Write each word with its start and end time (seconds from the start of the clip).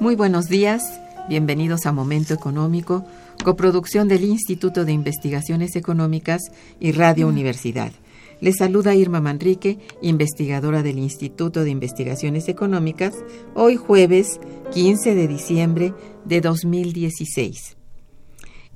Muy 0.00 0.14
buenos 0.14 0.48
días, 0.48 0.98
bienvenidos 1.28 1.84
a 1.84 1.92
Momento 1.92 2.32
Económico, 2.32 3.04
coproducción 3.44 4.08
del 4.08 4.24
Instituto 4.24 4.86
de 4.86 4.92
Investigaciones 4.92 5.76
Económicas 5.76 6.40
y 6.80 6.92
Radio 6.92 7.28
Universidad. 7.28 7.92
Les 8.40 8.56
saluda 8.56 8.94
Irma 8.94 9.20
Manrique, 9.20 9.78
investigadora 10.00 10.82
del 10.82 10.98
Instituto 10.98 11.64
de 11.64 11.70
Investigaciones 11.70 12.48
Económicas, 12.48 13.14
hoy 13.54 13.76
jueves 13.76 14.40
15 14.72 15.14
de 15.14 15.28
diciembre 15.28 15.92
de 16.24 16.40
2016. 16.40 17.76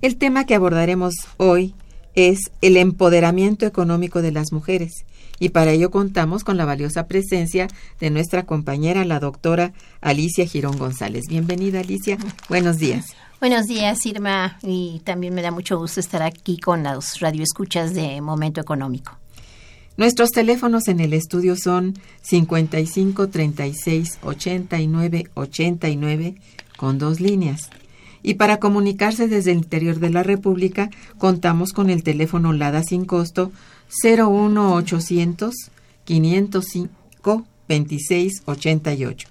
El 0.03 0.19
tema 0.19 0.45
que 0.45 0.55
abordaremos 0.55 1.15
hoy 1.39 1.75
es 2.15 2.39
el 2.61 2.77
empoderamiento 2.77 3.67
económico 3.67 4.23
de 4.23 4.33
las 4.33 4.53
mujeres 4.53 5.05
y 5.39 5.51
para 5.51 5.73
ello 5.73 5.91
contamos 5.91 6.45
con 6.45 6.57
la 6.57 6.65
valiosa 6.65 7.07
presencia 7.07 7.69
de 8.01 8.11
nuestra 8.11 8.45
compañera, 8.45 9.05
la 9.05 9.21
doctora 9.21 9.73
Alicia 10.01 10.47
Girón 10.47 10.79
González. 10.79 11.25
Bienvenida, 11.29 11.81
Alicia. 11.81 12.19
Buenos 12.49 12.79
días. 12.79 13.07
Buenos 13.41 13.67
días, 13.67 14.07
Irma, 14.07 14.59
y 14.63 15.01
también 15.05 15.35
me 15.35 15.43
da 15.43 15.51
mucho 15.51 15.79
gusto 15.79 16.01
estar 16.01 16.23
aquí 16.23 16.59
con 16.59 16.83
los 16.83 17.21
radioescuchas 17.21 17.95
de 17.95 18.21
Momento 18.21 18.61
Económico. 18.61 19.19
Nuestros 19.97 20.31
teléfonos 20.31 20.89
en 20.89 21.01
el 21.01 21.13
estudio 21.13 21.55
son 21.57 21.95
55 22.23 23.29
36 23.29 24.19
89 24.23 25.31
89 25.35 26.35
con 26.77 26.99
dos 26.99 27.21
líneas. 27.21 27.71
Y 28.27 28.35
para 28.35 28.57
comunicarse 28.57 29.29
desde 29.29 29.53
el 29.53 29.59
interior 29.59 30.01
de 30.01 30.09
la 30.09 30.23
República, 30.23 30.89
contamos 31.19 31.75
con 31.75 31.91
el 31.91 32.03
teléfono 32.03 32.55
LADA 32.55 32.83
sin 32.83 33.05
costo 33.05 33.53
01800 34.03 35.55
505 36.05 37.45
2688. 37.69 39.29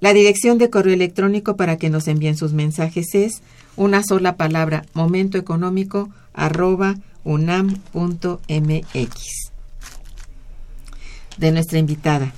La 0.00 0.14
dirección 0.14 0.56
de 0.56 0.70
correo 0.70 0.94
electrónico 0.94 1.56
para 1.56 1.76
que 1.76 1.90
nos 1.90 2.08
envíen 2.08 2.38
sus 2.38 2.54
mensajes 2.54 3.14
es 3.14 3.42
una 3.76 4.02
sola 4.02 4.36
palabra 4.36 4.86
momentoeconómico 4.94 6.08
arroba 6.32 6.96
unam.mx. 7.22 8.38
De 11.36 11.52
nuestra 11.52 11.78
invitada. 11.78 12.32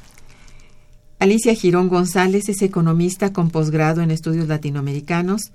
Alicia 1.18 1.54
Girón 1.54 1.88
González 1.88 2.50
es 2.50 2.60
economista 2.60 3.32
con 3.32 3.50
posgrado 3.50 4.02
en 4.02 4.10
estudios 4.10 4.48
latinoamericanos. 4.48 5.50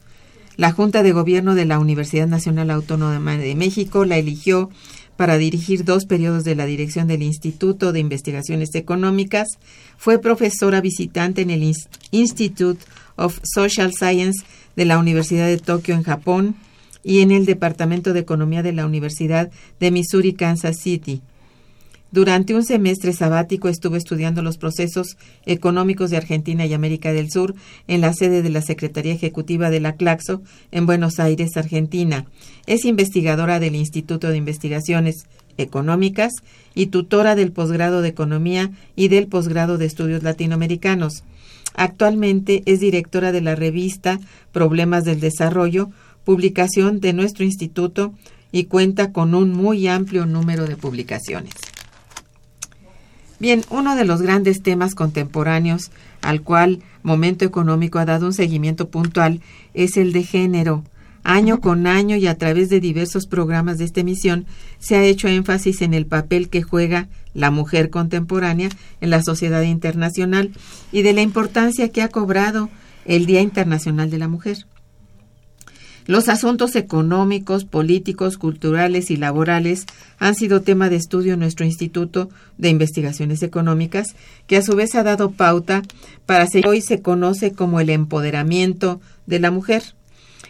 La 0.57 0.71
Junta 0.71 1.03
de 1.03 1.11
Gobierno 1.11 1.53
de 1.53 1.65
la 1.65 1.77
Universidad 1.77 2.27
Nacional 2.27 2.71
Autónoma 2.71 3.37
de 3.37 3.55
México 3.55 4.03
la 4.03 4.17
eligió 4.17 4.71
para 5.17 5.37
dirigir 5.37 5.85
dos 5.85 6.05
periodos 6.05 6.43
de 6.45 6.55
la 6.55 6.65
dirección 6.65 7.07
del 7.07 7.21
Instituto 7.21 7.93
de 7.93 7.99
Investigaciones 7.99 8.73
Económicas. 8.73 9.49
Fue 9.97 10.17
profesora 10.17 10.81
visitante 10.81 11.43
en 11.43 11.51
el 11.51 11.71
Institute 12.09 12.83
of 13.15 13.39
Social 13.43 13.93
Science 13.93 14.43
de 14.75 14.85
la 14.85 14.97
Universidad 14.97 15.45
de 15.45 15.59
Tokio 15.59 15.93
en 15.93 16.01
Japón 16.01 16.55
y 17.03 17.19
en 17.19 17.29
el 17.29 17.45
Departamento 17.45 18.13
de 18.13 18.21
Economía 18.21 18.63
de 18.63 18.73
la 18.73 18.87
Universidad 18.87 19.51
de 19.79 19.91
Missouri, 19.91 20.33
Kansas 20.33 20.77
City. 20.79 21.21
Durante 22.11 22.53
un 22.53 22.65
semestre 22.65 23.13
sabático 23.13 23.69
estuvo 23.69 23.95
estudiando 23.95 24.41
los 24.41 24.57
procesos 24.57 25.15
económicos 25.45 26.09
de 26.09 26.17
Argentina 26.17 26.65
y 26.65 26.73
América 26.73 27.13
del 27.13 27.31
Sur 27.31 27.55
en 27.87 28.01
la 28.01 28.11
sede 28.11 28.41
de 28.41 28.49
la 28.49 28.61
Secretaría 28.61 29.13
Ejecutiva 29.13 29.69
de 29.69 29.79
la 29.79 29.93
Claxo 29.93 30.41
en 30.71 30.85
Buenos 30.85 31.21
Aires, 31.21 31.55
Argentina. 31.55 32.25
Es 32.67 32.83
investigadora 32.83 33.61
del 33.61 33.75
Instituto 33.75 34.27
de 34.27 34.35
Investigaciones 34.35 35.23
Económicas 35.57 36.33
y 36.75 36.87
tutora 36.87 37.35
del 37.35 37.53
posgrado 37.53 38.01
de 38.01 38.09
Economía 38.09 38.71
y 38.97 39.07
del 39.07 39.27
posgrado 39.27 39.77
de 39.77 39.85
Estudios 39.85 40.21
Latinoamericanos. 40.21 41.23
Actualmente 41.75 42.61
es 42.65 42.81
directora 42.81 43.31
de 43.31 43.39
la 43.39 43.55
revista 43.55 44.19
Problemas 44.51 45.05
del 45.05 45.21
Desarrollo, 45.21 45.89
publicación 46.25 46.99
de 46.99 47.13
nuestro 47.13 47.45
instituto 47.45 48.13
y 48.51 48.65
cuenta 48.65 49.13
con 49.13 49.33
un 49.33 49.53
muy 49.53 49.87
amplio 49.87 50.25
número 50.25 50.65
de 50.65 50.75
publicaciones. 50.75 51.53
Bien, 53.41 53.63
uno 53.71 53.95
de 53.95 54.05
los 54.05 54.21
grandes 54.21 54.61
temas 54.61 54.93
contemporáneos 54.93 55.89
al 56.21 56.43
cual 56.43 56.83
Momento 57.01 57.43
Económico 57.43 57.97
ha 57.97 58.05
dado 58.05 58.27
un 58.27 58.33
seguimiento 58.33 58.89
puntual 58.89 59.41
es 59.73 59.97
el 59.97 60.13
de 60.13 60.21
género. 60.21 60.83
Año 61.23 61.59
con 61.59 61.87
año 61.87 62.15
y 62.17 62.27
a 62.27 62.37
través 62.37 62.69
de 62.69 62.79
diversos 62.79 63.25
programas 63.25 63.79
de 63.79 63.85
esta 63.85 64.01
emisión 64.01 64.45
se 64.77 64.95
ha 64.95 65.03
hecho 65.03 65.27
énfasis 65.27 65.81
en 65.81 65.95
el 65.95 66.05
papel 66.05 66.49
que 66.49 66.61
juega 66.61 67.07
la 67.33 67.49
mujer 67.49 67.89
contemporánea 67.89 68.69
en 69.01 69.09
la 69.09 69.23
sociedad 69.23 69.63
internacional 69.63 70.51
y 70.91 71.01
de 71.01 71.13
la 71.13 71.23
importancia 71.23 71.89
que 71.89 72.03
ha 72.03 72.09
cobrado 72.09 72.69
el 73.05 73.25
Día 73.25 73.41
Internacional 73.41 74.11
de 74.11 74.19
la 74.19 74.27
Mujer. 74.27 74.67
Los 76.11 76.27
asuntos 76.27 76.75
económicos, 76.75 77.63
políticos, 77.63 78.37
culturales 78.37 79.11
y 79.11 79.15
laborales 79.15 79.85
han 80.19 80.35
sido 80.35 80.61
tema 80.61 80.89
de 80.89 80.97
estudio 80.97 81.35
en 81.35 81.39
nuestro 81.39 81.65
Instituto 81.65 82.29
de 82.57 82.67
Investigaciones 82.67 83.43
Económicas, 83.43 84.07
que 84.45 84.57
a 84.57 84.61
su 84.61 84.75
vez 84.75 84.93
ha 84.95 85.03
dado 85.03 85.31
pauta 85.31 85.83
para 86.25 86.47
que 86.47 86.67
hoy 86.67 86.81
se 86.81 87.01
conoce 87.01 87.53
como 87.53 87.79
el 87.79 87.89
empoderamiento 87.89 88.99
de 89.25 89.39
la 89.39 89.51
mujer. 89.51 89.83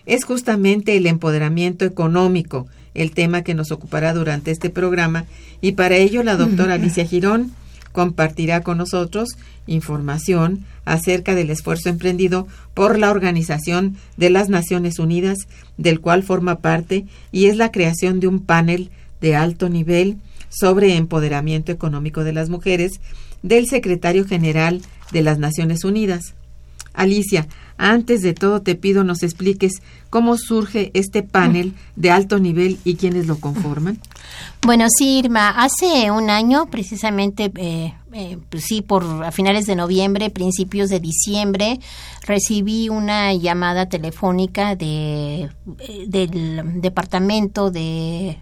Es 0.07 0.25
justamente 0.25 0.97
el 0.97 1.05
empoderamiento 1.05 1.85
económico 1.85 2.65
el 2.95 3.11
tema 3.11 3.43
que 3.43 3.53
nos 3.53 3.71
ocupará 3.71 4.15
durante 4.15 4.49
este 4.49 4.71
programa 4.71 5.25
y 5.61 5.73
para 5.73 5.95
ello 5.95 6.23
la 6.23 6.37
doctora 6.37 6.73
Alicia 6.81 7.05
Girón 7.05 7.51
compartirá 7.91 8.61
con 8.61 8.77
nosotros 8.77 9.29
información 9.67 10.65
acerca 10.85 11.35
del 11.35 11.49
esfuerzo 11.49 11.89
emprendido 11.89 12.47
por 12.73 12.97
la 12.97 13.11
Organización 13.11 13.97
de 14.17 14.29
las 14.29 14.49
Naciones 14.49 14.99
Unidas, 14.99 15.37
del 15.77 15.99
cual 15.99 16.23
forma 16.23 16.59
parte, 16.59 17.05
y 17.31 17.45
es 17.45 17.57
la 17.57 17.71
creación 17.71 18.19
de 18.19 18.27
un 18.27 18.39
panel 18.39 18.89
de 19.19 19.35
alto 19.35 19.69
nivel 19.69 20.17
sobre 20.49 20.95
empoderamiento 20.95 21.71
económico 21.71 22.23
de 22.23 22.33
las 22.33 22.49
mujeres, 22.49 22.93
del 23.43 23.67
secretario 23.67 24.25
general 24.25 24.81
de 25.11 25.21
las 25.21 25.39
Naciones 25.39 25.83
Unidas. 25.83 26.33
Alicia, 26.93 27.47
antes 27.77 28.21
de 28.21 28.33
todo 28.33 28.61
te 28.61 28.75
pido 28.75 29.03
nos 29.03 29.23
expliques 29.23 29.81
cómo 30.09 30.37
surge 30.37 30.91
este 30.93 31.23
panel 31.23 31.73
de 31.95 32.11
alto 32.11 32.37
nivel 32.39 32.77
y 32.83 32.95
quiénes 32.95 33.27
lo 33.27 33.37
conforman. 33.37 33.99
Bueno, 34.63 34.85
sí, 34.95 35.17
Irma, 35.17 35.49
hace 35.49 36.11
un 36.11 36.29
año, 36.29 36.67
precisamente, 36.67 37.51
eh, 37.55 37.95
eh, 38.13 38.37
pues 38.49 38.65
sí, 38.65 38.83
por 38.83 39.03
a 39.23 39.31
finales 39.31 39.65
de 39.65 39.75
noviembre, 39.75 40.29
principios 40.29 40.89
de 40.89 40.99
diciembre, 40.99 41.79
recibí 42.27 42.87
una 42.87 43.33
llamada 43.33 43.87
telefónica 43.87 44.75
de 44.75 45.49
eh, 45.79 46.05
del 46.07 46.79
departamento 46.79 47.71
de, 47.71 48.37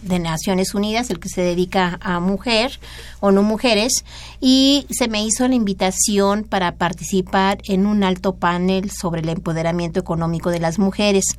de 0.00 0.18
Naciones 0.18 0.74
Unidas, 0.74 1.10
el 1.10 1.20
que 1.20 1.28
se 1.28 1.42
dedica 1.42 1.98
a 2.00 2.18
mujer 2.18 2.80
o 3.20 3.30
no 3.30 3.42
mujeres, 3.42 4.06
y 4.40 4.86
se 4.88 5.08
me 5.08 5.22
hizo 5.22 5.46
la 5.48 5.54
invitación 5.54 6.44
para 6.44 6.76
participar 6.76 7.58
en 7.64 7.84
un 7.84 8.04
alto 8.04 8.36
panel 8.36 8.90
sobre 8.90 9.20
el 9.20 9.28
empoderamiento 9.28 10.00
económico 10.00 10.50
de 10.50 10.60
las 10.60 10.78
mujeres. 10.78 11.36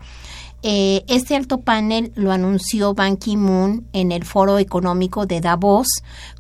Eh, 0.62 1.06
este 1.08 1.38
alto 1.38 1.62
panel 1.62 2.12
lo 2.16 2.34
anunció 2.34 2.94
Ban 2.94 3.16
Ki-moon 3.16 3.88
en 3.94 4.12
el 4.12 4.26
Foro 4.26 4.60
Económico 4.60 5.26
de 5.26 5.40
Davos 5.40 5.88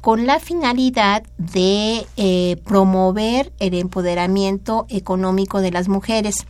con 0.01 0.25
la 0.25 0.39
finalidad 0.39 1.23
de 1.37 2.05
eh, 2.17 2.57
promover 2.65 3.53
el 3.59 3.75
empoderamiento 3.75 4.85
económico 4.89 5.61
de 5.61 5.71
las 5.71 5.87
mujeres. 5.87 6.45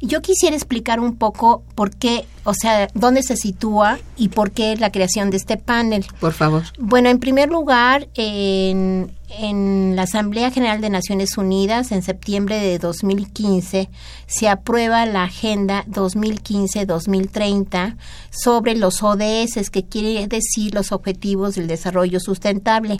Yo 0.00 0.22
quisiera 0.22 0.56
explicar 0.56 0.98
un 0.98 1.16
poco 1.16 1.62
por 1.74 1.90
qué, 1.90 2.24
o 2.44 2.54
sea, 2.54 2.88
dónde 2.94 3.22
se 3.22 3.36
sitúa 3.36 3.98
y 4.16 4.28
por 4.28 4.50
qué 4.50 4.76
la 4.76 4.90
creación 4.92 5.30
de 5.30 5.36
este 5.36 5.56
panel. 5.56 6.04
Por 6.20 6.32
favor. 6.32 6.62
Bueno, 6.78 7.08
en 7.08 7.18
primer 7.18 7.50
lugar, 7.50 8.06
en, 8.14 9.10
en 9.28 9.94
la 9.96 10.02
Asamblea 10.02 10.50
General 10.50 10.80
de 10.80 10.90
Naciones 10.90 11.38
Unidas, 11.38 11.92
en 11.92 12.02
septiembre 12.02 12.58
de 12.60 12.78
2015, 12.78 13.88
se 14.26 14.48
aprueba 14.48 15.06
la 15.06 15.22
Agenda 15.24 15.84
2015-2030 15.86 17.96
sobre 18.30 18.76
los 18.76 19.02
ODS, 19.02 19.70
que 19.70 19.84
quiere 19.84 20.26
decir 20.26 20.74
los 20.74 20.92
Objetivos 20.92 21.54
del 21.54 21.68
Desarrollo 21.68 22.20
Sustentable. 22.20 22.98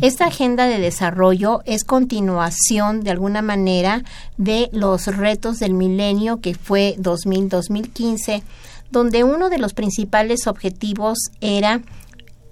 Esta 0.00 0.26
agenda 0.26 0.66
de 0.66 0.80
desarrollo 0.80 1.60
es 1.64 1.84
continuación, 1.84 3.02
de 3.02 3.12
alguna 3.12 3.40
manera, 3.40 4.02
de 4.36 4.68
los 4.72 5.06
retos 5.06 5.60
del 5.60 5.74
milenio 5.74 6.40
que 6.40 6.54
fue 6.54 6.96
2000-2015, 6.98 8.42
donde 8.90 9.24
uno 9.24 9.48
de 9.50 9.58
los 9.58 9.74
principales 9.74 10.46
objetivos 10.46 11.18
era 11.40 11.82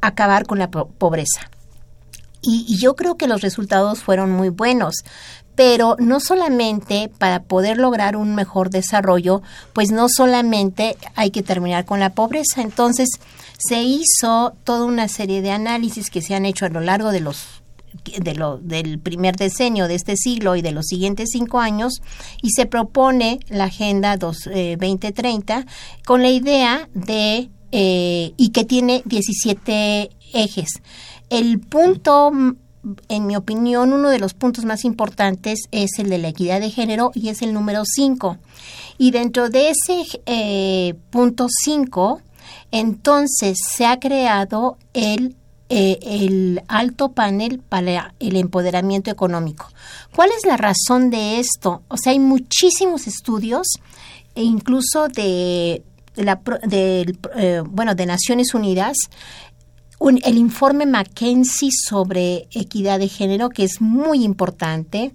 acabar 0.01 0.47
con 0.47 0.59
la 0.59 0.71
pobreza. 0.71 1.51
Y, 2.43 2.77
yo 2.79 2.95
creo 2.95 3.17
que 3.17 3.27
los 3.27 3.41
resultados 3.41 4.03
fueron 4.03 4.31
muy 4.31 4.51
buenos, 4.51 4.97
pero 5.55 5.97
no 5.99 6.21
solamente 6.21 7.11
para 7.19 7.43
poder 7.43 7.79
lograr 7.79 8.17
un 8.17 8.35
mejor 8.35 8.71
desarrollo, 8.71 9.41
pues 9.73 9.91
no 9.91 10.09
solamente 10.09 10.97
hay 11.15 11.31
que 11.31 11.43
terminar 11.43 11.85
con 11.85 12.01
la 12.01 12.11
pobreza. 12.11 12.61
Entonces, 12.61 13.09
se 13.57 13.83
hizo 13.83 14.55
toda 14.65 14.85
una 14.85 15.09
serie 15.09 15.41
de 15.41 15.53
análisis 15.53 16.11
que 16.11 16.21
se 16.21 16.35
han 16.35 16.45
hecho 16.45 16.67
a 16.67 16.71
lo 16.71 16.81
largo 16.81 17.13
de 17.13 17.21
los 17.21 17.63
de 18.21 18.35
lo, 18.35 18.59
del 18.59 18.99
primer 18.99 19.37
decenio 19.37 19.89
de 19.89 19.95
este 19.95 20.17
siglo 20.17 20.57
y 20.57 20.63
de 20.63 20.73
los 20.73 20.87
siguientes 20.87 21.31
cinco 21.33 21.61
años 21.61 22.01
y 22.43 22.51
se 22.51 22.67
propone 22.67 23.41
la 23.49 23.65
Agenda 23.65 24.17
2030 24.17 25.59
eh, 25.59 25.65
con 26.05 26.23
la 26.23 26.31
idea 26.31 26.89
de 26.95 27.49
eh, 27.73 28.33
y 28.37 28.51
que 28.51 28.65
tiene 28.65 29.03
17 29.05 30.11
ejes. 30.33 30.69
El 31.31 31.61
punto 31.61 32.31
en 33.09 33.27
mi 33.27 33.37
opinión, 33.37 33.93
uno 33.93 34.11
de 34.11 34.19
los 34.19 34.35
puntos 34.35 34.65
más 34.65 34.85
importantes 34.85 35.61
es 35.71 35.99
el 35.99 36.11
de 36.11 36.19
la 36.19 36.29
equidad 36.29 36.61
de 36.61 36.71
género 36.71 37.11
y 37.15 37.29
es 37.29 37.43
el 37.43 37.53
número 37.53 37.83
5. 37.85 38.39
Y 38.99 39.11
dentro 39.11 39.49
de 39.49 39.71
ese 39.71 40.05
eh, 40.27 40.95
punto 41.11 41.47
5, 41.49 42.21
entonces 42.71 43.59
se 43.75 43.87
ha 43.87 43.99
creado 43.99 44.77
el, 44.93 45.35
eh, 45.71 45.99
el 46.03 46.63
alto 46.69 47.13
panel 47.13 47.59
para 47.59 48.15
el 48.21 48.37
empoderamiento 48.37 49.11
económico. 49.11 49.69
¿Cuál 50.15 50.31
es 50.37 50.47
la 50.47 50.57
razón 50.57 51.09
de 51.11 51.41
esto? 51.41 51.83
O 51.89 51.97
sea, 51.97 52.13
hay 52.13 52.19
muchísimos 52.19 53.07
estudios, 53.07 53.67
e 54.35 54.43
incluso 54.43 55.09
de, 55.09 55.83
la, 56.17 56.41
eh, 56.71 57.63
bueno, 57.67 57.95
de 57.95 58.07
Naciones 58.07 58.53
Unidas, 58.55 58.97
el 60.01 60.37
informe 60.37 60.87
McKenzie 60.87 61.71
sobre 61.73 62.47
equidad 62.53 62.99
de 62.99 63.09
género, 63.09 63.49
que 63.49 63.65
es 63.65 63.81
muy 63.81 64.23
importante. 64.23 65.13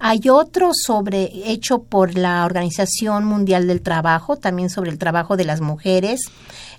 Hay 0.00 0.28
otro 0.30 0.70
sobre 0.74 1.30
hecho 1.52 1.82
por 1.82 2.16
la 2.16 2.44
Organización 2.44 3.24
Mundial 3.24 3.68
del 3.68 3.82
Trabajo, 3.82 4.36
también 4.36 4.68
sobre 4.68 4.90
el 4.90 4.98
trabajo 4.98 5.36
de 5.36 5.44
las 5.44 5.60
mujeres. 5.60 6.22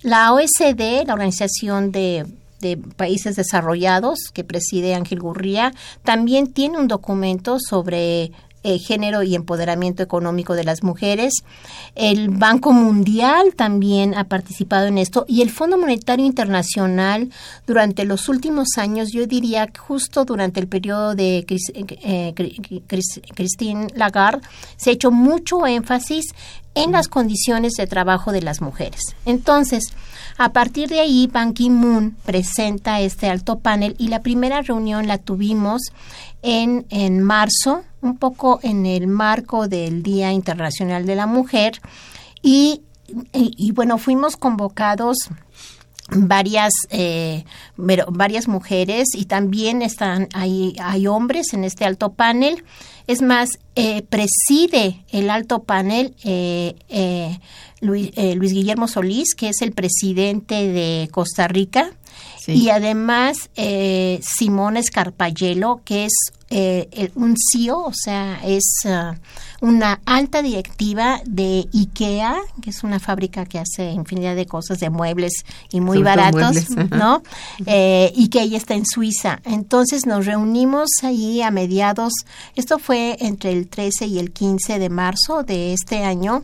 La 0.01 0.33
OSD, 0.33 1.05
la 1.05 1.13
Organización 1.13 1.91
de 1.91 2.25
de 2.63 2.77
Países 2.77 3.35
Desarrollados, 3.35 4.31
que 4.33 4.43
preside 4.43 4.95
Ángel 4.95 5.19
Gurría, 5.19 5.73
también 6.03 6.47
tiene 6.47 6.79
un 6.79 6.87
documento 6.87 7.57
sobre 7.59 8.31
eh, 8.65 8.79
género 8.79 9.23
y 9.23 9.35
empoderamiento 9.35 10.03
económico 10.03 10.55
de 10.55 10.63
las 10.63 10.83
mujeres. 10.83 11.33
El 11.95 12.29
Banco 12.29 12.71
Mundial 12.71 13.55
también 13.57 14.15
ha 14.15 14.23
participado 14.23 14.87
en 14.87 14.97
esto 14.97 15.25
y 15.27 15.41
el 15.41 15.49
Fondo 15.49 15.77
Monetario 15.77 16.25
Internacional 16.25 17.29
durante 17.67 18.05
los 18.05 18.29
últimos 18.29 18.77
años, 18.77 19.09
yo 19.11 19.27
diría 19.27 19.67
justo 19.77 20.23
durante 20.23 20.61
el 20.61 20.69
periodo 20.69 21.13
de 21.13 21.45
eh, 21.49 22.33
Christine 23.35 23.87
Lagarde, 23.95 24.47
se 24.77 24.91
ha 24.91 24.93
hecho 24.93 25.11
mucho 25.11 25.67
énfasis 25.67 26.27
en 26.73 26.93
las 26.93 27.09
condiciones 27.09 27.73
de 27.73 27.85
trabajo 27.85 28.31
de 28.31 28.43
las 28.43 28.61
mujeres. 28.61 29.01
Entonces, 29.25 29.93
a 30.37 30.51
partir 30.51 30.89
de 30.89 30.99
ahí, 30.99 31.27
Ban 31.27 31.53
Ki-moon 31.53 32.15
presenta 32.25 32.99
este 33.01 33.29
alto 33.29 33.59
panel 33.59 33.95
y 33.97 34.07
la 34.07 34.21
primera 34.21 34.61
reunión 34.61 35.07
la 35.07 35.17
tuvimos 35.17 35.81
en, 36.41 36.85
en 36.89 37.21
marzo 37.21 37.83
un 38.01 38.17
poco 38.17 38.59
en 38.63 38.85
el 38.85 39.07
marco 39.07 39.67
del 39.67 40.03
Día 40.03 40.31
Internacional 40.31 41.05
de 41.05 41.15
la 41.15 41.25
Mujer. 41.25 41.81
Y, 42.41 42.81
y, 43.31 43.71
bueno, 43.71 43.97
fuimos 43.97 44.35
convocados 44.35 45.17
varias 46.09 46.73
eh, 46.89 47.45
varias 47.75 48.47
mujeres 48.47 49.09
y 49.15 49.25
también 49.25 49.81
están 49.81 50.27
hay, 50.33 50.75
hay 50.79 51.07
hombres 51.07 51.53
en 51.53 51.63
este 51.63 51.85
alto 51.85 52.13
panel. 52.13 52.63
Es 53.07 53.21
más 53.21 53.49
eh, 53.75 54.01
preside 54.03 55.03
el 55.11 55.29
alto 55.29 55.63
panel 55.63 56.15
eh, 56.23 57.39
Luis, 57.81 58.11
Luis, 58.35 58.53
Guillermo 58.53 58.87
Solís 58.87 59.35
que 59.35 59.49
es 59.49 59.61
el 59.61 59.71
presidente 59.73 60.67
de 60.67 61.09
Costa 61.11 61.47
Rica. 61.47 61.91
Y 62.45 62.69
además 62.69 63.49
Simón 64.21 64.75
Escarpayelo 64.75 65.81
que 65.85 66.05
es 66.05 66.11
eh, 66.55 67.11
un 67.15 67.35
CEO, 67.35 67.79
o 67.79 67.93
sea, 67.93 68.39
es 68.45 68.63
uh, 68.85 69.15
una 69.65 70.01
alta 70.05 70.43
directiva 70.43 71.19
de 71.25 71.67
IKEA, 71.73 72.35
que 72.61 72.69
es 72.69 72.83
una 72.83 72.99
fábrica 72.99 73.45
que 73.45 73.57
hace 73.57 73.91
infinidad 73.91 74.35
de 74.35 74.45
cosas, 74.45 74.79
de 74.79 74.91
muebles 74.91 75.33
y 75.71 75.79
muy 75.81 76.03
baratos, 76.03 76.69
¿no? 76.91 77.23
Eh, 77.65 78.11
y 78.15 78.27
que 78.27 78.41
ella 78.41 78.57
está 78.57 78.75
en 78.75 78.85
Suiza. 78.85 79.39
Entonces 79.45 80.05
nos 80.05 80.27
reunimos 80.27 80.89
ahí 81.01 81.41
a 81.41 81.49
mediados, 81.49 82.13
esto 82.55 82.77
fue 82.77 83.17
entre 83.21 83.51
el 83.51 83.67
13 83.67 84.05
y 84.05 84.19
el 84.19 84.31
15 84.31 84.77
de 84.77 84.89
marzo 84.89 85.41
de 85.41 85.73
este 85.73 86.03
año, 86.03 86.43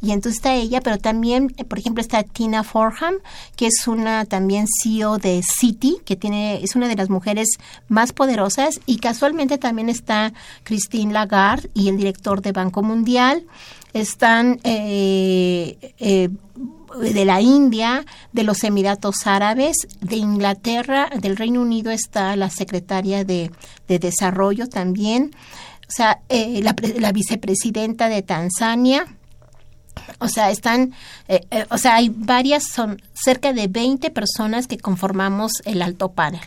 y 0.00 0.12
entonces 0.12 0.38
está 0.38 0.54
ella, 0.54 0.80
pero 0.80 0.96
también, 0.96 1.48
por 1.48 1.78
ejemplo, 1.78 2.00
está 2.00 2.22
Tina 2.22 2.64
Forham, 2.64 3.16
que 3.56 3.66
es 3.66 3.86
una 3.86 4.24
también 4.24 4.66
CEO 4.82 5.18
de 5.18 5.42
City, 5.42 5.98
que 6.06 6.16
tiene, 6.16 6.62
es 6.62 6.76
una 6.76 6.88
de 6.88 6.96
las 6.96 7.10
mujeres 7.10 7.48
más 7.88 8.12
poderosas, 8.12 8.80
y 8.86 8.98
casualmente 8.98 9.49
también 9.58 9.88
está 9.88 10.32
Christine 10.62 11.12
Lagarde 11.12 11.70
y 11.74 11.88
el 11.88 11.96
director 11.96 12.42
de 12.42 12.52
Banco 12.52 12.82
Mundial. 12.82 13.44
Están 13.92 14.60
eh, 14.64 15.94
eh, 15.98 16.28
de 17.00 17.24
la 17.24 17.40
India, 17.40 18.04
de 18.32 18.44
los 18.44 18.62
Emiratos 18.64 19.26
Árabes, 19.26 19.76
de 20.00 20.16
Inglaterra, 20.16 21.08
del 21.20 21.36
Reino 21.36 21.60
Unido 21.60 21.90
está 21.90 22.36
la 22.36 22.50
secretaria 22.50 23.24
de, 23.24 23.50
Desarrollo 23.86 24.68
también, 24.68 25.32
o 25.88 25.90
sea, 25.92 26.20
eh, 26.28 26.60
la, 26.62 27.12
vicepresidenta 27.12 28.08
de 28.08 28.22
Tanzania, 28.22 29.04
o 30.20 30.28
sea, 30.28 30.50
están, 30.50 30.92
o 31.70 31.78
sea, 31.78 31.96
hay 31.96 32.08
varias, 32.08 32.64
son 32.72 33.02
cerca 33.12 33.52
de 33.52 33.66
20 33.66 34.10
personas 34.10 34.68
que 34.68 34.78
conformamos 34.78 35.52
el 35.64 35.82
alto 35.82 36.12
panel. 36.12 36.40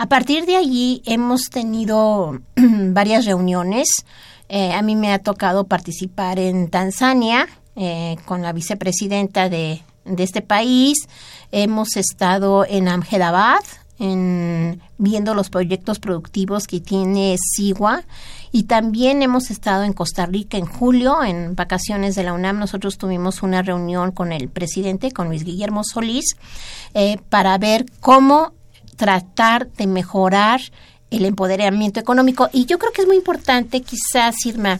A 0.00 0.06
partir 0.06 0.46
de 0.46 0.56
allí 0.56 1.02
hemos 1.04 1.50
tenido 1.50 2.40
varias 2.56 3.26
reuniones. 3.26 3.86
Eh, 4.48 4.72
a 4.72 4.80
mí 4.80 4.96
me 4.96 5.12
ha 5.12 5.18
tocado 5.18 5.64
participar 5.64 6.38
en 6.38 6.70
Tanzania 6.70 7.46
eh, 7.76 8.16
con 8.24 8.40
la 8.40 8.54
vicepresidenta 8.54 9.50
de, 9.50 9.82
este 10.16 10.40
país. 10.40 11.06
Hemos 11.52 11.98
estado 11.98 12.64
en 12.64 12.88
Ahmedabad, 12.88 13.60
en 13.98 14.80
viendo 14.96 15.34
los 15.34 15.50
proyectos 15.50 15.98
productivos 15.98 16.66
que 16.66 16.80
tiene 16.80 17.36
SIGUA 17.36 18.04
y 18.52 18.62
también 18.62 19.20
hemos 19.20 19.50
estado 19.50 19.84
en 19.84 19.92
Costa 19.92 20.24
Rica 20.24 20.56
en 20.56 20.64
julio 20.64 21.22
en 21.22 21.54
vacaciones 21.56 22.14
de 22.14 22.22
la 22.22 22.32
UNAM. 22.32 22.58
Nosotros 22.58 22.96
tuvimos 22.96 23.42
una 23.42 23.60
reunión 23.60 24.12
con 24.12 24.32
el 24.32 24.48
presidente, 24.48 25.12
con 25.12 25.28
Luis 25.28 25.44
Guillermo 25.44 25.82
Solís, 25.84 26.36
eh, 26.94 27.18
para 27.28 27.58
ver 27.58 27.84
cómo 28.00 28.54
tratar 29.00 29.70
de 29.78 29.86
mejorar 29.86 30.60
el 31.10 31.24
empoderamiento 31.24 31.98
económico. 31.98 32.50
Y 32.52 32.66
yo 32.66 32.78
creo 32.78 32.92
que 32.92 33.00
es 33.00 33.06
muy 33.06 33.16
importante, 33.16 33.80
quizás, 33.80 34.34
Irma, 34.44 34.78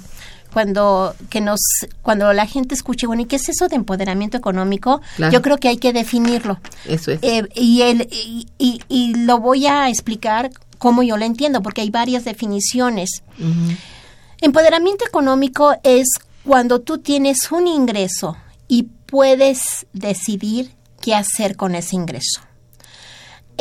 cuando 0.52 1.14
que 1.30 1.40
nos 1.40 1.60
cuando 2.02 2.30
la 2.34 2.44
gente 2.44 2.74
escuche 2.74 3.06
bueno 3.06 3.22
y 3.22 3.24
qué 3.24 3.36
es 3.36 3.48
eso 3.48 3.68
de 3.68 3.76
empoderamiento 3.76 4.36
económico 4.36 5.00
yo 5.30 5.40
creo 5.42 5.56
que 5.56 5.68
hay 5.68 5.78
que 5.78 5.94
definirlo. 5.94 6.60
Eso 6.86 7.12
es. 7.12 7.20
Eh, 7.22 7.48
y, 7.54 7.80
el, 7.80 8.08
y, 8.10 8.82
y, 8.88 9.14
lo 9.14 9.38
voy 9.38 9.66
a 9.66 9.88
explicar 9.88 10.50
como 10.76 11.02
yo 11.02 11.16
lo 11.16 11.24
entiendo 11.24 11.62
porque 11.62 11.80
hay 11.80 11.90
varias 11.90 12.24
definiciones. 12.24 13.22
Empoderamiento 14.42 15.06
económico 15.06 15.76
es 15.82 16.08
cuando 16.44 16.80
tú 16.80 16.98
tienes 16.98 17.50
un 17.52 17.66
ingreso 17.66 18.36
y 18.68 18.82
puedes 19.06 19.86
decidir 19.94 20.72
qué 21.00 21.14
hacer 21.14 21.56
con 21.56 21.74
ese 21.74 21.96
ingreso 21.96 22.49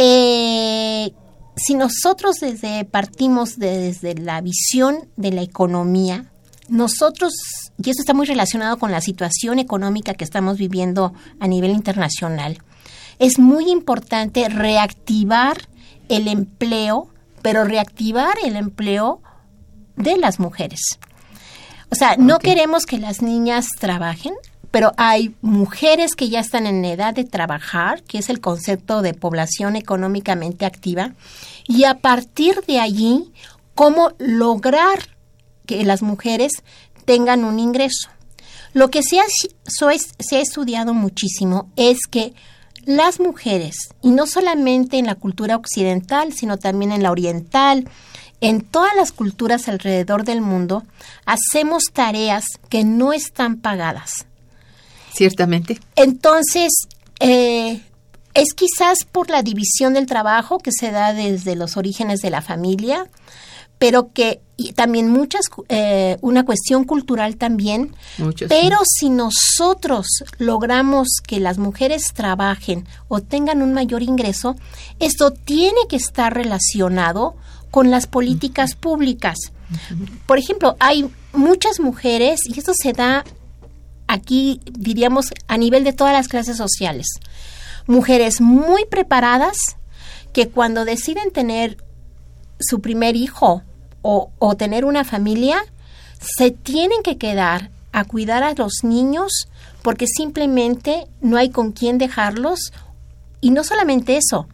eh, 0.01 1.11
si 1.57 1.75
nosotros 1.75 2.37
desde 2.39 2.85
partimos 2.85 3.59
desde 3.59 4.15
la 4.15 4.39
visión 4.39 5.09
de 5.17 5.31
la 5.31 5.41
economía 5.41 6.31
nosotros, 6.69 7.33
y 7.83 7.89
esto 7.89 8.01
está 8.01 8.13
muy 8.13 8.25
relacionado 8.25 8.77
con 8.77 8.91
la 8.91 9.01
situación 9.01 9.59
económica 9.59 10.13
que 10.13 10.23
estamos 10.23 10.57
viviendo 10.57 11.13
a 11.41 11.47
nivel 11.49 11.71
internacional, 11.71 12.59
es 13.17 13.39
muy 13.39 13.69
importante 13.69 14.47
reactivar 14.47 15.67
el 16.07 16.29
empleo, 16.29 17.09
pero 17.41 17.65
reactivar 17.65 18.37
el 18.45 18.55
empleo 18.55 19.21
de 19.97 20.17
las 20.17 20.39
mujeres. 20.39 20.79
O 21.91 21.95
sea, 21.95 22.15
no 22.15 22.39
queremos 22.39 22.85
que 22.85 22.99
las 22.99 23.21
niñas 23.21 23.67
trabajen, 23.79 24.33
pero 24.71 24.91
hay 24.97 25.35
mujeres 25.41 26.15
que 26.15 26.29
ya 26.29 26.39
están 26.39 26.67
en 26.67 26.85
edad 26.85 27.13
de 27.13 27.23
trabajar, 27.23 28.03
que 28.03 28.19
es 28.19 28.29
el 28.29 28.39
concepto 28.39 29.01
de 29.01 29.13
población 29.13 29.75
económicamente 29.75 30.65
activa, 30.65 31.13
y 31.67 31.85
a 31.85 31.95
partir 31.95 32.63
de 32.67 32.79
allí, 32.79 33.31
cómo 33.75 34.11
lograr 34.17 34.99
que 35.65 35.83
las 35.83 36.01
mujeres 36.01 36.51
tengan 37.05 37.45
un 37.45 37.59
ingreso. 37.59 38.09
Lo 38.73 38.89
que 38.89 39.01
se 39.01 39.19
ha, 39.19 39.25
se 39.65 40.37
ha 40.37 40.41
estudiado 40.41 40.93
muchísimo 40.93 41.69
es 41.75 41.99
que 42.09 42.33
las 42.85 43.19
mujeres, 43.19 43.75
y 44.01 44.11
no 44.11 44.25
solamente 44.25 44.97
en 44.97 45.05
la 45.05 45.15
cultura 45.15 45.55
occidental, 45.55 46.33
sino 46.33 46.57
también 46.57 46.91
en 46.91 47.03
la 47.03 47.11
oriental, 47.11 47.87
en 48.41 48.61
todas 48.61 48.95
las 48.95 49.11
culturas 49.11 49.67
alrededor 49.67 50.23
del 50.23 50.41
mundo, 50.41 50.83
hacemos 51.25 51.83
tareas 51.91 52.45
que 52.69 52.83
no 52.83 53.13
están 53.13 53.57
pagadas. 53.57 54.25
Ciertamente. 55.19 55.81
Entonces, 55.97 56.71
eh, 57.19 57.81
es 58.33 58.53
quizás 58.53 59.03
por 59.03 59.29
la 59.29 59.43
división 59.43 59.93
del 59.93 60.05
trabajo 60.05 60.59
que 60.59 60.71
se 60.71 60.91
da 60.91 61.11
desde 61.11 61.57
los 61.57 61.75
orígenes 61.75 62.21
de 62.21 62.29
la 62.29 62.41
familia, 62.41 63.05
pero 63.79 64.13
que 64.13 64.39
y 64.55 64.71
también 64.71 65.09
muchas 65.09 65.41
eh, 65.67 66.17
una 66.21 66.45
cuestión 66.45 66.85
cultural 66.85 67.35
también 67.35 67.95
pero 68.47 68.77
si 68.85 69.09
nosotros 69.09 70.05
logramos 70.37 71.07
que 71.25 71.39
las 71.39 71.57
mujeres 71.57 72.13
trabajen 72.13 72.85
o 73.07 73.21
tengan 73.21 73.61
un 73.61 73.73
mayor 73.73 74.03
ingreso 74.03 74.57
esto 74.99 75.31
tiene 75.31 75.79
que 75.89 75.95
estar 75.95 76.33
relacionado 76.33 77.35
con 77.71 77.91
las 77.91 78.07
políticas 78.07 78.75
públicas. 78.75 79.37
Por 80.25 80.39
ejemplo 80.39 80.75
hay 80.79 81.09
muchas 81.31 81.79
mujeres 81.79 82.41
y 82.45 82.59
esto 82.59 82.73
se 82.75 82.91
da 82.91 83.23
aquí 84.09 84.59
diríamos 84.65 85.27
a 85.47 85.57
nivel 85.57 85.85
de 85.85 85.93
todas 85.93 86.11
las 86.11 86.27
clases 86.27 86.57
sociales 86.57 87.07
mujeres 87.89 88.39
muy 88.39 88.85
preparadas 88.85 89.57
que 90.31 90.47
cuando 90.47 90.85
deciden 90.85 91.31
tener 91.31 91.83
su 92.59 92.81
primer 92.81 93.15
hijo 93.15 93.63
o, 94.01 94.55
tener 94.57 94.85
una 94.85 95.03
familia, 95.03 95.61
se 96.19 96.51
tienen 96.51 97.01
que 97.03 97.17
quedar 97.17 97.71
a 97.91 98.05
cuidar 98.05 98.43
a 98.43 98.53
los 98.53 98.83
niños 98.83 99.49
porque 99.81 100.05
simplemente 100.07 101.07
no 101.19 101.37
hay 101.37 101.49
con 101.49 101.71
quién 101.71 101.97
dejarlos. 101.97 102.71
Y 103.41 103.49
no 103.49 103.63
solamente 103.63 104.17
eso, 104.17 104.47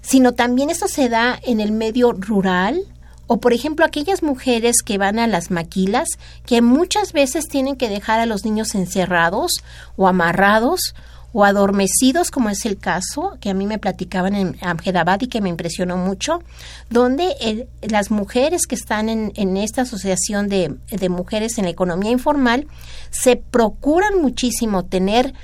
sino 0.00 0.32
también 0.32 0.70
eso 0.70 0.88
se 0.88 1.08
da 1.08 1.38
en 1.42 1.60
el 1.60 1.72
medio 1.72 2.12
rural 2.12 2.82
o 3.32 3.38
por 3.38 3.52
ejemplo 3.52 3.84
aquellas 3.84 4.24
mujeres 4.24 4.82
que 4.84 4.98
van 4.98 5.20
a 5.20 5.28
las 5.28 5.52
maquilas 5.52 6.08
que 6.44 6.62
muchas 6.62 7.12
veces 7.12 7.46
tienen 7.46 7.76
que 7.76 7.88
dejar 7.88 8.18
a 8.18 8.26
los 8.26 8.44
niños 8.44 8.74
encerrados 8.74 9.52
o 9.94 10.08
amarrados 10.08 10.96
o 11.32 11.44
adormecidos, 11.44 12.32
como 12.32 12.50
es 12.50 12.66
el 12.66 12.76
caso 12.76 13.38
que 13.40 13.50
a 13.50 13.54
mí 13.54 13.68
me 13.68 13.78
platicaban 13.78 14.34
en 14.34 14.56
Amjedabad 14.62 15.20
y 15.20 15.28
que 15.28 15.40
me 15.40 15.48
impresionó 15.48 15.96
mucho, 15.96 16.42
donde 16.88 17.68
las 17.82 18.10
mujeres 18.10 18.66
que 18.66 18.74
están 18.74 19.08
en, 19.08 19.30
en 19.36 19.56
esta 19.56 19.82
asociación 19.82 20.48
de, 20.48 20.74
de, 20.90 21.08
mujeres 21.08 21.56
en 21.58 21.66
la 21.66 21.70
economía 21.70 22.10
informal 22.10 22.66
se 23.10 23.36
procuran 23.36 24.20
muchísimo 24.20 24.86
tener 24.86 25.34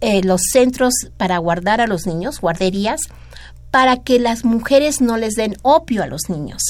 eh, 0.00 0.22
los 0.24 0.40
centros 0.50 0.94
para 1.18 1.36
guardar 1.36 1.82
a 1.82 1.86
los 1.86 2.06
niños, 2.06 2.40
guarderías, 2.40 3.02
para 3.70 3.98
que 3.98 4.18
las 4.18 4.44
mujeres 4.44 5.00
no 5.00 5.16
les 5.16 5.34
den 5.34 5.56
opio 5.62 6.02
a 6.02 6.06
los 6.06 6.28
niños. 6.28 6.62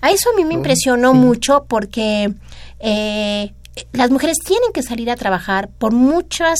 A 0.00 0.10
eso 0.10 0.30
a 0.30 0.36
mí 0.36 0.44
me 0.44 0.54
oh, 0.54 0.58
impresionó 0.58 1.14
mucho 1.14 1.66
porque 1.68 2.32
eh, 2.78 3.52
las 3.92 4.10
mujeres 4.10 4.38
tienen 4.44 4.72
que 4.72 4.82
salir 4.82 5.10
a 5.10 5.16
trabajar 5.16 5.68
por 5.68 5.92
muchas 5.92 6.58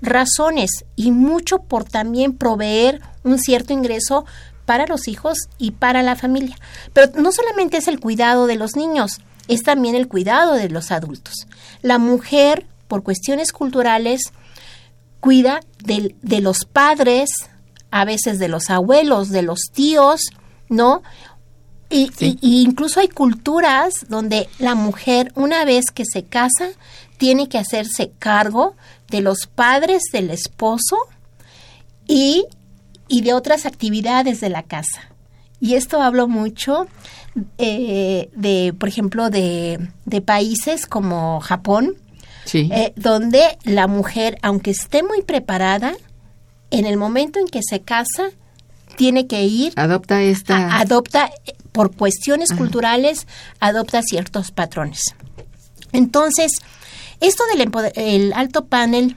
razones 0.00 0.84
y 0.96 1.12
mucho 1.12 1.58
por 1.58 1.84
también 1.84 2.36
proveer 2.36 3.00
un 3.22 3.38
cierto 3.38 3.72
ingreso 3.72 4.24
para 4.64 4.86
los 4.86 5.06
hijos 5.06 5.38
y 5.58 5.72
para 5.72 6.02
la 6.02 6.16
familia. 6.16 6.56
Pero 6.92 7.12
no 7.20 7.30
solamente 7.30 7.76
es 7.76 7.88
el 7.88 8.00
cuidado 8.00 8.46
de 8.46 8.56
los 8.56 8.74
niños, 8.74 9.20
es 9.48 9.62
también 9.62 9.94
el 9.94 10.08
cuidado 10.08 10.54
de 10.54 10.68
los 10.68 10.90
adultos. 10.90 11.46
La 11.82 11.98
mujer, 11.98 12.66
por 12.88 13.04
cuestiones 13.04 13.52
culturales, 13.52 14.32
cuida 15.20 15.60
de, 15.84 16.16
de 16.22 16.40
los 16.40 16.64
padres, 16.64 17.30
a 18.00 18.04
veces 18.04 18.38
de 18.38 18.48
los 18.48 18.68
abuelos, 18.68 19.30
de 19.30 19.42
los 19.42 19.70
tíos, 19.72 20.20
¿no? 20.68 21.02
Y, 21.88 22.10
incluso 22.42 23.00
hay 23.00 23.08
culturas 23.08 24.06
donde 24.08 24.48
la 24.58 24.74
mujer, 24.74 25.32
una 25.34 25.64
vez 25.64 25.86
que 25.94 26.04
se 26.04 26.24
casa, 26.24 26.68
tiene 27.16 27.48
que 27.48 27.58
hacerse 27.58 28.10
cargo 28.18 28.74
de 29.08 29.22
los 29.22 29.46
padres 29.46 30.02
del 30.12 30.30
esposo 30.30 30.96
y, 32.06 32.44
y 33.08 33.22
de 33.22 33.32
otras 33.32 33.64
actividades 33.64 34.40
de 34.40 34.50
la 34.50 34.62
casa. 34.62 35.10
Y 35.58 35.74
esto 35.74 36.02
hablo 36.02 36.28
mucho 36.28 36.88
eh, 37.56 38.28
de, 38.34 38.74
por 38.78 38.90
ejemplo, 38.90 39.30
de, 39.30 39.88
de 40.04 40.20
países 40.20 40.86
como 40.86 41.40
Japón, 41.40 41.94
eh, 42.52 42.92
donde 42.96 43.58
la 43.64 43.86
mujer, 43.86 44.38
aunque 44.42 44.72
esté 44.72 45.02
muy 45.02 45.22
preparada, 45.22 45.94
en 46.78 46.86
el 46.86 46.96
momento 46.96 47.38
en 47.38 47.46
que 47.46 47.60
se 47.62 47.80
casa, 47.80 48.30
tiene 48.96 49.26
que 49.26 49.44
ir. 49.44 49.72
Adopta 49.76 50.22
esta. 50.22 50.78
adopta 50.78 51.30
por 51.72 51.94
cuestiones 51.94 52.52
culturales 52.52 53.26
adopta 53.60 54.02
ciertos 54.02 54.50
patrones. 54.50 55.14
Entonces, 55.92 56.52
esto 57.20 57.44
del 57.52 57.70
el 57.96 58.32
alto 58.32 58.66
panel 58.66 59.16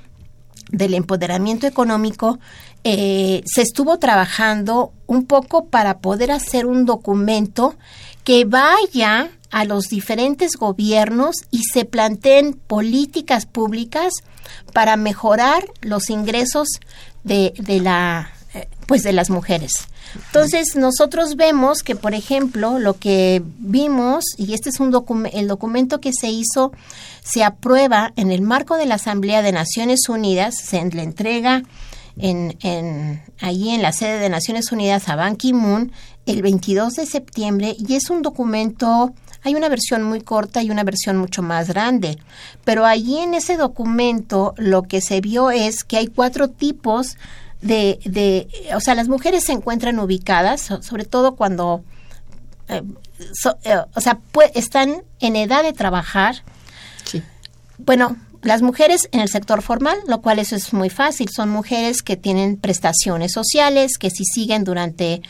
del 0.70 0.94
empoderamiento 0.94 1.68
económico 1.68 2.39
eh, 2.84 3.44
se 3.46 3.62
estuvo 3.62 3.98
trabajando 3.98 4.94
un 5.08 5.25
poco 5.25 5.66
para 5.68 6.00
poder 6.00 6.32
hacer 6.32 6.66
un 6.66 6.86
documento 6.86 7.75
que 8.24 8.46
vaya 8.46 9.32
a 9.51 9.66
los 9.66 9.86
diferentes 9.86 10.51
gobiernos 10.58 11.36
y 11.51 11.63
se 11.74 11.86
planteen 11.86 12.54
políticas 12.54 13.46
públicas 13.46 14.13
para 14.74 14.96
mejorar 14.98 15.66
los 15.82 16.10
ingresos 16.10 16.68
de, 17.29 17.53
de 17.57 17.79
la 17.79 18.31
eh, 18.53 18.67
pues 18.88 19.03
de 19.03 19.13
las 19.13 19.29
mujeres. 19.29 19.71
Entonces, 20.15 20.75
nosotros 20.75 21.36
vemos 21.36 21.83
que, 21.83 21.95
por 21.95 22.15
ejemplo, 22.15 22.79
lo 22.79 22.98
que 22.98 23.43
vimos, 23.59 24.25
y 24.38 24.55
este 24.55 24.69
es 24.69 24.79
un 24.79 24.91
el 25.31 25.48
documento 25.48 26.01
que 26.01 26.12
se 26.12 26.29
hizo, 26.29 26.71
se 27.24 27.43
aprueba 27.43 28.12
en 28.15 28.31
el 28.31 28.41
marco 28.41 28.75
de 28.75 28.88
la 28.88 28.95
Asamblea 28.95 29.43
de 29.43 29.51
Naciones 29.51 30.09
Unidas, 30.09 30.55
se 30.57 30.83
le 30.83 31.03
entrega 31.03 31.62
en, 32.17 32.57
en, 32.62 33.21
allí 33.39 33.69
en 33.69 33.83
la 33.83 33.93
sede 33.93 34.17
de 34.17 34.29
Naciones 34.29 34.71
Unidas 34.71 35.07
a 35.09 35.15
Ban 35.15 35.36
Ki-moon 35.36 35.91
el 36.25 36.41
22 36.41 36.95
de 36.95 37.05
septiembre, 37.05 37.75
y 37.77 37.93
es 37.93 38.09
un 38.09 38.24
documento 38.24 39.13
hay 39.43 39.55
una 39.55 39.69
versión 39.69 40.03
muy 40.03 40.22
corta 40.22 40.62
y 40.62 40.69
una 40.69 40.84
versión 40.84 41.17
mucho 41.17 41.41
más 41.41 41.69
grande, 41.69 42.17
pero 42.63 42.86
allí 42.86 43.19
en 43.19 43.34
ese 43.34 43.58
documento 43.58 44.53
lo 44.58 44.84
que 44.84 45.01
se 45.01 45.22
vio 45.22 45.51
es 45.51 45.84
que 45.84 45.98
hay 45.98 46.08
cuatro 46.08 46.50
tipos 46.50 47.17
de, 47.62 48.00
de, 48.05 48.48
o 48.75 48.79
sea, 48.79 48.96
las 48.96 49.08
mujeres 49.08 49.43
se 49.46 49.51
encuentran 49.51 50.00
ubicadas, 50.00 50.69
sobre 50.81 51.05
todo 51.05 51.36
cuando, 51.36 51.84
eh, 52.67 52.84
eh, 53.63 53.75
o 53.93 54.01
sea, 54.01 54.19
están 54.53 55.03
en 55.19 55.36
edad 55.36 55.63
de 55.63 55.74
trabajar. 55.74 56.43
Sí. 57.03 57.22
Bueno, 57.77 58.17
las 58.41 58.62
mujeres 58.62 59.10
en 59.12 59.19
el 59.19 59.27
sector 59.27 59.62
formal, 59.62 59.98
lo 60.08 60.22
cual 60.22 60.39
eso 60.39 60.55
es 60.55 60.72
muy 60.72 60.89
fácil, 60.89 61.29
son 61.29 61.50
mujeres 61.50 62.01
que 62.01 62.15
tienen 62.15 62.55
prestaciones 62.55 63.34
sociales, 63.34 63.98
que 63.98 64.10
si 64.10 64.24
siguen 64.24 64.63
durante 64.63 65.22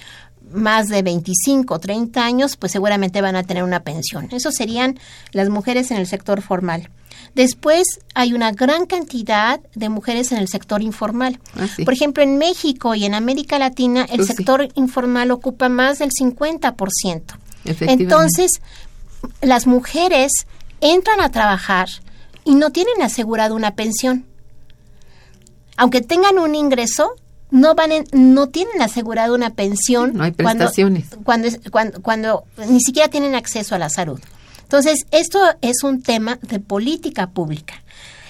más 0.52 0.88
de 0.88 1.02
25 1.02 1.74
o 1.74 1.80
30 1.80 2.24
años, 2.24 2.58
pues 2.58 2.72
seguramente 2.72 3.22
van 3.22 3.36
a 3.36 3.44
tener 3.44 3.64
una 3.64 3.82
pensión. 3.82 4.30
Eso 4.32 4.52
serían 4.52 5.00
las 5.32 5.50
mujeres 5.50 5.92
en 5.92 5.98
el 5.98 6.08
sector 6.08 6.42
formal. 6.42 6.90
Después 7.36 7.84
hay 8.16 8.34
una 8.34 8.52
gran 8.52 8.86
cantidad 8.86 9.60
de 9.76 9.90
mujeres 9.90 10.32
en 10.32 10.40
el 10.40 10.48
sector 10.48 10.82
informal. 10.82 11.40
Ah, 11.56 11.68
Por 11.84 11.94
ejemplo, 11.94 12.24
en 12.24 12.38
México 12.38 12.96
y 12.96 13.06
en 13.06 13.14
América 13.14 13.60
Latina 13.60 14.06
el 14.10 14.26
sector 14.26 14.68
informal 14.76 15.32
ocupa 15.32 15.70
más 15.70 16.00
del 16.00 16.12
50%. 16.12 17.22
Entonces, 17.66 18.62
las 19.42 19.68
mujeres 19.68 20.32
entran 20.82 21.22
a 21.22 21.30
trabajar 21.32 21.90
y 22.46 22.56
no 22.56 22.72
tienen 22.72 23.02
asegurado 23.02 23.56
una 23.56 23.76
pensión. 23.76 24.26
Aunque 25.78 26.02
tengan 26.02 26.40
un 26.40 26.56
ingreso, 26.56 27.16
no 27.52 27.76
van 27.76 27.92
no 28.12 28.48
tienen 28.48 28.82
asegurado 28.82 29.36
una 29.36 29.52
pensión. 29.52 30.14
No 30.14 30.24
hay 30.24 30.32
prestaciones. 30.32 31.08
Cuando, 31.24 31.50
cuando, 31.72 32.02
cuando, 32.02 32.44
ni 32.68 32.80
siquiera 32.80 33.10
tienen 33.10 33.36
acceso 33.36 33.76
a 33.76 33.80
la 33.80 33.90
salud. 33.90 34.20
Entonces, 34.62 35.06
esto 35.12 35.40
es 35.62 35.84
un 35.84 36.02
tema 36.04 36.38
de 36.42 36.60
política 36.60 37.32
pública. 37.32 37.82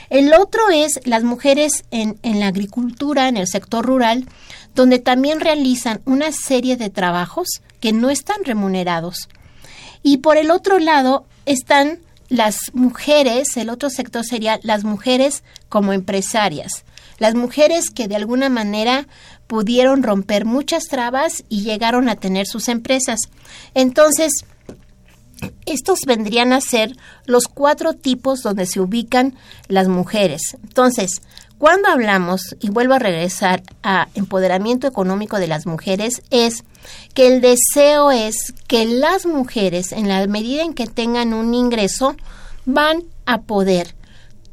El 0.09 0.33
otro 0.33 0.69
es 0.71 0.99
las 1.03 1.23
mujeres 1.23 1.83
en, 1.91 2.17
en 2.23 2.39
la 2.39 2.47
agricultura, 2.47 3.27
en 3.27 3.37
el 3.37 3.47
sector 3.47 3.85
rural, 3.85 4.25
donde 4.73 4.99
también 4.99 5.39
realizan 5.39 6.01
una 6.05 6.31
serie 6.31 6.77
de 6.77 6.89
trabajos 6.89 7.61
que 7.79 7.93
no 7.93 8.09
están 8.09 8.43
remunerados. 8.43 9.27
Y 10.01 10.17
por 10.17 10.37
el 10.37 10.49
otro 10.49 10.79
lado 10.79 11.25
están 11.45 11.99
las 12.29 12.57
mujeres, 12.73 13.57
el 13.57 13.69
otro 13.69 13.89
sector 13.89 14.23
sería 14.23 14.59
las 14.63 14.83
mujeres 14.83 15.43
como 15.67 15.93
empresarias, 15.93 16.85
las 17.17 17.35
mujeres 17.35 17.89
que 17.89 18.07
de 18.07 18.15
alguna 18.15 18.49
manera 18.49 19.07
pudieron 19.47 20.03
romper 20.03 20.45
muchas 20.45 20.85
trabas 20.85 21.43
y 21.49 21.63
llegaron 21.63 22.07
a 22.07 22.15
tener 22.15 22.45
sus 22.45 22.67
empresas. 22.67 23.19
Entonces, 23.73 24.45
estos 25.65 26.01
vendrían 26.05 26.53
a 26.53 26.61
ser 26.61 26.95
los 27.25 27.47
cuatro 27.47 27.93
tipos 27.93 28.41
donde 28.41 28.65
se 28.65 28.79
ubican 28.79 29.35
las 29.67 29.87
mujeres. 29.87 30.41
Entonces, 30.63 31.21
cuando 31.59 31.89
hablamos, 31.89 32.55
y 32.61 32.69
vuelvo 32.69 32.93
a 32.93 32.99
regresar 32.99 33.61
a 33.83 34.07
empoderamiento 34.15 34.87
económico 34.87 35.39
de 35.39 35.47
las 35.47 35.65
mujeres, 35.65 36.21
es 36.31 36.63
que 37.13 37.27
el 37.27 37.41
deseo 37.41 38.11
es 38.11 38.53
que 38.67 38.85
las 38.85 39.25
mujeres, 39.25 39.91
en 39.91 40.07
la 40.07 40.25
medida 40.27 40.63
en 40.63 40.73
que 40.73 40.87
tengan 40.87 41.33
un 41.33 41.53
ingreso, 41.53 42.15
van 42.65 43.03
a 43.25 43.41
poder 43.41 43.93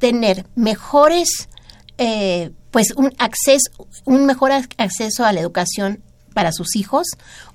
tener 0.01 0.47
mejores, 0.57 1.49
eh, 1.97 2.51
pues 2.73 2.93
un 2.97 3.13
acceso, 3.19 3.71
un 4.05 4.27
mejor 4.27 4.51
acceso 4.53 5.25
a 5.25 5.33
la 5.33 5.41
educación 5.41 6.03
para 6.35 6.51
sus 6.51 6.75
hijos, 6.75 7.07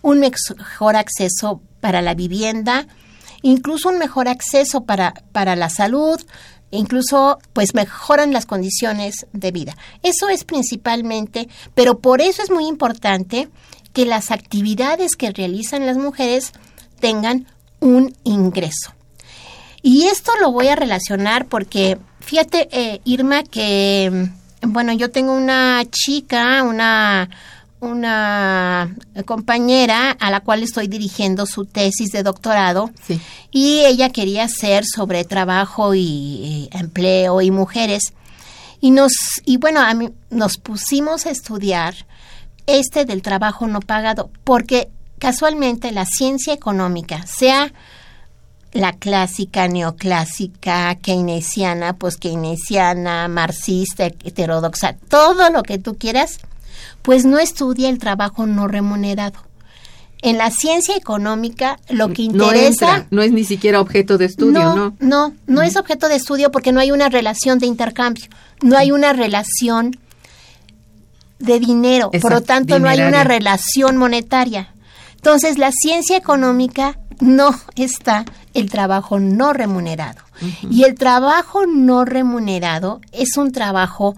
un 0.01 0.21
mejor 0.21 0.95
acceso 0.95 1.61
para 1.81 2.01
la 2.01 2.13
vivienda, 2.13 2.87
incluso 3.41 3.89
un 3.89 3.97
mejor 3.97 4.29
acceso 4.29 4.85
para, 4.85 5.13
para 5.33 5.57
la 5.57 5.69
salud, 5.69 6.21
incluso 6.71 7.37
pues 7.53 7.73
mejoran 7.73 8.33
las 8.33 8.45
condiciones 8.45 9.27
de 9.33 9.51
vida. 9.51 9.77
Eso 10.03 10.29
es 10.29 10.43
principalmente, 10.43 11.47
pero 11.75 11.99
por 11.99 12.21
eso 12.21 12.41
es 12.41 12.49
muy 12.49 12.67
importante 12.67 13.49
que 13.93 14.05
las 14.05 14.31
actividades 14.31 15.15
que 15.15 15.31
realizan 15.31 15.85
las 15.85 15.97
mujeres 15.97 16.53
tengan 16.99 17.47
un 17.79 18.15
ingreso. 18.23 18.93
Y 19.81 20.05
esto 20.05 20.31
lo 20.39 20.51
voy 20.51 20.67
a 20.67 20.75
relacionar 20.75 21.47
porque, 21.47 21.97
fíjate, 22.19 22.69
eh, 22.71 23.01
Irma, 23.03 23.43
que, 23.43 24.29
bueno, 24.61 24.93
yo 24.93 25.09
tengo 25.09 25.33
una 25.33 25.83
chica, 25.89 26.63
una, 26.63 27.29
una 27.81 28.95
compañera 29.25 30.11
a 30.11 30.29
la 30.31 30.39
cual 30.39 30.63
estoy 30.63 30.87
dirigiendo 30.87 31.45
su 31.45 31.65
tesis 31.65 32.11
de 32.11 32.23
doctorado. 32.23 32.91
Y 33.51 33.81
ella 33.85 34.09
quería 34.09 34.45
hacer 34.45 34.85
sobre 34.85 35.25
trabajo 35.25 35.93
y, 35.93 36.69
empleo 36.71 37.41
y 37.41 37.51
mujeres. 37.51 38.13
Y 38.79 38.91
nos 38.91 39.13
y 39.45 39.57
bueno 39.57 39.81
a 39.81 39.93
mí 39.93 40.09
nos 40.29 40.57
pusimos 40.57 41.25
a 41.25 41.31
estudiar 41.31 41.93
este 42.65 43.05
del 43.05 43.21
trabajo 43.21 43.67
no 43.67 43.79
pagado 43.79 44.31
porque 44.43 44.89
casualmente 45.19 45.91
la 45.91 46.05
ciencia 46.05 46.53
económica 46.53 47.25
sea 47.27 47.71
la 48.73 48.93
clásica, 48.93 49.67
neoclásica, 49.67 50.95
keynesiana, 50.95 51.93
pues 51.93 52.17
keynesiana, 52.17 53.27
marxista, 53.27 54.05
heterodoxa, 54.05 54.95
todo 55.09 55.49
lo 55.49 55.61
que 55.63 55.77
tú 55.77 55.97
quieras, 55.97 56.39
pues 57.01 57.25
no 57.25 57.39
estudia 57.39 57.89
el 57.89 57.99
trabajo 57.99 58.45
no 58.45 58.67
remunerado. 58.67 59.39
En 60.23 60.37
la 60.37 60.51
ciencia 60.51 60.95
económica 60.95 61.79
lo 61.89 62.13
que 62.13 62.21
interesa... 62.23 63.07
No, 63.09 63.23
es 63.23 63.31
ni 63.31 63.43
siquiera 63.43 63.81
objeto 63.81 64.19
de 64.19 64.25
estudio, 64.25 64.75
¿no? 64.75 64.95
No, 64.99 65.33
no, 65.47 65.61
es 65.63 65.77
objeto 65.77 66.07
de 66.09 66.15
estudio 66.15 66.51
porque 66.51 66.71
no 66.71 66.79
hay 66.79 66.91
una 66.91 67.09
relación 67.09 67.57
de 67.57 67.65
intercambio, 67.65 68.25
no 68.61 68.77
hay 68.77 68.91
una 68.91 69.13
relación 69.13 69.97
de 71.39 71.59
dinero, 71.59 72.11
por 72.21 72.31
lo 72.31 72.41
tanto 72.41 72.77
no 72.77 72.87
hay 72.87 73.01
una 73.01 73.23
relación 73.23 73.97
monetaria. 73.97 74.73
Entonces 75.15 75.57
la 75.57 75.71
ciencia 75.71 76.17
económica 76.17 76.99
no 77.19 77.59
está 77.75 78.25
el 78.53 78.69
trabajo 78.69 79.19
no 79.19 79.53
remunerado. 79.53 80.21
Y 80.69 80.83
el 80.83 80.95
trabajo 80.95 81.65
no 81.67 82.05
remunerado 82.05 83.01
es 83.11 83.37
un 83.37 83.51
trabajo 83.51 84.15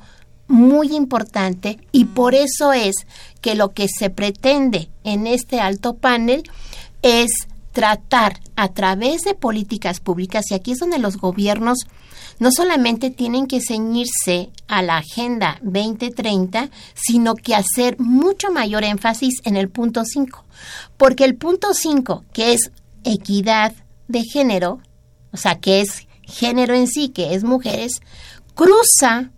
muy 0.54 0.96
importante 0.96 1.80
y 1.92 2.06
por 2.06 2.36
eso 2.36 2.74
es 2.74 2.96
que 3.42 3.56
lo 3.56 3.74
que 3.74 3.88
se 3.88 4.12
pretende 4.12 4.90
en 5.04 5.26
este 5.26 5.60
alto 5.60 5.96
panel 5.96 6.44
es 7.02 7.32
tratar 7.72 8.40
a 8.56 8.68
través 8.70 9.24
de 9.24 9.34
políticas 9.34 10.00
públicas, 10.00 10.46
y 10.52 10.54
aquí 10.54 10.74
es 10.74 10.78
donde 10.78 11.00
los 11.00 11.18
gobiernos 11.18 11.80
no 12.38 12.52
solamente 12.52 13.10
tienen 13.10 13.48
que 13.48 13.62
ceñirse 13.62 14.52
a 14.68 14.84
la 14.84 14.98
Agenda 14.98 15.58
2030, 15.64 16.70
sino 16.94 17.34
que 17.34 17.56
hacer 17.56 18.00
mucho 18.00 18.52
mayor 18.52 18.84
énfasis 18.84 19.42
en 19.46 19.58
el 19.58 19.70
punto 19.70 20.04
5, 20.06 20.46
porque 20.98 21.26
el 21.26 21.36
punto 21.36 21.74
5, 21.74 22.26
que 22.32 22.54
es 22.54 22.72
equidad 23.04 23.74
de 24.08 24.22
género, 24.22 24.82
o 25.32 25.38
sea, 25.38 25.56
que 25.56 25.82
es 25.82 26.08
género 26.22 26.76
en 26.76 26.88
sí, 26.88 27.10
que 27.10 27.34
es 27.34 27.44
mujeres, 27.44 28.02
cruza 28.54 29.32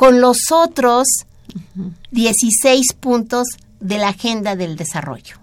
con 0.00 0.22
los 0.22 0.50
otros 0.50 1.06
16 2.10 2.94
puntos 2.94 3.48
de 3.80 3.98
la 3.98 4.08
agenda 4.08 4.56
del 4.56 4.76
desarrollo. 4.76 5.36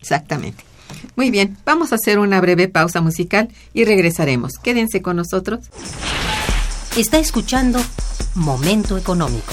Exactamente. 0.00 0.64
Muy 1.14 1.30
bien, 1.30 1.56
vamos 1.64 1.92
a 1.92 1.94
hacer 1.94 2.18
una 2.18 2.40
breve 2.40 2.66
pausa 2.66 3.00
musical 3.00 3.48
y 3.72 3.84
regresaremos. 3.84 4.54
Quédense 4.60 5.02
con 5.02 5.14
nosotros. 5.14 5.60
Está 6.96 7.20
escuchando 7.20 7.80
Momento 8.34 8.98
Económico. 8.98 9.52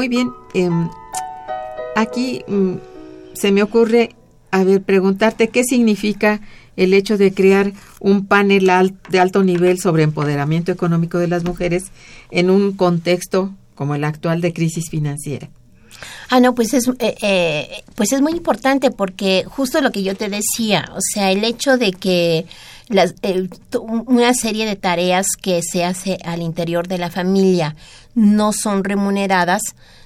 Muy 0.00 0.08
bien, 0.08 0.32
em, 0.54 0.88
aquí 1.94 2.42
mm, 2.48 2.76
se 3.34 3.52
me 3.52 3.62
ocurre, 3.62 4.16
a 4.50 4.64
ver, 4.64 4.80
preguntarte 4.80 5.48
qué 5.48 5.62
significa 5.62 6.40
el 6.76 6.94
hecho 6.94 7.18
de 7.18 7.34
crear 7.34 7.74
un 8.00 8.24
panel 8.24 8.70
de 9.10 9.20
alto 9.20 9.44
nivel 9.44 9.78
sobre 9.78 10.04
empoderamiento 10.04 10.72
económico 10.72 11.18
de 11.18 11.28
las 11.28 11.44
mujeres 11.44 11.92
en 12.30 12.48
un 12.48 12.72
contexto 12.72 13.54
como 13.74 13.94
el 13.94 14.04
actual 14.04 14.40
de 14.40 14.54
crisis 14.54 14.88
financiera. 14.88 15.50
Ah, 16.30 16.40
no, 16.40 16.54
pues 16.54 16.72
es, 16.72 16.88
eh, 16.98 17.16
eh, 17.20 17.68
pues 17.94 18.12
es 18.12 18.22
muy 18.22 18.32
importante 18.32 18.90
porque 18.90 19.44
justo 19.46 19.82
lo 19.82 19.92
que 19.92 20.02
yo 20.02 20.16
te 20.16 20.30
decía, 20.30 20.90
o 20.94 21.00
sea, 21.00 21.30
el 21.30 21.44
hecho 21.44 21.76
de 21.76 21.92
que 21.92 22.46
las, 22.90 23.14
eh, 23.22 23.48
una 23.78 24.34
serie 24.34 24.66
de 24.66 24.76
tareas 24.76 25.26
que 25.40 25.62
se 25.62 25.84
hace 25.84 26.18
al 26.24 26.42
interior 26.42 26.88
de 26.88 26.98
la 26.98 27.10
familia 27.10 27.76
no 28.14 28.52
son 28.52 28.84
remuneradas, 28.84 29.62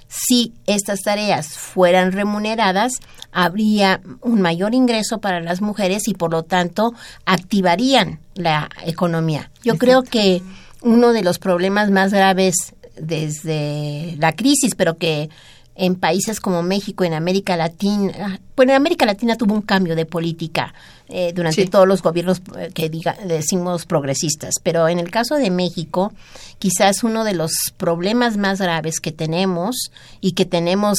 si 0.06 0.52
estas 0.66 1.00
tareas 1.00 1.48
fueran 1.48 2.12
remuneradas, 2.12 2.92
habría 3.32 4.00
un 4.20 4.40
mayor 4.40 4.74
ingreso 4.74 5.18
para 5.18 5.40
las 5.40 5.60
mujeres 5.60 6.06
y 6.06 6.14
por 6.14 6.30
lo 6.30 6.44
tanto 6.44 6.92
activarían 7.24 8.20
la 8.34 8.68
economía. 8.84 9.50
Yo 9.64 9.76
creo 9.76 10.02
que 10.02 10.42
uno 10.82 11.12
de 11.12 11.22
los 11.22 11.38
problemas 11.38 11.90
más 11.90 12.12
graves 12.12 12.74
desde 12.96 14.14
la 14.18 14.32
crisis, 14.32 14.74
pero 14.76 14.98
que 14.98 15.30
en 15.76 15.96
países 15.96 16.40
como 16.40 16.62
México, 16.62 17.04
en 17.04 17.14
América 17.14 17.56
Latina, 17.56 18.40
bueno, 18.56 18.72
en 18.72 18.76
América 18.76 19.06
Latina 19.06 19.36
tuvo 19.36 19.54
un 19.54 19.62
cambio 19.62 19.96
de 19.96 20.06
política 20.06 20.72
eh, 21.08 21.32
durante 21.34 21.66
todos 21.66 21.88
los 21.88 22.02
gobiernos 22.02 22.40
eh, 22.56 22.70
que 22.72 22.88
diga, 22.88 23.16
decimos 23.26 23.84
progresistas, 23.84 24.54
pero 24.62 24.88
en 24.88 25.00
el 25.00 25.10
caso 25.10 25.34
de 25.34 25.50
México, 25.50 26.12
quizás 26.58 27.02
uno 27.02 27.24
de 27.24 27.34
los 27.34 27.52
problemas 27.76 28.36
más 28.36 28.60
graves 28.60 29.00
que 29.00 29.12
tenemos 29.12 29.90
y 30.20 30.32
que 30.32 30.44
tenemos 30.44 30.98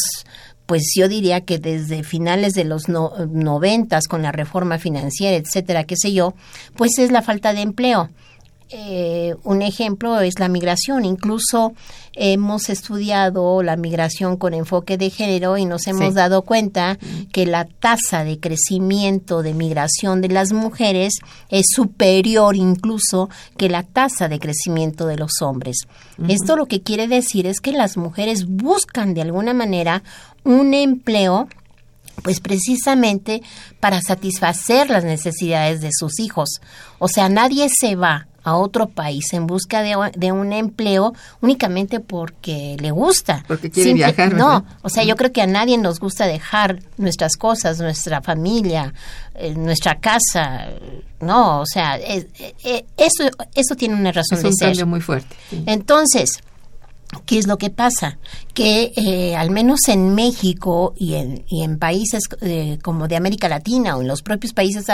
pues 0.66 0.94
yo 0.96 1.08
diría 1.08 1.42
que 1.42 1.60
desde 1.60 2.04
finales 2.04 2.54
de 2.54 2.64
los 2.64 2.90
noventas 2.90 4.08
con 4.08 4.24
la 4.24 4.32
reforma 4.32 4.80
financiera, 4.80 5.38
etcétera, 5.38 5.84
qué 5.84 5.96
sé 5.96 6.12
yo, 6.12 6.34
pues 6.76 6.98
es 6.98 7.12
la 7.12 7.22
falta 7.22 7.54
de 7.54 7.62
empleo. 7.62 8.10
Eh, 8.70 9.36
un 9.44 9.62
ejemplo 9.62 10.20
es 10.22 10.40
la 10.40 10.48
migración. 10.48 11.06
Incluso 11.06 11.74
hemos 12.14 12.70
estudiado 12.70 13.62
la 13.62 13.76
migración 13.76 14.38
con 14.38 14.56
enfoque 14.56 14.98
de 14.98 15.12
género 15.12 15.58
y 15.58 15.66
nos 15.66 15.86
hemos 15.86 16.16
dado 16.16 16.42
cuenta 16.42 16.98
que 17.32 17.46
la 17.46 17.66
tasa 17.66 18.24
de 18.24 18.40
crecimiento 18.40 19.44
de 19.44 19.54
migración 19.54 20.22
de 20.22 20.30
las 20.30 20.52
mujeres 20.52 21.14
es 21.50 21.68
superior 21.74 22.56
incluso 22.56 23.30
que 23.58 23.70
la 23.70 23.84
tasa 23.84 24.28
de 24.30 24.40
crecimiento 24.40 25.06
de 25.06 25.18
los 25.18 25.42
hombres. 25.42 25.78
Esto 26.28 26.56
lo 26.56 26.66
que 26.66 26.82
quiere 26.82 27.08
decir 27.08 27.46
es 27.46 27.60
que 27.60 27.72
las 27.72 27.98
mujeres 27.98 28.46
buscan 28.48 29.14
de 29.14 29.22
alguna 29.22 29.54
manera 29.54 30.02
un 30.44 30.74
empleo 30.74 31.48
pues 32.24 32.40
precisamente 32.40 33.44
para 33.80 34.02
satisfacer 34.02 34.90
las 34.90 35.04
necesidades 35.04 35.82
de 35.82 35.90
sus 35.92 36.20
hijos. 36.20 36.62
O 36.98 37.08
sea, 37.08 37.30
nadie 37.30 37.68
se 37.70 37.96
va 37.96 38.28
a 38.46 38.56
otro 38.56 38.88
país 38.88 39.34
en 39.34 39.48
busca 39.48 39.82
de, 39.82 40.32
un 40.32 40.54
empleo 40.54 41.14
únicamente 41.42 42.00
porque 42.00 42.78
le 42.80 42.92
gusta. 42.92 43.44
Porque 43.48 43.72
quiere 43.72 43.94
viajar. 43.94 44.36
No, 44.36 44.64
o 44.84 44.90
sea, 44.90 45.04
yo 45.04 45.16
creo 45.16 45.32
que 45.34 45.42
a 45.42 45.48
nadie 45.48 45.80
nos 45.80 46.00
gusta 46.00 46.28
dejar 46.28 46.80
nuestras 46.98 47.38
cosas, 47.38 47.80
nuestra 47.80 48.22
familia, 48.22 48.94
eh, 49.34 49.56
nuestra 49.56 50.00
casa. 50.00 50.68
No, 51.20 51.62
o 51.62 51.66
sea, 51.66 51.98
eh, 51.98 52.28
eh, 52.64 52.86
eso, 52.98 53.24
eso 53.56 53.76
tiene 53.76 53.96
una 53.96 54.12
razón 54.12 54.44
de 54.44 54.54
ser. 54.54 54.86
muy 54.86 55.02
fuerte. 55.02 55.36
Entonces, 55.66 56.40
¿Qué 57.26 57.38
es 57.38 57.48
lo 57.48 57.58
que 57.58 57.70
pasa? 57.70 58.18
Que 58.54 58.92
eh, 58.96 59.36
al 59.36 59.52
menos 59.52 59.88
en 59.88 60.16
México 60.16 60.94
y 60.98 61.16
en, 61.16 61.78
países 61.80 62.24
eh, 62.42 62.78
como 62.82 63.08
de 63.08 63.16
América 63.16 63.50
Latina 63.50 63.98
o 63.98 64.02
en 64.02 64.08
los 64.08 64.22
propios 64.22 64.54
países 64.54 64.86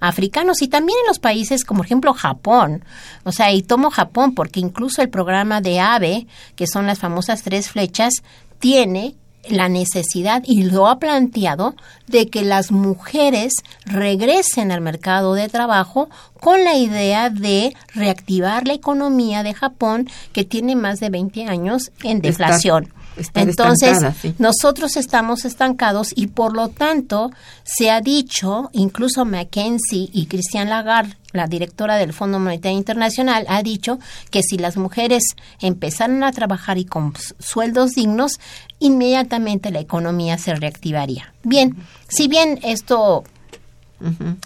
africanos 0.00 0.62
y 0.62 0.68
también 0.68 0.98
en 1.02 1.08
los 1.08 1.18
países 1.18 1.64
como 1.64 1.80
por 1.80 1.86
ejemplo 1.86 2.12
Japón, 2.12 2.84
o 3.24 3.32
sea, 3.32 3.52
y 3.52 3.62
tomo 3.62 3.90
Japón 3.90 4.34
porque 4.34 4.60
incluso 4.60 5.00
el 5.02 5.08
programa 5.08 5.60
de 5.60 5.80
AVE, 5.80 6.26
que 6.56 6.66
son 6.66 6.86
las 6.86 6.98
famosas 6.98 7.42
tres 7.42 7.70
flechas, 7.70 8.12
tiene 8.58 9.16
la 9.48 9.68
necesidad 9.68 10.42
y 10.44 10.64
lo 10.64 10.86
ha 10.86 10.98
planteado 10.98 11.74
de 12.06 12.28
que 12.28 12.42
las 12.42 12.72
mujeres 12.72 13.52
regresen 13.84 14.70
al 14.72 14.80
mercado 14.80 15.34
de 15.34 15.48
trabajo 15.48 16.08
con 16.40 16.64
la 16.64 16.74
idea 16.74 17.30
de 17.30 17.74
reactivar 17.94 18.66
la 18.66 18.74
economía 18.74 19.42
de 19.42 19.54
Japón 19.54 20.08
que 20.32 20.44
tiene 20.44 20.76
más 20.76 21.00
de 21.00 21.10
20 21.10 21.44
años 21.46 21.90
en 22.02 22.20
deflación. 22.20 22.92
Estar 23.20 23.48
Entonces, 23.48 23.98
sí. 24.20 24.34
nosotros 24.38 24.96
estamos 24.96 25.44
estancados 25.44 26.12
y 26.14 26.28
por 26.28 26.54
lo 26.54 26.68
tanto 26.68 27.30
se 27.62 27.90
ha 27.90 28.00
dicho, 28.00 28.70
incluso 28.72 29.24
Mackenzie 29.24 30.08
y 30.12 30.26
Christian 30.26 30.68
Lagarde, 30.68 31.16
la 31.32 31.46
directora 31.46 31.96
del 31.96 32.12
Fondo 32.12 32.38
Monetario 32.38 32.78
Internacional, 32.78 33.44
ha 33.48 33.62
dicho 33.62 33.98
que 34.30 34.42
si 34.42 34.58
las 34.58 34.76
mujeres 34.76 35.22
empezaran 35.60 36.24
a 36.24 36.32
trabajar 36.32 36.78
y 36.78 36.84
con 36.84 37.14
sueldos 37.38 37.92
dignos, 37.92 38.40
inmediatamente 38.78 39.70
la 39.70 39.80
economía 39.80 40.38
se 40.38 40.54
reactivaría. 40.54 41.32
Bien, 41.42 41.76
si 42.08 42.26
bien 42.26 42.58
esto 42.62 43.24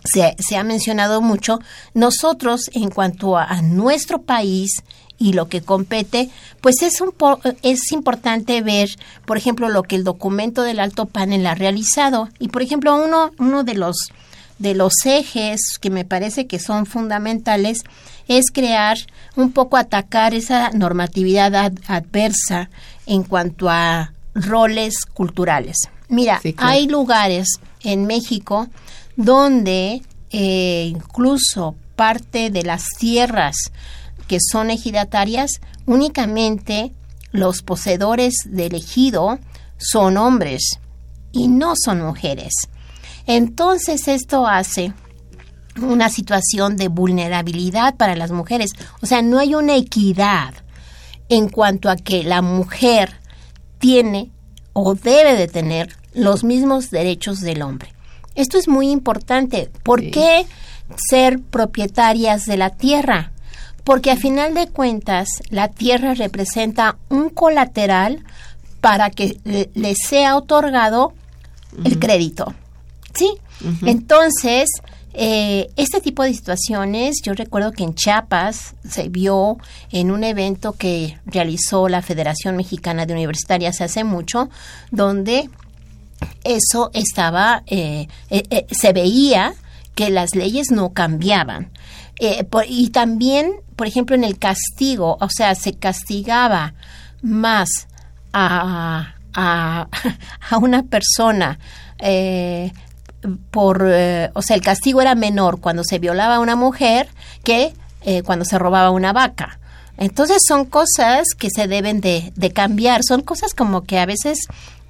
Se, 0.05 0.35
se 0.38 0.57
ha 0.57 0.64
mencionado 0.64 1.21
mucho, 1.23 1.61
nosotros 1.95 2.71
en 2.73 2.90
cuanto 2.90 3.37
a, 3.38 3.45
a 3.45 3.62
nuestro 3.62 4.23
país 4.23 4.83
y 5.17 5.33
lo 5.33 5.49
que 5.49 5.62
compete, 5.62 6.29
pues 6.61 6.83
es, 6.83 7.01
un 7.01 7.12
po- 7.12 7.38
es 7.62 7.93
importante 7.93 8.61
ver, 8.62 8.90
por 9.27 9.37
ejemplo, 9.37 9.69
lo 9.69 9.85
que 9.85 9.95
el 9.97 10.03
documento 10.05 10.62
del 10.62 10.81
alto 10.81 11.07
panel 11.07 11.47
ha 11.47 11.55
realizado. 11.55 12.29
Y, 12.40 12.49
por 12.49 12.62
ejemplo, 12.62 12.97
uno, 12.97 13.31
uno 13.38 13.62
de 13.64 13.75
los 13.75 13.97
de 14.59 14.75
los 14.75 14.93
ejes 15.05 15.61
que 15.81 15.90
me 15.90 16.05
parece 16.05 16.47
que 16.47 16.61
son 16.61 16.87
fundamentales 16.87 17.83
es 18.29 18.47
crear 18.53 18.97
un 19.35 19.51
poco 19.51 19.77
atacar 19.77 20.33
esa 20.33 20.71
normatividad 20.71 21.53
ad- 21.57 21.79
adversa 21.88 22.71
en 23.07 23.25
cuanto 23.25 23.69
a 23.69 24.12
roles 24.33 24.95
culturales. 25.12 25.77
Mira, 26.09 26.38
Sí, 26.40 26.53
claro. 26.53 26.73
hay 26.73 26.87
lugares 26.87 27.49
en 27.83 28.07
México 28.07 28.69
donde 29.16 30.03
eh, 30.31 30.87
incluso 30.90 31.77
parte 31.96 32.50
de 32.50 32.62
las 32.62 32.85
tierras 32.98 33.57
que 34.27 34.38
son 34.40 34.70
ejidatarias, 34.70 35.61
únicamente 35.87 36.92
los 37.31 37.62
poseedores 37.62 38.35
del 38.46 38.74
ejido 38.74 39.38
son 39.77 40.16
hombres 40.16 40.79
y 41.33 41.48
no 41.48 41.74
son 41.77 42.00
mujeres. 42.00 42.53
Entonces 43.27 44.09
esto 44.09 44.46
hace 44.46 44.92
una 45.81 46.09
situación 46.09 46.77
de 46.77 46.88
vulnerabilidad 46.88 47.96
para 47.96 48.16
las 48.16 48.31
mujeres. 48.31 48.70
O 49.03 49.07
sea, 49.07 49.22
no 49.22 49.38
hay 49.38 49.55
una 49.55 49.77
equidad 49.77 50.55
en 51.29 51.48
cuanto 51.48 51.90
a 51.90 51.96
que 51.96 52.22
la 52.22 52.42
mujer 52.42 53.20
tiene 53.79 54.31
o 54.72 54.94
debe 54.94 55.37
de 55.37 55.48
tener 55.48 55.96
los 56.12 56.44
mismos 56.44 56.90
derechos 56.90 57.40
del 57.40 57.62
hombre. 57.62 57.92
Esto 58.35 58.59
es 58.59 58.68
muy 58.68 58.90
importante. 58.90 59.70
¿Por 59.83 60.01
Sí. 60.01 60.11
qué 60.11 60.47
ser 61.11 61.40
propietarias 61.40 62.47
de 62.47 62.57
la 62.57 62.70
tierra? 62.70 63.33
Porque 63.85 64.11
a 64.11 64.16
final 64.16 64.55
de 64.55 64.68
cuentas 64.68 65.29
la 65.51 65.68
tierra 65.68 66.14
representa 66.14 66.97
un 67.11 67.29
colateral 67.29 68.25
para 68.81 69.11
que 69.11 69.38
le, 69.44 69.70
le 69.75 69.94
sea 69.94 70.37
otorgado 70.37 71.12
el 71.85 71.99
crédito. 71.99 72.55
¿Sí? 73.14 73.31
Entonces, 73.87 74.68
eh, 75.12 75.68
este 75.77 76.01
tipo 76.01 76.23
de 76.25 76.35
situaciones, 76.35 77.16
yo 77.23 77.35
recuerdo 77.35 77.73
que 77.73 77.85
en 77.85 77.94
Chiapas 77.94 78.75
se 78.88 79.09
vio 79.09 79.59
en 79.92 80.11
un 80.11 80.25
evento 80.25 80.73
que 80.73 81.18
realizó 81.27 81.88
la 81.88 82.03
Federación 82.03 82.57
Mexicana 82.57 83.07
de 83.07 83.12
Universitarias 83.14 83.81
hace 83.81 84.03
mucho, 84.03 84.49
donde 84.90 85.49
eso 86.45 86.91
estaba, 86.95 87.63
eh, 87.67 88.09
eh, 88.31 88.43
eh, 88.51 88.67
se 88.71 88.93
veía 88.93 89.55
que 89.95 90.11
las 90.11 90.35
leyes 90.35 90.71
no 90.71 90.93
cambiaban. 90.93 91.71
Eh, 92.21 92.47
y 92.69 92.91
también, 92.91 93.53
por 93.77 93.87
ejemplo, 93.87 94.15
en 94.17 94.25
el 94.25 94.39
castigo, 94.39 95.17
o 95.21 95.29
sea, 95.29 95.55
se 95.55 95.75
castigaba 95.75 96.75
más 97.23 97.69
a, 98.33 99.15
a, 99.35 99.89
a 100.51 100.59
una 100.59 100.83
persona 100.85 101.59
por, 103.51 103.83
o 103.83 104.43
sea, 104.43 104.57
el 104.57 104.61
castigo 104.63 105.01
era 105.01 105.15
menor 105.15 105.61
cuando 105.61 105.83
se 105.85 105.99
violaba 105.99 106.37
a 106.37 106.41
una 106.41 106.57
mujer 106.57 107.09
que 107.43 107.73
cuando 108.25 108.45
se 108.45 108.59
robaba 108.59 108.91
una 108.91 109.15
vaca. 109.15 109.59
Entonces 109.97 110.39
son 110.47 110.65
cosas 110.65 111.29
que 111.39 111.49
se 111.51 111.69
deben 111.69 112.01
de, 112.01 112.33
de 112.35 112.53
cambiar, 112.53 113.03
son 113.03 113.23
cosas 113.23 113.55
como 113.55 113.85
que 113.85 113.99
a 113.99 114.07
veces 114.07 114.41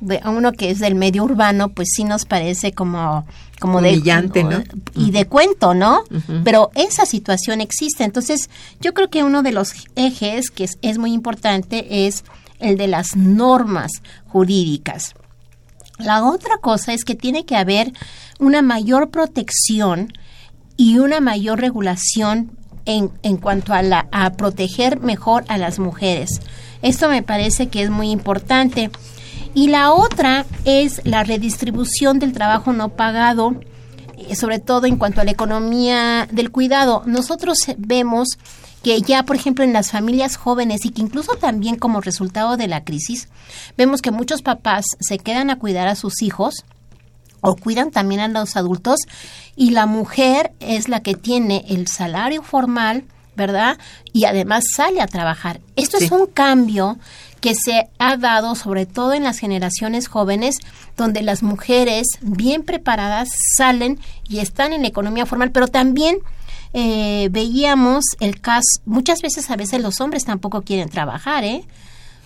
de, 0.05 0.21
a 0.23 0.31
uno 0.31 0.53
que 0.53 0.71
es 0.71 0.79
del 0.79 0.95
medio 0.95 1.25
urbano, 1.25 1.69
pues 1.69 1.89
sí 1.95 2.05
nos 2.05 2.25
parece 2.25 2.73
como 2.73 3.27
como 3.61 3.79
Humillante, 3.79 4.45
¿no? 4.45 4.63
y 4.95 5.11
de 5.11 5.27
cuento, 5.27 5.75
¿no? 5.75 6.03
Pero 6.43 6.71
esa 6.75 7.07
situación 7.07 7.61
existe. 7.61 8.05
Entonces, 8.05 8.51
yo 8.81 8.93
creo 8.93 9.09
que 9.09 9.25
uno 9.25 9.43
de 9.43 9.53
los 9.53 9.73
ejes 9.97 10.51
que 10.51 10.65
es, 10.65 10.77
es 10.83 10.99
muy 10.99 11.13
importante 11.13 12.07
es 12.07 12.25
el 12.59 12.77
de 12.77 12.89
las 12.89 13.17
normas 13.17 13.91
jurídicas. 14.27 15.15
La 15.99 16.25
otra 16.25 16.59
cosa 16.59 16.93
es 16.93 17.05
que 17.05 17.15
tiene 17.15 17.47
que 17.47 17.57
haber 17.57 17.93
una 18.39 18.61
mayor 18.61 19.11
protección 19.11 20.13
y 20.77 20.99
una 20.99 21.21
mayor 21.21 21.61
regulación 21.61 22.59
en, 22.85 23.11
en 23.23 23.37
cuanto 23.37 23.73
a, 23.73 23.83
la, 23.83 24.09
a 24.13 24.33
proteger 24.33 25.01
mejor 25.01 25.45
a 25.49 25.59
las 25.59 25.79
mujeres. 25.79 26.41
Esto 26.83 27.09
me 27.09 27.23
parece 27.23 27.69
que 27.69 27.83
es 27.83 27.91
muy 27.91 28.11
importante. 28.11 28.91
Y 29.55 29.69
la 29.69 29.93
otra 29.93 30.45
es 30.65 31.01
la 31.05 31.23
redistribución 31.23 32.19
del 32.19 32.33
trabajo 32.33 32.73
no 32.73 32.91
pagado, 32.91 33.55
eh, 34.19 34.35
sobre 34.35 34.59
todo 34.59 34.87
en 34.87 34.97
cuanto 34.97 35.21
a 35.21 35.25
la 35.25 35.31
economía 35.31 36.27
del 36.31 36.51
cuidado. 36.51 37.03
Nosotros 37.07 37.59
vemos 37.79 38.29
que 38.83 39.01
ya, 39.01 39.23
por 39.23 39.37
ejemplo, 39.37 39.65
en 39.65 39.73
las 39.73 39.91
familias 39.91 40.37
jóvenes 40.37 40.85
y 40.85 40.91
que 40.91 41.01
incluso 41.03 41.37
también 41.37 41.77
como 41.77 42.01
resultado 42.01 42.57
de 42.57 42.69
la 42.69 42.85
crisis, 42.85 43.29
vemos 43.79 44.03
que 44.03 44.11
muchos 44.11 44.43
papás 44.43 44.85
se 45.01 45.19
quedan 45.19 45.51
a 45.51 45.59
cuidar 45.59 45.89
a 45.89 45.95
sus 45.95 46.21
hijos 46.21 46.65
o 47.41 47.57
cuidan 47.57 47.91
también 47.91 48.21
a 48.21 48.29
los 48.29 48.57
adultos 48.57 49.01
y 49.57 49.71
la 49.71 49.87
mujer 49.87 50.53
es 50.61 50.89
la 50.89 51.01
que 51.01 51.15
tiene 51.15 51.65
el 51.69 51.87
salario 51.89 52.43
formal, 52.43 53.05
¿verdad? 53.37 53.79
Y 54.13 54.25
además 54.27 54.65
sale 54.75 55.01
a 55.01 55.07
trabajar. 55.07 55.61
Esto 55.77 55.99
Sí. 55.99 56.05
es 56.07 56.11
un 56.11 56.27
cambio 56.27 56.99
que 57.45 57.55
se 57.55 57.91
ha 57.99 58.17
dado 58.17 58.55
sobre 58.55 58.87
todo 58.87 59.13
en 59.13 59.23
las 59.23 59.39
generaciones 59.39 60.09
jóvenes, 60.09 60.57
donde 60.97 61.21
las 61.21 61.43
mujeres 61.43 62.07
bien 62.23 62.63
preparadas 62.63 63.29
salen 63.59 64.01
y 64.27 64.39
están 64.39 64.73
en 64.73 64.81
la 64.81 64.89
economía 64.89 65.27
formal, 65.27 65.51
pero 65.51 65.69
también 65.69 66.17
eh, 66.73 67.29
veíamos 67.31 68.05
el 68.21 68.41
caso, 68.41 68.81
muchas 68.87 69.21
veces 69.21 69.51
a 69.51 69.57
veces 69.57 69.83
los 69.83 70.01
hombres 70.01 70.25
tampoco 70.25 70.63
quieren 70.63 70.89
trabajar, 70.89 71.45
¿eh? 71.45 71.67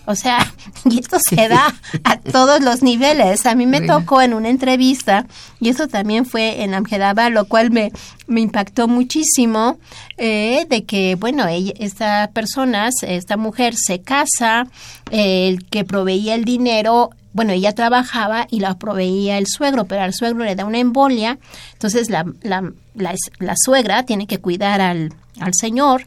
O 0.05 0.15
sea, 0.15 0.51
y 0.85 0.99
esto 0.99 1.17
se 1.19 1.47
da 1.47 1.73
a 2.03 2.19
todos 2.19 2.61
los 2.61 2.81
niveles. 2.81 3.45
A 3.45 3.55
mí 3.55 3.65
me 3.65 3.79
Bueno. 3.79 3.99
tocó 3.99 4.21
en 4.21 4.33
una 4.33 4.49
entrevista, 4.49 5.25
y 5.59 5.69
eso 5.69 5.87
también 5.87 6.25
fue 6.25 6.63
en 6.63 6.73
Amjedaba, 6.73 7.29
lo 7.29 7.45
cual 7.45 7.71
me, 7.71 7.91
me 8.27 8.41
impactó 8.41 8.87
muchísimo, 8.87 9.77
eh, 10.17 10.65
de 10.69 10.85
que, 10.85 11.15
bueno, 11.15 11.47
ella, 11.47 11.73
esta 11.79 12.31
persona, 12.33 12.89
esta 13.01 13.37
mujer 13.37 13.75
se 13.77 14.01
casa, 14.01 14.67
eh, 15.11 15.47
el 15.49 15.65
que 15.69 15.83
proveía 15.83 16.35
el 16.35 16.43
dinero, 16.45 17.11
bueno, 17.31 17.53
ella 17.53 17.73
trabajaba 17.75 18.47
y 18.49 18.59
la 18.59 18.77
proveía 18.79 19.37
el 19.37 19.45
suegro, 19.47 19.85
pero 19.85 20.01
al 20.01 20.13
suegro 20.13 20.43
le 20.43 20.55
da 20.55 20.65
una 20.65 20.79
embolia, 20.79 21.37
entonces 21.73 22.09
la, 22.09 22.25
la, 22.41 22.71
la, 22.95 23.13
la 23.37 23.53
suegra 23.55 24.03
tiene 24.03 24.25
que 24.25 24.39
cuidar 24.39 24.81
al, 24.81 25.13
al 25.39 25.51
señor, 25.53 26.03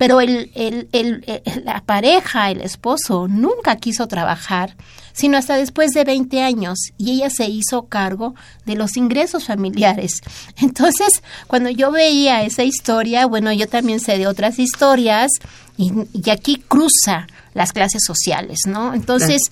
pero 0.00 0.22
el, 0.22 0.50
el, 0.54 0.88
el, 0.92 1.42
la 1.62 1.82
pareja, 1.84 2.50
el 2.50 2.62
esposo, 2.62 3.28
nunca 3.28 3.76
quiso 3.76 4.06
trabajar, 4.06 4.74
sino 5.12 5.36
hasta 5.36 5.56
después 5.56 5.90
de 5.90 6.04
20 6.04 6.40
años, 6.40 6.78
y 6.96 7.10
ella 7.10 7.28
se 7.28 7.50
hizo 7.50 7.82
cargo 7.82 8.34
de 8.64 8.76
los 8.76 8.96
ingresos 8.96 9.44
familiares. 9.44 10.22
Entonces, 10.56 11.22
cuando 11.48 11.68
yo 11.68 11.90
veía 11.90 12.44
esa 12.44 12.64
historia, 12.64 13.26
bueno, 13.26 13.52
yo 13.52 13.68
también 13.68 14.00
sé 14.00 14.16
de 14.16 14.26
otras 14.26 14.58
historias, 14.58 15.32
y, 15.76 15.92
y 16.14 16.30
aquí 16.30 16.64
cruza 16.66 17.26
las 17.52 17.74
clases 17.74 18.02
sociales, 18.02 18.60
¿no? 18.66 18.94
Entonces, 18.94 19.50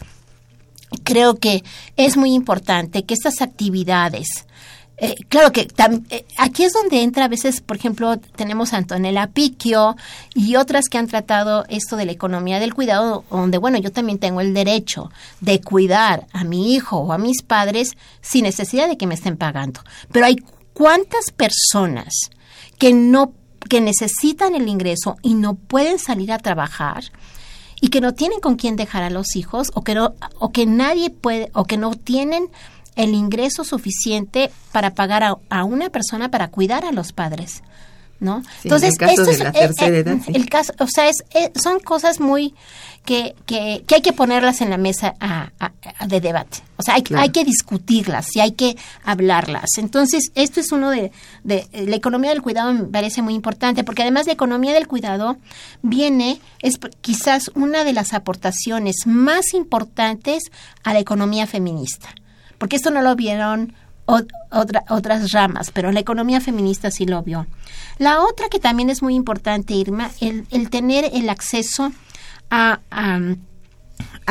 creo 1.05 1.35
que 1.35 1.63
es 1.99 2.17
muy 2.17 2.33
importante 2.33 3.03
que 3.03 3.13
estas 3.13 3.43
actividades, 3.43 4.29
eh, 5.01 5.15
claro 5.29 5.53
que 5.53 5.69
eh, 6.11 6.27
aquí 6.37 6.65
es 6.65 6.73
donde 6.73 7.03
entra 7.03 7.27
a 7.27 7.29
veces, 7.29 7.61
por 7.61 7.77
ejemplo, 7.77 8.19
tenemos 8.19 8.73
a 8.73 8.79
Antonella 8.79 9.29
Picchio 9.29 9.97
y 10.35 10.57
otras 10.57 10.89
que 10.89 10.99
han 10.99 11.07
tratado 11.07 11.65
esto 11.69 11.97
de 11.97 12.05
la 12.05 12.13
economía 12.13 12.59
del 12.59 12.75
cuidado, 12.75 13.25
donde, 13.31 13.59
bueno, 13.59 13.79
yo 13.79 13.93
también 13.93 14.19
tengo 14.19 14.41
el 14.41 14.55
derecho 14.55 15.11
de 15.41 15.61
cuidar 15.61 16.27
a 16.33 16.43
mi 16.43 16.75
hijo 16.75 16.99
o 16.99 17.13
a 17.13 17.19
mis 17.19 17.43
padres 17.43 17.97
sin 18.23 18.43
necesidad 18.43 18.89
de 18.89 18.97
que 18.97 19.07
me 19.07 19.15
estén 19.15 19.37
pagando. 19.37 19.83
Pero 20.11 20.27
hay 20.27 20.37
cuántas 20.73 21.31
personas 21.31 22.15
que 22.79 22.93
no 22.93 23.35
que 23.69 23.81
necesitan 23.81 24.55
el 24.55 24.69
ingreso 24.69 25.17
y 25.23 25.35
no 25.35 25.55
pueden 25.55 25.99
salir 25.99 26.33
a 26.33 26.39
trabajar 26.39 27.05
y 27.81 27.89
que 27.89 28.01
no 28.01 28.15
tienen 28.15 28.41
con 28.41 28.57
quién 28.57 28.77
dejar 28.77 29.03
a 29.03 29.11
los 29.11 29.37
hijos 29.37 29.71
o 29.75 29.83
que 29.83 29.95
no 29.95 30.15
o 30.39 30.51
que 30.51 30.67
nadie 30.67 31.11
puede 31.11 31.51
o 31.55 31.65
que 31.65 31.77
no 31.77 31.91
tienen 31.93 32.51
el 32.99 33.15
ingreso 33.15 33.65
suficiente 33.65 34.51
para 34.73 34.91
pagar 34.95 35.25
a, 35.25 35.39
a 35.49 35.65
una 35.65 35.89
persona 35.89 36.31
para 36.31 36.49
cuidar 36.49 36.85
a 36.85 36.93
los 36.93 37.13
padres. 37.15 37.63
¿no? 38.21 38.43
Sí, 38.63 38.69
en 38.69 38.83
el 38.83 38.97
caso 38.97 39.25
de 39.25 39.39
la 39.39 39.51
eh, 39.51 39.71
eh, 39.81 40.21
sí. 40.27 40.33
el 40.35 40.49
caso, 40.51 40.73
o 40.81 40.89
sea, 40.89 41.09
es, 41.09 41.19
eh, 41.35 41.53
son 41.55 41.79
cosas 41.79 42.19
muy 42.19 42.53
que, 43.05 43.37
que, 43.47 43.85
que 43.87 43.95
hay 43.95 44.03
que 44.03 44.13
ponerlas 44.13 44.61
en 44.61 44.71
la 44.71 44.77
mesa 44.77 45.15
a- 45.21 45.53
a- 45.61 45.71
a- 46.01 46.07
de 46.09 46.21
debate. 46.21 46.59
O 46.79 46.83
sea, 46.83 46.95
hay, 46.95 47.03
Claro. 47.05 47.23
hay 47.23 47.29
que 47.31 47.45
discutirlas 47.45 48.35
y 48.35 48.41
hay 48.41 48.51
que 48.51 48.77
hablarlas. 49.05 49.71
Entonces, 49.79 50.33
esto 50.35 50.59
es 50.59 50.73
uno 50.73 50.91
de, 50.91 51.13
de 51.45 51.69
la 51.87 51.95
economía 51.95 52.31
del 52.31 52.43
cuidado 52.43 52.73
me 52.73 52.83
parece 52.87 53.23
muy 53.23 53.35
importante 53.35 53.85
porque 53.85 54.03
además 54.03 54.27
la 54.27 54.33
economía 54.33 54.73
del 54.75 54.89
cuidado 54.89 55.37
viene 55.83 56.41
es 56.61 56.75
quizás 57.01 57.53
una 57.55 57.85
de 57.85 57.93
las 57.93 58.15
aportaciones 58.15 59.07
más 59.07 59.55
importantes 59.55 60.43
a 60.83 60.93
la 60.93 60.99
economía 60.99 61.47
feminista. 61.47 62.09
Porque 62.59 62.77
esto 62.77 62.91
no 62.91 63.03
lo 63.03 63.15
vieron 63.17 63.75
otras 64.91 65.33
ramas, 65.33 65.71
pero 65.71 65.93
la 65.93 66.01
economía 66.01 66.41
feminista 66.41 66.91
sí 66.91 67.05
lo 67.07 67.23
vio. 67.23 67.47
La 67.99 68.23
otra 68.23 68.49
que 68.49 68.59
también 68.59 68.91
es 68.91 69.03
muy 69.03 69.15
importante, 69.15 69.75
Irma, 69.75 70.11
el, 70.21 70.47
el 70.51 70.71
tener 70.71 71.11
el 71.13 71.29
acceso 71.29 71.93
a, 72.51 72.81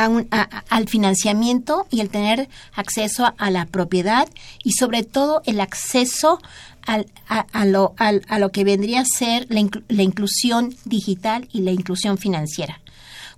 un- 0.10 0.28
al 0.70 0.88
financiamiento 0.90 1.86
y 1.92 2.02
el 2.02 2.10
tener 2.10 2.50
acceso 2.76 3.34
a, 3.38 3.52
la 3.52 3.66
propiedad 3.66 4.28
y 4.64 4.72
sobre 4.72 5.04
todo 5.04 5.42
el 5.46 5.60
acceso 5.60 6.40
a, 6.88 7.66
lo, 7.66 8.52
que 8.52 8.64
vendría 8.64 9.02
a 9.02 9.06
ser 9.06 9.46
la 9.50 10.02
inclusión 10.04 10.74
digital 10.86 11.48
y 11.52 11.62
la 11.62 11.72
inclusión 11.72 12.18
financiera. 12.18 12.80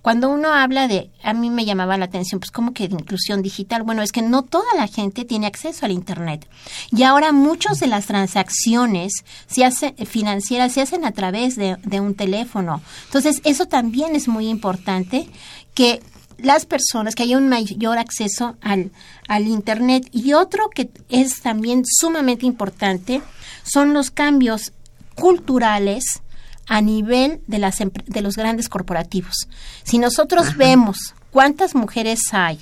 Cuando 0.02 0.30
uno 0.30 0.52
habla 0.52 0.88
de, 0.88 1.10
a 1.22 1.32
mí 1.32 1.50
me 1.50 1.64
llamaba 1.64 1.98
la 1.98 2.06
atención, 2.06 2.40
pues 2.40 2.50
¿cómo 2.50 2.72
que 2.72 2.88
de 2.88 2.94
inclusión 2.94 3.42
digital? 3.42 3.82
Bueno, 3.82 4.02
es 4.02 4.12
que 4.12 4.22
no 4.22 4.42
toda 4.42 4.74
la 4.76 4.86
gente 4.86 5.24
tiene 5.24 5.46
acceso 5.46 5.84
al 5.84 5.92
Internet. 5.92 6.48
Y 6.90 7.02
ahora 7.02 7.32
muchas 7.32 7.80
de 7.80 7.86
las 7.86 8.06
transacciones 8.06 9.12
se 9.46 9.64
hace, 9.64 9.92
financieras 10.06 10.72
se 10.72 10.80
hacen 10.80 11.04
a 11.04 11.12
través 11.12 11.56
de, 11.56 11.76
de 11.84 12.00
un 12.00 12.14
teléfono. 12.14 12.80
Entonces, 13.06 13.40
eso 13.44 13.66
también 13.66 14.16
es 14.16 14.26
muy 14.26 14.48
importante 14.48 15.28
que 15.74 16.00
las 16.42 16.66
personas, 16.66 17.14
que 17.14 17.24
haya 17.24 17.36
un 17.36 17.48
mayor 17.48 17.98
acceso 17.98 18.56
al, 18.60 18.90
al 19.28 19.46
Internet. 19.46 20.08
Y 20.12 20.32
otro 20.32 20.70
que 20.70 20.90
es 21.08 21.42
también 21.42 21.82
sumamente 21.84 22.46
importante 22.46 23.22
son 23.62 23.92
los 23.92 24.10
cambios 24.10 24.72
culturales 25.14 26.22
a 26.70 26.80
nivel 26.80 27.40
de, 27.48 27.58
las, 27.58 27.78
de 27.78 28.20
los 28.22 28.36
grandes 28.36 28.68
corporativos. 28.68 29.34
Si 29.82 29.98
nosotros 29.98 30.56
vemos 30.56 31.14
cuántas 31.32 31.74
mujeres 31.74 32.20
hay, 32.32 32.60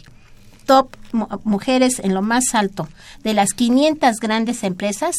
top 0.64 0.96
mu- 1.12 1.26
mujeres 1.44 1.98
en 1.98 2.14
lo 2.14 2.22
más 2.22 2.54
alto 2.54 2.88
de 3.22 3.34
las 3.34 3.50
500 3.52 4.16
grandes 4.18 4.64
empresas 4.64 5.14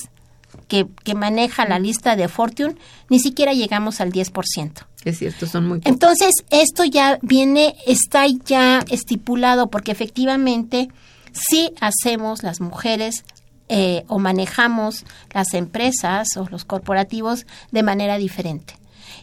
que, 0.68 0.88
que 1.04 1.14
maneja 1.14 1.68
la 1.68 1.78
lista 1.78 2.16
de 2.16 2.28
Fortune, 2.28 2.76
ni 3.10 3.20
siquiera 3.20 3.54
llegamos 3.54 4.02
al 4.02 4.12
10%. 4.12 4.72
Es 5.06 5.20
cierto, 5.20 5.46
son 5.46 5.68
muy 5.68 5.78
pocos. 5.80 5.92
Entonces, 5.94 6.32
esto 6.50 6.84
ya 6.84 7.20
viene, 7.22 7.76
está 7.86 8.26
ya 8.46 8.84
estipulado 8.90 9.68
porque 9.70 9.92
efectivamente 9.92 10.90
sí 11.32 11.72
hacemos 11.80 12.42
las 12.42 12.60
mujeres 12.60 13.24
eh, 13.72 14.04
o 14.08 14.18
manejamos 14.18 15.06
las 15.32 15.54
empresas 15.54 16.36
o 16.38 16.48
los 16.50 16.66
corporativos 16.66 17.46
de 17.72 17.84
manera 17.84 18.18
diferente. 18.18 18.74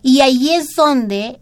Y 0.06 0.20
ahí 0.20 0.54
es 0.54 0.76
donde 0.76 1.40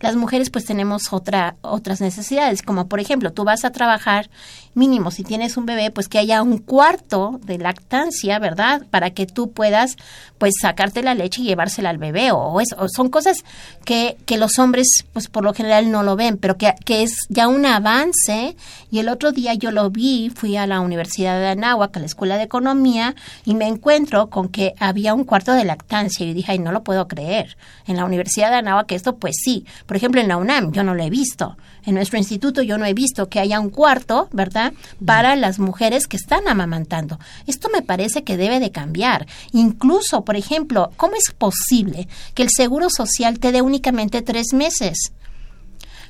las 0.00 0.16
mujeres 0.16 0.50
pues 0.50 0.64
tenemos 0.64 1.12
otra, 1.12 1.54
otras 1.60 2.00
necesidades, 2.00 2.60
como 2.60 2.88
por 2.88 2.98
ejemplo, 2.98 3.32
tú 3.32 3.44
vas 3.44 3.64
a 3.64 3.70
trabajar 3.70 4.30
mínimo 4.74 5.10
si 5.10 5.24
tienes 5.24 5.56
un 5.56 5.66
bebé, 5.66 5.90
pues 5.90 6.08
que 6.08 6.18
haya 6.18 6.42
un 6.42 6.58
cuarto 6.58 7.40
de 7.44 7.58
lactancia, 7.58 8.38
¿verdad? 8.38 8.86
Para 8.90 9.10
que 9.10 9.26
tú 9.26 9.50
puedas 9.50 9.96
pues 10.38 10.54
sacarte 10.60 11.02
la 11.02 11.14
leche 11.14 11.42
y 11.42 11.44
llevársela 11.44 11.90
al 11.90 11.98
bebé 11.98 12.32
o, 12.32 12.60
eso, 12.60 12.76
o 12.78 12.86
son 12.88 13.08
cosas 13.08 13.38
que, 13.84 14.16
que 14.26 14.38
los 14.38 14.58
hombres 14.58 14.88
pues 15.12 15.28
por 15.28 15.44
lo 15.44 15.52
general 15.52 15.90
no 15.90 16.02
lo 16.02 16.16
ven, 16.16 16.38
pero 16.38 16.56
que, 16.56 16.72
que 16.84 17.02
es 17.02 17.16
ya 17.28 17.48
un 17.48 17.66
avance 17.66 18.56
y 18.90 19.00
el 19.00 19.08
otro 19.08 19.32
día 19.32 19.54
yo 19.54 19.70
lo 19.70 19.90
vi, 19.90 20.30
fui 20.34 20.56
a 20.56 20.66
la 20.66 20.80
Universidad 20.80 21.38
de 21.38 21.48
Anáhuac, 21.48 21.96
a 21.96 22.00
la 22.00 22.06
Escuela 22.06 22.36
de 22.36 22.44
Economía 22.44 23.14
y 23.44 23.54
me 23.54 23.66
encuentro 23.66 24.30
con 24.30 24.48
que 24.48 24.74
había 24.78 25.14
un 25.14 25.24
cuarto 25.24 25.52
de 25.52 25.64
lactancia 25.64 26.24
y 26.24 26.32
dije, 26.32 26.52
ay, 26.52 26.58
no 26.58 26.72
lo 26.72 26.84
puedo 26.84 27.08
creer. 27.08 27.56
En 27.86 27.96
la 27.96 28.04
Universidad 28.04 28.50
de 28.50 28.56
Anáhuac 28.56 28.90
esto 28.92 29.16
pues 29.16 29.36
sí, 29.42 29.66
por 29.86 29.96
ejemplo 29.96 30.20
en 30.20 30.28
la 30.28 30.36
UNAM 30.36 30.72
yo 30.72 30.84
no 30.84 30.94
lo 30.94 31.02
he 31.02 31.10
visto, 31.10 31.56
en 31.84 31.94
nuestro 31.94 32.18
instituto 32.18 32.62
yo 32.62 32.78
no 32.78 32.84
he 32.86 32.94
visto 32.94 33.28
que 33.28 33.40
haya 33.40 33.60
un 33.60 33.70
cuarto, 33.70 34.28
¿verdad? 34.32 34.72
Para 35.04 35.36
las 35.36 35.58
mujeres 35.58 36.06
que 36.06 36.16
están 36.16 36.48
amamantando. 36.48 37.18
Esto 37.46 37.68
me 37.72 37.82
parece 37.82 38.24
que 38.24 38.36
debe 38.36 38.60
de 38.60 38.70
cambiar. 38.70 39.26
Incluso, 39.52 40.24
por 40.24 40.36
ejemplo, 40.36 40.90
¿cómo 40.96 41.14
es 41.16 41.32
posible 41.36 42.08
que 42.34 42.42
el 42.42 42.50
Seguro 42.50 42.88
Social 42.90 43.38
te 43.38 43.52
dé 43.52 43.62
únicamente 43.62 44.22
tres 44.22 44.52
meses? 44.52 45.12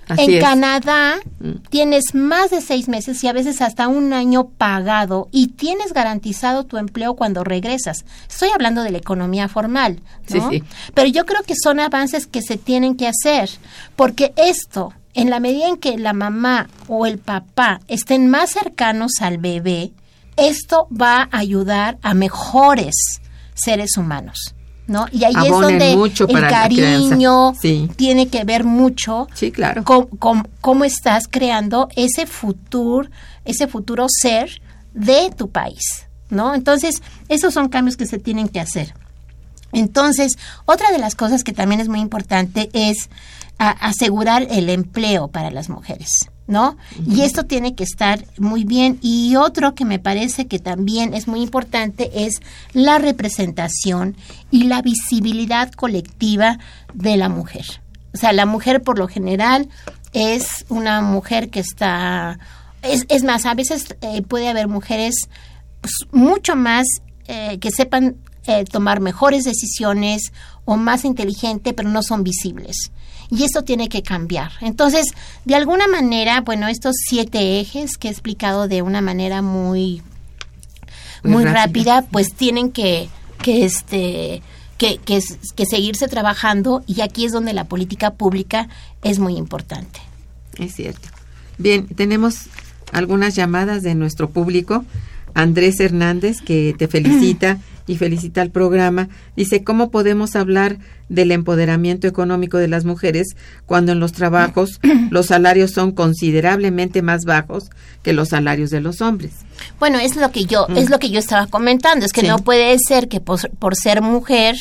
Así 0.08 0.22
en 0.24 0.30
es. 0.38 0.42
Canadá 0.42 1.16
Mm. 1.38 1.50
tienes 1.68 2.14
más 2.14 2.50
de 2.50 2.60
seis 2.60 2.88
meses 2.88 3.22
y 3.22 3.28
a 3.28 3.32
veces 3.32 3.60
hasta 3.62 3.86
un 3.86 4.12
año 4.12 4.48
pagado 4.48 5.28
y 5.30 5.48
tienes 5.52 5.92
garantizado 5.92 6.66
tu 6.66 6.78
empleo 6.78 7.14
cuando 7.14 7.44
regresas. 7.44 8.04
Estoy 8.28 8.48
hablando 8.52 8.82
de 8.82 8.90
la 8.90 8.98
economía 8.98 9.46
formal, 9.48 10.00
¿no? 10.28 10.50
Sí, 10.50 10.58
sí. 10.58 10.64
Pero 10.94 11.06
yo 11.08 11.24
creo 11.26 11.42
que 11.44 11.54
son 11.54 11.78
avances 11.78 12.26
que 12.26 12.42
se 12.42 12.56
tienen 12.56 12.96
que 12.96 13.06
hacer 13.08 13.50
porque 13.94 14.32
esto, 14.36 14.92
en 15.14 15.30
la 15.30 15.40
medida 15.40 15.68
en 15.68 15.76
que 15.76 15.98
la 15.98 16.12
mamá 16.12 16.68
o 16.88 17.06
el 17.06 17.18
papá 17.18 17.80
estén 17.88 18.28
más 18.28 18.50
cercanos 18.50 19.12
al 19.20 19.38
bebé, 19.38 19.92
esto 20.36 20.86
va 20.90 21.28
a 21.30 21.38
ayudar 21.38 21.98
a 22.02 22.14
mejores 22.14 22.94
seres 23.54 23.96
humanos. 23.96 24.54
¿No? 24.86 25.06
Y 25.12 25.22
ahí 25.22 25.34
es 25.44 25.50
donde 25.50 25.94
mucho 25.96 26.26
el 26.26 26.40
cariño 26.48 27.54
Sí. 27.62 27.88
tiene 27.94 28.26
que 28.26 28.42
ver 28.42 28.64
mucho 28.64 29.28
Sí, 29.34 29.52
claro. 29.52 29.84
cómo, 29.84 30.08
cómo- 30.18 30.48
cómo 30.60 30.84
estás 30.84 31.28
creando 31.30 31.88
ese 31.94 32.26
futuro, 32.26 33.08
ese 33.44 33.68
futuro 33.68 34.06
ser 34.08 34.60
de 34.92 35.30
tu 35.36 35.48
país, 35.48 35.80
¿no? 36.28 36.56
Entonces, 36.56 37.02
esos 37.28 37.54
son 37.54 37.68
cambios 37.68 37.96
que 37.96 38.04
se 38.06 38.18
tienen 38.18 38.48
que 38.48 38.58
hacer. 38.58 38.92
Entonces, 39.72 40.36
otra 40.64 40.90
de 40.90 40.98
las 40.98 41.14
cosas 41.14 41.44
que 41.44 41.52
también 41.52 41.80
es 41.80 41.88
muy 41.88 42.00
importante 42.00 42.68
es 42.72 43.08
a- 43.60 43.70
asegurar 43.88 44.46
el 44.50 44.70
empleo 44.70 45.28
para 45.28 45.50
las 45.50 45.68
mujeres, 45.68 46.08
¿no? 46.46 46.76
Y 47.06 47.20
esto 47.20 47.44
tiene 47.44 47.74
que 47.74 47.84
estar 47.84 48.24
muy 48.38 48.64
bien. 48.64 48.98
Y 49.02 49.36
otro 49.36 49.74
que 49.74 49.84
me 49.84 49.98
parece 49.98 50.46
que 50.46 50.58
también 50.58 51.12
es 51.12 51.28
muy 51.28 51.42
importante 51.42 52.24
es 52.24 52.40
la 52.72 52.98
representación 52.98 54.16
y 54.50 54.64
la 54.64 54.80
visibilidad 54.82 55.70
colectiva 55.72 56.58
de 56.94 57.16
la 57.18 57.28
mujer. 57.28 57.66
O 58.14 58.16
sea, 58.16 58.32
la 58.32 58.46
mujer 58.46 58.82
por 58.82 58.98
lo 58.98 59.06
general 59.08 59.68
es 60.12 60.64
una 60.70 61.02
mujer 61.02 61.50
que 61.50 61.60
está... 61.60 62.38
Es, 62.82 63.04
es 63.10 63.24
más, 63.24 63.44
a 63.44 63.52
veces 63.54 63.94
eh, 64.00 64.22
puede 64.22 64.48
haber 64.48 64.66
mujeres 64.68 65.14
pues, 65.82 65.92
mucho 66.12 66.56
más 66.56 66.86
eh, 67.28 67.58
que 67.60 67.70
sepan 67.70 68.16
eh, 68.46 68.64
tomar 68.64 69.00
mejores 69.00 69.44
decisiones 69.44 70.32
o 70.64 70.76
más 70.76 71.04
inteligente, 71.04 71.72
pero 71.72 71.88
no 71.88 72.02
son 72.02 72.22
visibles. 72.24 72.90
Y 73.30 73.44
esto 73.44 73.62
tiene 73.62 73.88
que 73.88 74.02
cambiar. 74.02 74.50
Entonces, 74.60 75.06
de 75.44 75.54
alguna 75.54 75.86
manera, 75.86 76.40
bueno, 76.40 76.66
estos 76.68 76.96
siete 77.08 77.60
ejes 77.60 77.96
que 77.96 78.08
he 78.08 78.10
explicado 78.10 78.66
de 78.66 78.82
una 78.82 79.00
manera 79.00 79.40
muy, 79.42 80.02
Muy 81.22 81.32
muy, 81.32 81.44
rápida. 81.44 81.64
rápida, 82.00 82.02
pues 82.10 82.34
tienen 82.34 82.70
que, 82.72 83.08
que 83.42 83.64
este 83.64 84.42
que, 84.78 84.98
que 84.98 85.66
seguirse 85.66 86.08
trabajando 86.08 86.82
y 86.86 87.02
aquí 87.02 87.26
es 87.26 87.32
donde 87.32 87.52
la 87.52 87.64
política 87.64 88.12
pública 88.14 88.68
es 89.02 89.18
muy 89.18 89.36
importante. 89.36 90.00
Es 90.56 90.74
cierto. 90.74 91.06
Bien, 91.58 91.86
tenemos 91.86 92.46
algunas 92.90 93.34
llamadas 93.34 93.82
de 93.82 93.94
nuestro 93.94 94.30
público. 94.30 94.84
Andrés 95.34 95.80
Hernández, 95.80 96.38
que 96.44 96.74
te 96.76 96.88
felicita 96.88 97.58
y 97.86 97.96
felicita 97.96 98.40
al 98.40 98.50
programa, 98.50 99.08
dice, 99.36 99.64
¿cómo 99.64 99.90
podemos 99.90 100.36
hablar 100.36 100.78
del 101.08 101.32
empoderamiento 101.32 102.06
económico 102.06 102.56
de 102.58 102.68
las 102.68 102.84
mujeres 102.84 103.34
cuando 103.66 103.90
en 103.92 103.98
los 103.98 104.12
trabajos 104.12 104.80
los 105.10 105.26
salarios 105.26 105.72
son 105.72 105.90
considerablemente 105.92 107.02
más 107.02 107.24
bajos 107.24 107.70
que 108.02 108.12
los 108.12 108.28
salarios 108.28 108.70
de 108.70 108.80
los 108.80 109.00
hombres? 109.00 109.32
Bueno, 109.80 109.98
es 109.98 110.14
lo 110.16 110.30
que 110.30 110.44
yo 110.44 110.66
es 110.76 110.88
lo 110.88 110.98
que 111.00 111.10
yo 111.10 111.18
estaba 111.18 111.46
comentando, 111.48 112.06
es 112.06 112.12
que 112.12 112.20
Sí. 112.20 112.28
no 112.28 112.38
puede 112.38 112.76
ser 112.78 113.08
que 113.08 113.20
por, 113.20 113.50
por 113.58 113.74
ser 113.74 114.02
mujer 114.02 114.54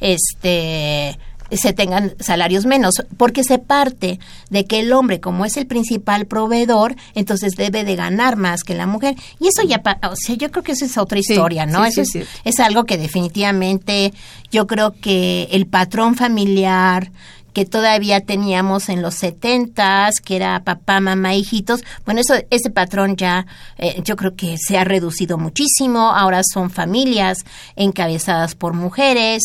este 0.00 1.18
se 1.56 1.72
tengan 1.72 2.14
salarios 2.20 2.66
menos, 2.66 2.94
porque 3.16 3.44
se 3.44 3.58
parte 3.58 4.18
de 4.50 4.64
que 4.64 4.80
el 4.80 4.92
hombre, 4.92 5.20
como 5.20 5.44
es 5.44 5.56
el 5.56 5.66
principal 5.66 6.26
proveedor, 6.26 6.96
entonces 7.14 7.54
debe 7.56 7.84
de 7.84 7.96
ganar 7.96 8.36
más 8.36 8.62
que 8.64 8.74
la 8.74 8.86
mujer. 8.86 9.16
Y 9.40 9.48
eso 9.48 9.62
ya, 9.66 9.82
o 10.10 10.16
sea, 10.16 10.34
yo 10.36 10.50
creo 10.50 10.62
que 10.62 10.72
eso 10.72 10.84
es 10.84 10.96
otra 10.98 11.18
Sí, 11.22 11.32
historia, 11.32 11.66
¿no? 11.66 11.84
sí, 11.84 12.00
eso 12.00 12.04
sí, 12.04 12.18
es, 12.20 12.28
es 12.44 12.60
algo 12.60 12.84
que 12.84 12.98
definitivamente 12.98 14.12
yo 14.50 14.66
creo 14.66 14.92
que 15.00 15.48
el 15.50 15.66
patrón 15.66 16.14
familiar 16.16 17.10
que 17.52 17.66
todavía 17.66 18.20
teníamos 18.20 18.88
en 18.88 19.02
los 19.02 19.14
setentas, 19.14 20.20
que 20.24 20.36
era 20.36 20.62
papá, 20.64 21.00
mamá, 21.00 21.34
hijitos. 21.34 21.82
Bueno, 22.04 22.20
eso, 22.20 22.34
ese 22.50 22.70
patrón 22.70 23.16
ya 23.16 23.46
eh, 23.78 24.00
yo 24.04 24.16
creo 24.16 24.34
que 24.34 24.56
se 24.58 24.78
ha 24.78 24.84
reducido 24.84 25.38
muchísimo. 25.38 26.12
Ahora 26.12 26.40
son 26.50 26.70
familias 26.70 27.44
encabezadas 27.76 28.54
por 28.54 28.72
mujeres. 28.72 29.42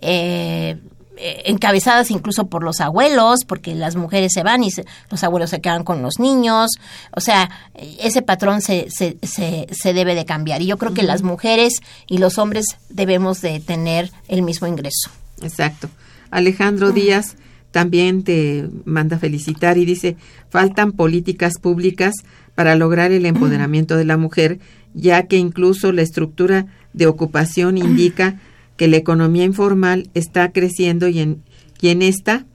Eh, 0.00 0.78
eh, 1.22 1.42
encabezadas 1.50 2.10
incluso 2.10 2.46
por 2.46 2.64
los 2.64 2.80
abuelos, 2.80 3.44
porque 3.46 3.74
las 3.74 3.94
mujeres 3.94 4.32
se 4.32 4.42
van 4.42 4.64
y 4.64 4.70
los 5.10 5.22
abuelos 5.22 5.50
se 5.50 5.60
quedan 5.60 5.84
con 5.84 6.00
los 6.00 6.18
niños. 6.18 6.70
O 7.10 7.20
sea, 7.20 7.50
ese 7.74 8.22
patrón 8.22 8.62
se, 8.62 8.88
se, 8.90 9.18
se, 9.20 9.92
debe 9.92 10.14
de 10.14 10.24
cambiar. 10.24 10.62
Y 10.62 10.66
yo 10.66 10.78
creo 10.78 10.94
que 10.94 11.02
las 11.02 11.22
mujeres 11.22 11.74
y 12.06 12.16
los 12.18 12.38
hombres 12.38 12.64
debemos 12.88 13.42
de 13.42 13.60
tener 13.60 14.10
el 14.28 14.40
mismo 14.40 14.66
ingreso. 14.66 15.10
Exacto. 15.42 15.90
Alejandro 16.30 16.90
Díaz 16.90 17.36
también 17.70 18.24
te 18.24 18.70
manda 18.86 19.18
felicitar 19.18 19.76
y 19.76 19.84
dice, 19.84 20.16
faltan 20.48 20.92
políticas 20.92 21.58
públicas 21.60 22.14
para 22.54 22.76
lograr 22.76 23.12
el 23.12 23.26
empoderamiento 23.26 23.96
de 23.98 24.06
la 24.06 24.16
mujer, 24.16 24.58
ya 24.94 25.24
que 25.24 25.36
incluso 25.36 25.92
la 25.92 26.00
estructura 26.00 26.66
de 26.94 27.06
ocupación 27.06 27.76
indica 27.78 28.40
que 28.80 28.88
la 28.88 28.96
economía 28.96 29.44
informal 29.44 30.08
está 30.14 30.52
creciendo 30.52 31.06
y 31.06 31.20
en, 31.20 31.44
y 31.82 31.90
en 31.90 32.00
esta 32.00 32.46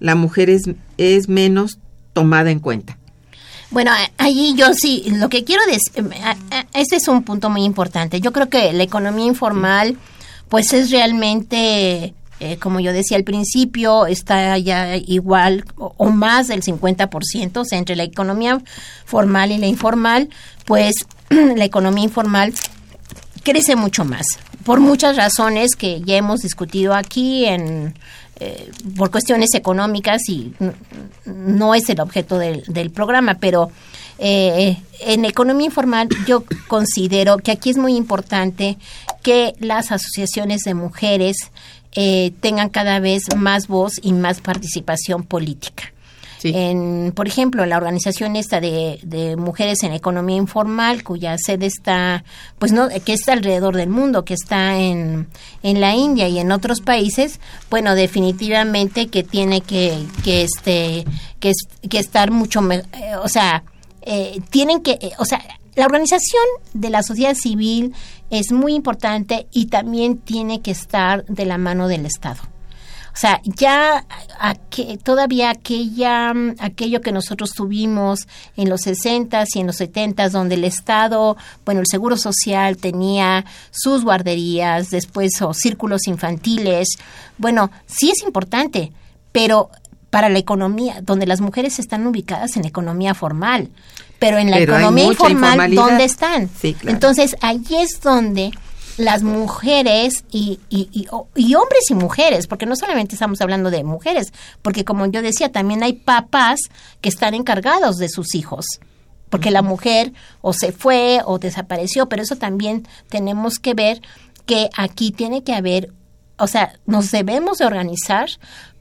la 0.00 0.14
mujer 0.14 0.48
es, 0.48 0.62
es 0.96 1.28
menos 1.28 1.78
tomada 2.14 2.50
en 2.50 2.58
cuenta. 2.58 2.96
Bueno, 3.70 3.90
allí 4.16 4.54
yo 4.56 4.72
sí, 4.72 5.04
lo 5.08 5.28
que 5.28 5.44
quiero 5.44 5.60
decir, 5.66 6.10
este 6.72 6.96
es 6.96 7.06
un 7.06 7.22
punto 7.22 7.50
muy 7.50 7.64
importante. 7.64 8.18
Yo 8.22 8.32
creo 8.32 8.48
que 8.48 8.72
la 8.72 8.82
economía 8.82 9.26
informal, 9.26 9.98
pues 10.48 10.72
es 10.72 10.90
realmente, 10.90 12.14
eh, 12.40 12.56
como 12.58 12.80
yo 12.80 12.94
decía 12.94 13.18
al 13.18 13.24
principio, 13.24 14.06
está 14.06 14.56
ya 14.56 14.96
igual 14.96 15.66
o, 15.76 15.92
o 15.98 16.08
más 16.08 16.48
del 16.48 16.62
50%, 16.62 17.58
o 17.58 17.64
sea, 17.66 17.78
entre 17.78 17.94
la 17.94 18.04
economía 18.04 18.58
formal 19.04 19.52
y 19.52 19.58
la 19.58 19.66
informal, 19.66 20.30
pues 20.64 20.94
la 21.28 21.66
economía 21.66 22.04
informal 22.04 22.54
crece 23.42 23.76
mucho 23.76 24.06
más 24.06 24.24
por 24.68 24.80
muchas 24.80 25.16
razones 25.16 25.76
que 25.76 26.02
ya 26.02 26.18
hemos 26.18 26.40
discutido 26.40 26.92
aquí 26.92 27.46
en 27.46 27.94
eh, 28.38 28.70
por 28.98 29.10
cuestiones 29.10 29.54
económicas 29.54 30.20
y 30.28 30.52
no 31.24 31.74
es 31.74 31.88
el 31.88 31.98
objeto 32.00 32.36
del, 32.36 32.64
del 32.66 32.90
programa, 32.90 33.38
pero 33.40 33.70
eh, 34.18 34.76
en 35.00 35.24
economía 35.24 35.64
informal 35.64 36.10
yo 36.26 36.44
considero 36.66 37.38
que 37.38 37.50
aquí 37.50 37.70
es 37.70 37.78
muy 37.78 37.96
importante 37.96 38.76
que 39.22 39.54
las 39.58 39.90
asociaciones 39.90 40.60
de 40.64 40.74
mujeres 40.74 41.50
eh, 41.92 42.32
tengan 42.42 42.68
cada 42.68 43.00
vez 43.00 43.22
más 43.34 43.68
voz 43.68 43.94
y 44.02 44.12
más 44.12 44.42
participación 44.42 45.22
política. 45.22 45.94
En, 46.44 47.12
por 47.14 47.26
ejemplo, 47.26 47.66
la 47.66 47.76
organización 47.76 48.36
esta 48.36 48.60
de, 48.60 49.00
de, 49.02 49.36
mujeres 49.36 49.82
en 49.82 49.92
economía 49.92 50.36
informal, 50.36 51.02
cuya 51.02 51.36
sede 51.38 51.66
está, 51.66 52.24
pues 52.58 52.72
no, 52.72 52.88
que 53.04 53.12
está 53.12 53.32
alrededor 53.32 53.76
del 53.76 53.88
mundo, 53.88 54.24
que 54.24 54.34
está 54.34 54.78
en, 54.78 55.26
en 55.62 55.80
la 55.80 55.94
India 55.94 56.28
y 56.28 56.38
en 56.38 56.52
otros 56.52 56.80
países, 56.80 57.40
bueno, 57.70 57.94
definitivamente 57.94 59.08
que 59.08 59.24
tiene 59.24 59.60
que, 59.60 59.98
que 60.22 60.42
este, 60.42 61.04
que, 61.40 61.52
que 61.88 61.98
estar 61.98 62.30
mucho, 62.30 62.60
eh, 62.70 62.82
o 63.22 63.28
sea, 63.28 63.64
eh, 64.02 64.40
tienen 64.50 64.82
que, 64.82 64.92
eh, 64.92 65.12
o 65.18 65.24
sea, 65.24 65.42
la 65.74 65.86
organización 65.86 66.42
de 66.72 66.90
la 66.90 67.02
sociedad 67.02 67.34
civil 67.34 67.94
es 68.30 68.52
muy 68.52 68.74
importante 68.74 69.46
y 69.52 69.66
también 69.66 70.18
tiene 70.18 70.60
que 70.60 70.70
estar 70.70 71.24
de 71.26 71.46
la 71.46 71.58
mano 71.58 71.88
del 71.88 72.06
Estado. 72.06 72.40
O 73.12 73.20
sea, 73.20 73.40
ya 73.44 74.04
todavía 75.02 75.50
aquella, 75.50 76.32
aquello 76.58 77.00
que 77.00 77.10
nosotros 77.10 77.50
tuvimos 77.50 78.28
en 78.56 78.68
los 78.68 78.82
60 78.82 79.44
y 79.54 79.58
en 79.58 79.66
los 79.66 79.76
70 79.76 80.28
donde 80.28 80.54
el 80.54 80.64
Estado, 80.64 81.36
bueno, 81.64 81.80
el 81.80 81.86
Seguro 81.88 82.16
Social 82.16 82.76
tenía 82.76 83.44
sus 83.70 84.04
guarderías, 84.04 84.90
después 84.90 85.42
o 85.42 85.52
círculos 85.52 86.06
infantiles, 86.06 86.88
bueno, 87.38 87.70
sí 87.86 88.10
es 88.10 88.22
importante, 88.22 88.92
pero 89.32 89.70
para 90.10 90.28
la 90.28 90.38
economía, 90.38 91.00
donde 91.02 91.26
las 91.26 91.40
mujeres 91.40 91.78
están 91.78 92.06
ubicadas 92.06 92.56
en 92.56 92.62
la 92.62 92.68
economía 92.68 93.14
formal, 93.14 93.68
pero 94.18 94.38
en 94.38 94.50
la 94.50 94.58
economía 94.58 95.04
informal, 95.04 95.74
¿dónde 95.74 96.04
están? 96.04 96.48
Entonces, 96.84 97.36
ahí 97.40 97.62
es 97.70 98.00
donde 98.00 98.52
las 98.98 99.22
mujeres 99.22 100.24
y, 100.30 100.58
y, 100.68 100.88
y, 101.34 101.54
hombres 101.54 101.84
y 101.88 101.94
mujeres, 101.94 102.46
porque 102.48 102.66
no 102.66 102.74
solamente 102.74 103.14
estamos 103.14 103.40
hablando 103.40 103.70
de 103.70 103.84
mujeres, 103.84 104.32
porque 104.60 104.84
como 104.84 105.06
yo 105.06 105.22
decía, 105.22 105.50
también 105.52 105.82
hay 105.82 105.94
papás 105.94 106.60
que 107.00 107.08
están 107.08 107.34
encargados 107.34 107.96
de 107.96 108.08
sus 108.08 108.34
hijos, 108.34 108.66
porque 109.30 109.52
la 109.52 109.62
mujer 109.62 110.12
o 110.40 110.52
se 110.52 110.72
fue 110.72 111.20
o 111.24 111.38
desapareció, 111.38 112.08
pero 112.08 112.22
eso 112.22 112.36
también 112.36 112.86
tenemos 113.08 113.58
que 113.60 113.74
ver 113.74 114.02
que 114.46 114.68
aquí 114.76 115.12
tiene 115.12 115.44
que 115.44 115.54
haber, 115.54 115.92
o 116.36 116.48
sea, 116.48 116.72
nos 116.84 117.10
debemos 117.12 117.58
de 117.58 117.66
organizar 117.66 118.28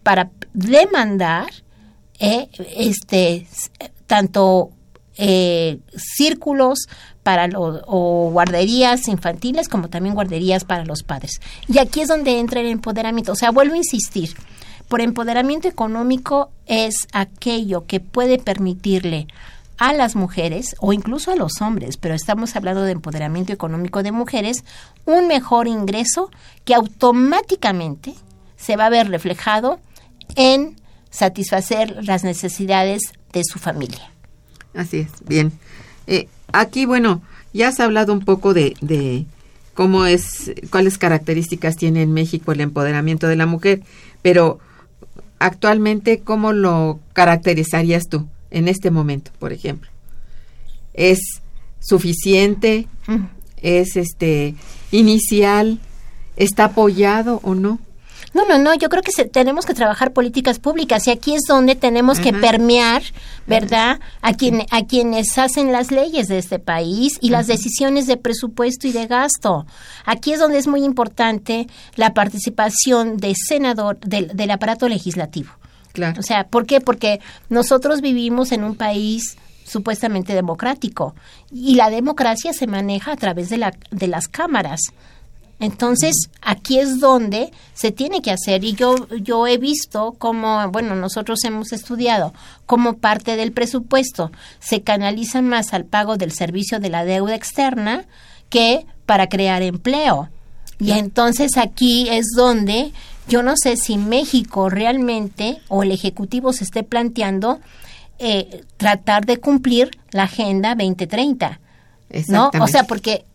para 0.01 0.31
demandar 0.53 1.47
eh, 2.19 2.49
este 2.75 3.47
tanto 4.07 4.71
eh, 5.17 5.79
círculos 5.95 6.87
para 7.27 7.49
los 7.49 7.81
o 7.87 8.29
guarderías 8.31 9.09
infantiles 9.09 9.67
como 9.67 9.89
también 9.89 10.15
guarderías 10.15 10.63
para 10.63 10.85
los 10.85 11.03
padres. 11.03 11.41
Y 11.67 11.77
aquí 11.77 11.99
es 11.99 12.07
donde 12.07 12.39
entra 12.39 12.61
el 12.61 12.67
empoderamiento. 12.67 13.33
O 13.33 13.35
sea, 13.35 13.51
vuelvo 13.51 13.73
a 13.73 13.79
insistir, 13.79 14.33
por 14.87 15.01
empoderamiento 15.01 15.67
económico 15.67 16.51
es 16.67 16.95
aquello 17.11 17.85
que 17.85 17.99
puede 17.99 18.39
permitirle 18.39 19.27
a 19.77 19.91
las 19.91 20.15
mujeres 20.15 20.77
o 20.79 20.93
incluso 20.93 21.29
a 21.29 21.35
los 21.35 21.61
hombres, 21.61 21.97
pero 21.97 22.15
estamos 22.15 22.55
hablando 22.55 22.83
de 22.83 22.93
empoderamiento 22.93 23.51
económico 23.51 24.03
de 24.03 24.13
mujeres, 24.13 24.63
un 25.03 25.27
mejor 25.27 25.67
ingreso 25.67 26.31
que 26.63 26.75
automáticamente 26.75 28.15
se 28.55 28.77
va 28.77 28.85
a 28.85 28.89
ver 28.89 29.09
reflejado 29.09 29.81
en 30.37 30.77
satisfacer 31.09 32.05
las 32.05 32.23
necesidades 32.23 33.01
de 33.33 33.41
su 33.43 33.59
familia. 33.59 34.13
Así 34.73 34.99
es, 34.99 35.11
bien. 35.25 35.51
Eh, 36.07 36.27
aquí, 36.51 36.85
bueno, 36.85 37.21
ya 37.53 37.69
has 37.69 37.79
hablado 37.79 38.13
un 38.13 38.21
poco 38.21 38.53
de, 38.53 38.75
de 38.81 39.25
cómo 39.73 40.05
es, 40.05 40.51
cuáles 40.71 40.97
características 40.97 41.75
tiene 41.75 42.01
en 42.01 42.13
México 42.13 42.51
el 42.51 42.61
empoderamiento 42.61 43.27
de 43.27 43.35
la 43.35 43.45
mujer, 43.45 43.81
pero 44.21 44.59
actualmente, 45.39 46.21
¿cómo 46.21 46.53
lo 46.53 46.99
caracterizarías 47.13 48.07
tú 48.09 48.27
en 48.49 48.67
este 48.67 48.91
momento, 48.91 49.31
por 49.39 49.53
ejemplo? 49.53 49.89
¿Es 50.93 51.19
suficiente? 51.79 52.87
¿Es 53.61 53.97
este 53.97 54.55
inicial? 54.91 55.79
¿Está 56.37 56.65
apoyado 56.65 57.39
o 57.43 57.53
no? 57.53 57.79
No, 58.33 58.45
no, 58.45 58.57
no, 58.57 58.73
yo 58.75 58.89
creo 58.89 59.01
que 59.01 59.11
tenemos 59.25 59.65
que 59.65 59.73
trabajar 59.73 60.13
políticas 60.13 60.59
públicas 60.59 61.07
y 61.07 61.11
aquí 61.11 61.35
es 61.35 61.43
donde 61.47 61.75
tenemos 61.75 62.19
que 62.19 62.33
permear, 62.33 63.01
¿verdad? 63.45 63.99
A, 64.21 64.33
quien, 64.33 64.65
a 64.69 64.85
quienes 64.85 65.37
hacen 65.37 65.71
las 65.71 65.91
leyes 65.91 66.27
de 66.27 66.37
este 66.37 66.59
país 66.59 67.17
y 67.21 67.29
las 67.29 67.47
decisiones 67.47 68.07
de 68.07 68.17
presupuesto 68.17 68.87
y 68.87 68.91
de 68.91 69.07
gasto. 69.07 69.65
Aquí 70.05 70.33
es 70.33 70.39
donde 70.39 70.57
es 70.57 70.67
muy 70.67 70.83
importante 70.83 71.67
la 71.95 72.13
participación 72.13 73.17
de 73.17 73.33
senador, 73.35 73.99
del, 73.99 74.35
del 74.35 74.51
aparato 74.51 74.87
legislativo. 74.87 75.49
Claro. 75.93 76.19
O 76.19 76.23
sea, 76.23 76.47
¿por 76.47 76.65
qué? 76.65 76.81
Porque 76.81 77.19
nosotros 77.49 78.01
vivimos 78.01 78.51
en 78.51 78.63
un 78.63 78.75
país 78.75 79.37
supuestamente 79.67 80.33
democrático 80.33 81.15
y 81.51 81.75
la 81.75 81.89
democracia 81.89 82.53
se 82.53 82.67
maneja 82.67 83.11
a 83.11 83.17
través 83.17 83.49
de, 83.49 83.57
la, 83.57 83.73
de 83.91 84.07
las 84.07 84.27
cámaras. 84.27 84.79
Entonces, 85.59 86.29
aquí 86.41 86.79
es 86.79 86.99
donde 86.99 87.51
se 87.73 87.91
tiene 87.91 88.21
que 88.21 88.31
hacer 88.31 88.63
y 88.63 88.73
yo 88.73 89.07
yo 89.17 89.47
he 89.47 89.57
visto 89.57 90.15
cómo, 90.19 90.69
bueno, 90.69 90.95
nosotros 90.95 91.43
hemos 91.45 91.73
estudiado 91.73 92.33
cómo 92.67 92.97
parte 92.97 93.35
del 93.35 93.51
presupuesto 93.51 94.31
se 94.59 94.81
canaliza 94.81 95.41
más 95.41 95.73
al 95.73 95.85
pago 95.85 96.17
del 96.17 96.31
servicio 96.31 96.79
de 96.79 96.89
la 96.89 97.05
deuda 97.05 97.33
externa 97.33 98.05
que 98.49 98.85
para 99.05 99.27
crear 99.27 99.63
empleo. 99.63 100.29
Y 100.79 100.91
entonces 100.91 101.57
aquí 101.57 102.07
es 102.09 102.27
donde 102.35 102.91
yo 103.27 103.41
no 103.41 103.55
sé 103.57 103.77
si 103.77 103.97
México 103.97 104.69
realmente 104.69 105.59
o 105.69 105.81
el 105.81 105.91
Ejecutivo 105.91 106.53
se 106.53 106.65
esté 106.65 106.83
planteando 106.83 107.59
eh, 108.19 108.63
tratar 108.77 109.25
de 109.25 109.37
cumplir 109.37 109.97
la 110.11 110.23
Agenda 110.23 110.75
2030. 110.75 111.59
¿No? 112.27 112.51
O 112.61 112.67
sea, 112.67 112.83
porque 112.83 113.25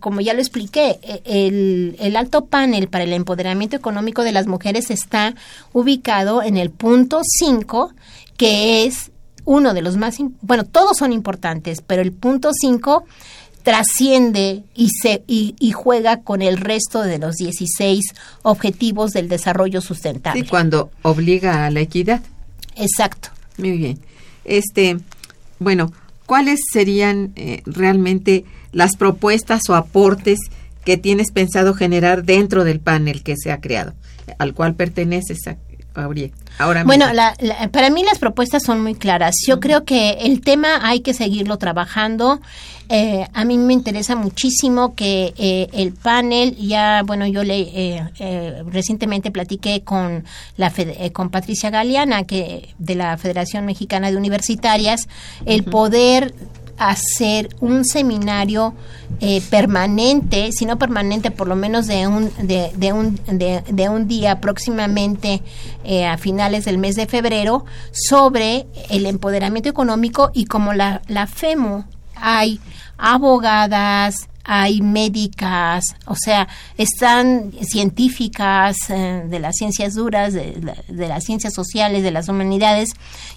como 0.00 0.20
ya 0.20 0.32
lo 0.32 0.40
expliqué, 0.40 0.98
e, 1.02 1.96
el, 1.98 2.16
alto 2.16 2.46
panel 2.46 2.88
para 2.88 3.04
el 3.04 3.12
empoderamiento 3.12 3.76
económico 3.76 4.22
de 4.22 4.32
las 4.32 4.46
mujeres 4.46 4.90
está 4.90 5.34
ubicado 5.72 6.42
en 6.42 6.56
el 6.56 6.70
punto 6.70 7.20
5, 7.22 7.92
que 8.36 8.84
es 8.84 9.10
uno 9.44 9.74
de 9.74 9.82
los 9.82 9.96
más, 9.96 10.16
bueno, 10.40 10.64
todos 10.64 10.96
son 10.96 11.12
importantes, 11.12 11.82
pero 11.86 12.02
el 12.02 12.12
punto 12.12 12.50
5 12.52 13.04
trasciende 13.62 14.64
y, 14.74 14.88
se, 14.88 15.22
y, 15.26 15.54
y, 15.58 15.72
juega 15.72 16.22
con 16.22 16.40
el 16.40 16.56
resto 16.56 17.02
de 17.02 17.18
los 17.18 17.36
16 17.36 18.04
objetivos 18.42 19.12
del 19.12 19.28
desarrollo 19.28 19.82
sustentable. 19.82 20.42
Sí, 20.42 20.48
cuando 20.48 20.90
obliga 21.02 21.66
a 21.66 21.70
la 21.70 21.80
equidad. 21.80 22.22
Exacto. 22.76 23.28
Muy 23.58 23.72
bien. 23.72 24.00
Este, 24.44 24.98
bueno, 25.58 25.92
¿cuáles 26.24 26.60
serían 26.72 27.32
eh, 27.36 27.62
realmente 27.66 28.44
las 28.72 28.96
propuestas 28.96 29.62
o 29.68 29.74
aportes 29.74 30.38
que 30.84 30.96
tienes 30.96 31.30
pensado 31.32 31.74
generar 31.74 32.24
dentro 32.24 32.64
del 32.64 32.80
panel 32.80 33.22
que 33.22 33.36
se 33.36 33.52
ha 33.52 33.60
creado, 33.60 33.94
al 34.38 34.54
cual 34.54 34.74
perteneces, 34.74 35.38
Gabriel? 35.94 36.32
Ahora 36.58 36.84
bueno, 36.84 37.06
para 37.72 37.90
mí 37.90 38.04
las 38.04 38.18
propuestas 38.18 38.62
son 38.62 38.82
muy 38.82 38.94
claras. 38.94 39.34
Yo 39.46 39.60
creo 39.60 39.84
que 39.84 40.10
el 40.20 40.40
tema 40.40 40.80
hay 40.82 41.00
que 41.00 41.14
seguirlo 41.14 41.56
trabajando. 41.56 42.40
Eh, 42.88 43.26
a 43.32 43.44
mí 43.44 43.56
me 43.56 43.72
interesa 43.72 44.16
muchísimo 44.16 44.94
que 44.94 45.32
eh, 45.38 45.68
el 45.72 45.92
panel, 45.92 46.56
ya, 46.56 47.02
bueno, 47.04 47.26
yo 47.26 47.44
le 47.44 47.60
eh, 47.60 48.62
recientemente 48.66 49.30
platiqué 49.30 49.82
con 49.82 50.24
la 50.56 50.72
con 51.12 51.30
Patricia 51.30 51.70
Galeana, 51.70 52.24
que 52.24 52.74
de 52.78 52.94
la 52.96 53.16
Federación 53.16 53.64
Mexicana 53.64 54.10
de 54.10 54.16
Universitarias, 54.16 55.08
el 55.46 55.64
poder 55.64 56.34
hacer 56.80 57.50
un 57.60 57.84
seminario 57.84 58.72
eh, 59.20 59.42
permanente, 59.50 60.50
si 60.50 60.64
no 60.64 60.78
permanente, 60.78 61.30
por 61.30 61.46
lo 61.46 61.54
menos 61.54 61.86
de 61.86 62.06
un, 62.06 62.32
de, 62.40 62.72
de 62.74 62.94
un, 62.94 63.20
de, 63.26 63.88
un 63.90 64.08
día 64.08 64.40
próximamente 64.40 65.42
eh, 65.84 66.06
a 66.06 66.16
finales 66.16 66.64
del 66.64 66.78
mes 66.78 66.96
de 66.96 67.06
febrero 67.06 67.66
sobre 67.92 68.66
el 68.88 69.04
empoderamiento 69.04 69.68
económico 69.68 70.30
y 70.32 70.46
como 70.46 70.72
la, 70.72 71.02
la 71.06 71.26
FEMO 71.26 71.84
hay 72.14 72.60
abogadas, 72.96 74.29
hay 74.44 74.80
médicas, 74.80 75.84
o 76.06 76.14
sea, 76.16 76.48
están 76.78 77.52
científicas 77.62 78.76
eh, 78.88 79.24
de 79.26 79.38
las 79.38 79.56
ciencias 79.56 79.94
duras, 79.94 80.32
de, 80.32 80.74
las 80.88 81.24
ciencias 81.24 81.54
sociales, 81.54 82.02
de 82.02 82.10
las 82.10 82.28
humanidades. 82.28 82.90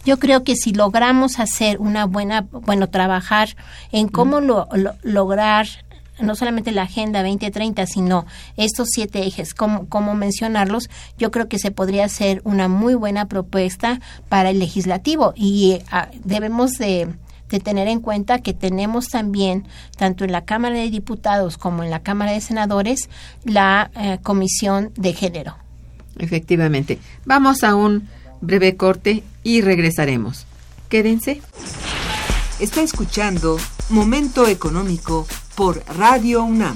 Yo 0.06 0.18
creo 0.20 0.44
que 0.44 0.56
si 0.56 0.74
logramos 0.74 1.40
hacer 1.40 1.80
una 1.80 2.06
buena, 2.06 2.48
bueno, 2.52 2.90
trabajar 2.90 3.56
en 3.92 4.08
cómo 4.08 4.40
lo, 4.40 4.68
lograr 5.04 5.68
no 6.20 6.36
solamente 6.36 6.72
la 6.72 6.84
Agenda 6.84 7.24
2030, 7.24 7.86
sino 7.88 8.26
estos 8.56 8.90
siete 8.92 9.26
ejes, 9.26 9.54
cómo, 9.54 9.88
cómo 9.90 10.14
mencionarlos, 10.14 10.90
yo 11.18 11.32
creo 11.32 11.48
que 11.48 11.60
se 11.60 11.72
podría 11.72 12.06
hacer 12.06 12.42
una 12.44 12.68
muy 12.68 12.94
buena 12.94 13.28
propuesta 13.28 14.00
para 14.30 14.52
el 14.52 14.60
legislativo 14.60 15.34
y 15.36 15.80
ah, 15.92 16.10
debemos 16.24 16.74
de 16.74 17.10
de 17.54 17.60
tener 17.60 17.88
en 17.88 18.00
cuenta 18.00 18.40
que 18.40 18.54
tenemos 18.54 19.10
también, 19.10 19.68
tanto 19.96 20.26
en 20.26 20.32
la 20.32 20.44
Cámara 20.44 20.76
de 20.76 20.90
Diputados 20.90 21.58
como 21.58 21.84
en 21.84 21.92
la 21.92 22.02
Cámara 22.02 22.32
de 22.32 22.42
Senadores, 22.42 23.10
la 23.44 23.92
eh, 23.96 24.18
Comisión 24.24 24.92
de 24.96 25.14
Género. 25.14 25.56
Efectivamente. 26.18 26.98
Vamos 27.26 27.64
a 27.64 27.76
un 27.76 28.10
breve 28.42 28.76
corte 28.76 29.24
y 29.44 29.62
regresaremos. 29.62 30.48
Quédense. 30.90 31.42
Está 32.60 32.82
escuchando 32.82 33.58
Momento 33.90 34.48
Económico 34.48 35.28
por 35.56 35.84
Radio 35.96 36.44
UNAM. 36.44 36.76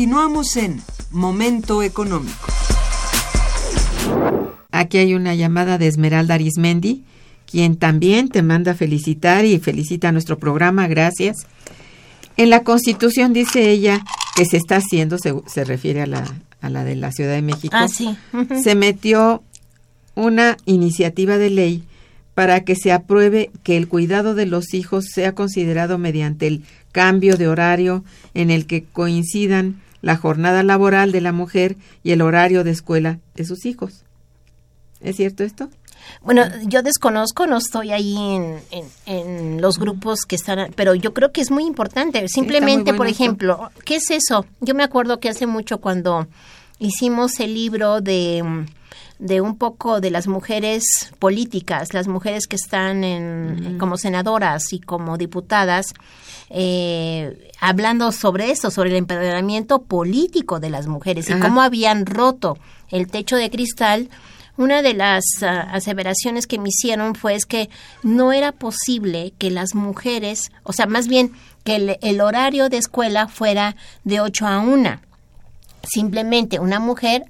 Continuamos 0.00 0.56
en 0.56 0.80
Momento 1.10 1.82
Económico. 1.82 2.46
Aquí 4.70 4.96
hay 4.96 5.12
una 5.12 5.34
llamada 5.34 5.76
de 5.76 5.88
Esmeralda 5.88 6.36
Arismendi, 6.36 7.04
quien 7.44 7.76
también 7.76 8.30
te 8.30 8.40
manda 8.40 8.72
felicitar 8.72 9.44
y 9.44 9.58
felicita 9.58 10.08
a 10.08 10.12
nuestro 10.12 10.38
programa. 10.38 10.88
Gracias. 10.88 11.46
En 12.38 12.48
la 12.48 12.64
Constitución 12.64 13.34
dice 13.34 13.70
ella 13.70 14.02
que 14.36 14.46
se 14.46 14.56
está 14.56 14.76
haciendo, 14.76 15.18
se, 15.18 15.34
se 15.46 15.64
refiere 15.64 16.00
a 16.00 16.06
la, 16.06 16.24
a 16.62 16.70
la 16.70 16.82
de 16.84 16.96
la 16.96 17.12
Ciudad 17.12 17.34
de 17.34 17.42
México, 17.42 17.76
Ah, 17.76 17.86
sí. 17.86 18.16
Se 18.62 18.74
metió 18.74 19.42
una 20.14 20.56
iniciativa 20.64 21.36
de 21.36 21.50
ley 21.50 21.84
para 22.32 22.64
que 22.64 22.74
se 22.74 22.90
apruebe 22.90 23.50
que 23.64 23.76
el 23.76 23.86
cuidado 23.86 24.34
de 24.34 24.46
los 24.46 24.72
hijos 24.72 25.04
sea 25.12 25.34
considerado 25.34 25.98
mediante 25.98 26.46
el 26.46 26.62
cambio 26.90 27.36
de 27.36 27.48
horario 27.48 28.02
en 28.32 28.50
el 28.50 28.64
que 28.64 28.82
coincidan 28.82 29.82
la 30.02 30.16
jornada 30.16 30.62
laboral 30.62 31.12
de 31.12 31.20
la 31.20 31.32
mujer 31.32 31.76
y 32.02 32.12
el 32.12 32.22
horario 32.22 32.64
de 32.64 32.70
escuela 32.70 33.18
de 33.34 33.44
sus 33.44 33.66
hijos. 33.66 34.04
¿Es 35.00 35.16
cierto 35.16 35.44
esto? 35.44 35.68
Bueno, 36.22 36.42
yo 36.64 36.82
desconozco, 36.82 37.46
no 37.46 37.58
estoy 37.58 37.92
ahí 37.92 38.16
en, 38.16 38.58
en, 38.70 38.84
en 39.06 39.60
los 39.60 39.78
grupos 39.78 40.20
que 40.26 40.36
están, 40.36 40.72
pero 40.74 40.94
yo 40.94 41.14
creo 41.14 41.32
que 41.32 41.40
es 41.40 41.50
muy 41.50 41.64
importante. 41.64 42.26
Simplemente, 42.28 42.92
bueno 42.92 42.98
por 42.98 43.06
esto. 43.06 43.22
ejemplo, 43.22 43.70
¿qué 43.84 43.96
es 43.96 44.10
eso? 44.10 44.46
Yo 44.60 44.74
me 44.74 44.82
acuerdo 44.82 45.20
que 45.20 45.28
hace 45.28 45.46
mucho 45.46 45.78
cuando 45.78 46.26
hicimos 46.78 47.38
el 47.40 47.54
libro 47.54 48.00
de, 48.00 48.42
mm, 48.42 48.66
de 49.20 49.40
un 49.40 49.56
poco 49.56 50.00
de 50.00 50.10
las 50.10 50.26
mujeres 50.26 50.84
políticas, 51.18 51.92
las 51.92 52.08
mujeres 52.08 52.46
que 52.46 52.56
están 52.56 53.04
en, 53.04 53.76
como 53.78 53.98
senadoras 53.98 54.72
y 54.72 54.80
como 54.80 55.18
diputadas, 55.18 55.92
eh, 56.48 57.50
hablando 57.60 58.12
sobre 58.12 58.50
eso, 58.50 58.70
sobre 58.70 58.90
el 58.90 58.96
empoderamiento 58.96 59.82
político 59.82 60.58
de 60.58 60.70
las 60.70 60.86
mujeres 60.86 61.28
y 61.30 61.34
cómo 61.34 61.60
habían 61.62 62.06
roto 62.06 62.58
el 62.90 63.08
techo 63.08 63.36
de 63.36 63.50
cristal 63.50 64.08
una 64.60 64.82
de 64.82 64.92
las 64.92 65.24
ah, 65.42 65.68
aseveraciones 65.72 66.46
que 66.46 66.58
me 66.58 66.68
hicieron 66.68 67.14
fue 67.14 67.34
es 67.34 67.46
que 67.46 67.70
no 68.02 68.30
era 68.32 68.52
posible 68.52 69.32
que 69.38 69.50
las 69.50 69.74
mujeres, 69.74 70.52
o 70.64 70.74
sea, 70.74 70.84
más 70.84 71.08
bien 71.08 71.32
que 71.64 71.76
el, 71.76 71.98
el 72.02 72.20
horario 72.20 72.68
de 72.68 72.76
escuela 72.76 73.26
fuera 73.26 73.74
de 74.04 74.20
8 74.20 74.46
a 74.46 74.58
1. 74.58 75.00
Simplemente 75.82 76.58
una 76.58 76.78
mujer 76.78 77.24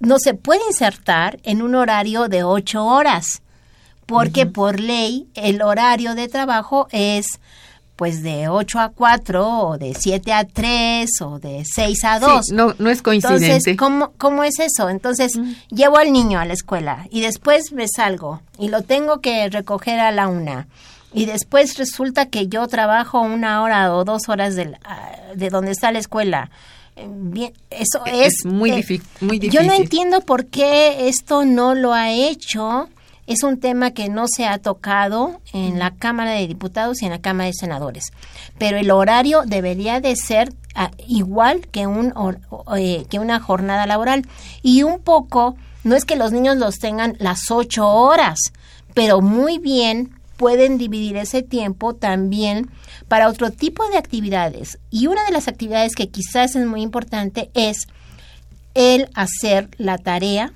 no 0.00 0.18
se 0.18 0.34
puede 0.34 0.60
insertar 0.68 1.38
en 1.42 1.62
un 1.62 1.74
horario 1.74 2.28
de 2.28 2.44
8 2.44 2.84
horas, 2.84 3.42
porque 4.06 4.46
por 4.46 4.80
ley 4.80 5.28
el 5.34 5.62
horario 5.62 6.14
de 6.14 6.28
trabajo 6.28 6.88
es 6.92 7.40
pues 7.98 8.22
de 8.22 8.48
8 8.48 8.78
a 8.78 8.88
4 8.90 9.48
o 9.48 9.76
de 9.76 9.92
7 9.92 10.32
a 10.32 10.44
3 10.44 11.10
o 11.20 11.40
de 11.40 11.64
6 11.64 12.04
a 12.04 12.20
2. 12.20 12.46
Sí, 12.46 12.54
no, 12.54 12.72
no 12.78 12.90
es 12.90 13.02
coincidente. 13.02 13.46
Entonces, 13.46 13.76
¿cómo, 13.76 14.12
¿cómo 14.16 14.44
es 14.44 14.60
eso? 14.60 14.88
Entonces, 14.88 15.32
llevo 15.68 15.98
al 15.98 16.12
niño 16.12 16.38
a 16.38 16.44
la 16.44 16.52
escuela 16.52 17.08
y 17.10 17.22
después 17.22 17.72
me 17.72 17.86
salgo 17.88 18.40
y 18.56 18.68
lo 18.68 18.82
tengo 18.82 19.20
que 19.20 19.50
recoger 19.50 19.98
a 19.98 20.12
la 20.12 20.28
una. 20.28 20.68
Y 21.12 21.24
después 21.24 21.76
resulta 21.76 22.26
que 22.26 22.46
yo 22.46 22.68
trabajo 22.68 23.20
una 23.20 23.62
hora 23.62 23.92
o 23.92 24.04
dos 24.04 24.28
horas 24.28 24.54
de, 24.54 24.76
de 25.34 25.50
donde 25.50 25.72
está 25.72 25.90
la 25.90 25.98
escuela. 25.98 26.50
Bien, 27.06 27.52
eso 27.70 28.00
es, 28.06 28.34
Es 28.40 28.44
muy 28.44 28.70
eh, 28.70 28.76
difí- 28.76 29.02
muy 29.20 29.38
Yo 29.38 29.60
no 29.62 29.72
difícil. 29.72 29.82
entiendo 29.82 30.20
por 30.22 30.46
qué 30.46 31.08
esto 31.08 31.44
no 31.44 31.74
lo 31.74 31.92
ha 31.94 32.10
hecho. 32.10 32.88
Es 33.26 33.42
un 33.42 33.60
tema 33.60 33.90
que 33.90 34.08
no 34.08 34.24
se 34.26 34.46
ha 34.46 34.56
tocado 34.58 35.40
en 35.52 35.78
la 35.78 35.90
Cámara 35.94 36.30
de 36.32 36.46
Diputados 36.46 37.02
y 37.02 37.04
en 37.04 37.10
la 37.10 37.18
Cámara 37.20 37.48
de 37.48 37.52
Senadores. 37.52 38.04
Pero 38.58 38.78
el 38.78 38.90
horario 38.90 39.42
debería 39.44 40.00
de 40.00 40.16
ser 40.16 40.54
ah, 40.74 40.90
igual 41.06 41.66
que, 41.68 41.86
un, 41.86 42.14
eh, 42.76 43.04
que 43.10 43.18
una 43.18 43.38
jornada 43.38 43.86
laboral. 43.86 44.26
Y 44.62 44.82
un 44.82 45.00
poco, 45.00 45.56
no 45.84 45.94
es 45.94 46.06
que 46.06 46.16
los 46.16 46.32
niños 46.32 46.56
los 46.56 46.78
tengan 46.78 47.16
las 47.18 47.50
ocho 47.50 47.86
horas, 47.86 48.38
pero 48.94 49.20
muy 49.20 49.58
bien 49.58 50.14
pueden 50.38 50.78
dividir 50.78 51.16
ese 51.18 51.42
tiempo 51.42 51.94
también 51.94 52.70
para 53.08 53.28
otro 53.28 53.50
tipo 53.50 53.88
de 53.88 53.98
actividades. 53.98 54.78
Y 54.90 55.06
una 55.06 55.24
de 55.24 55.32
las 55.32 55.48
actividades 55.48 55.94
que 55.94 56.08
quizás 56.08 56.54
es 56.54 56.66
muy 56.66 56.82
importante 56.82 57.50
es 57.54 57.88
el 58.74 59.08
hacer 59.14 59.70
la 59.78 59.98
tarea, 59.98 60.52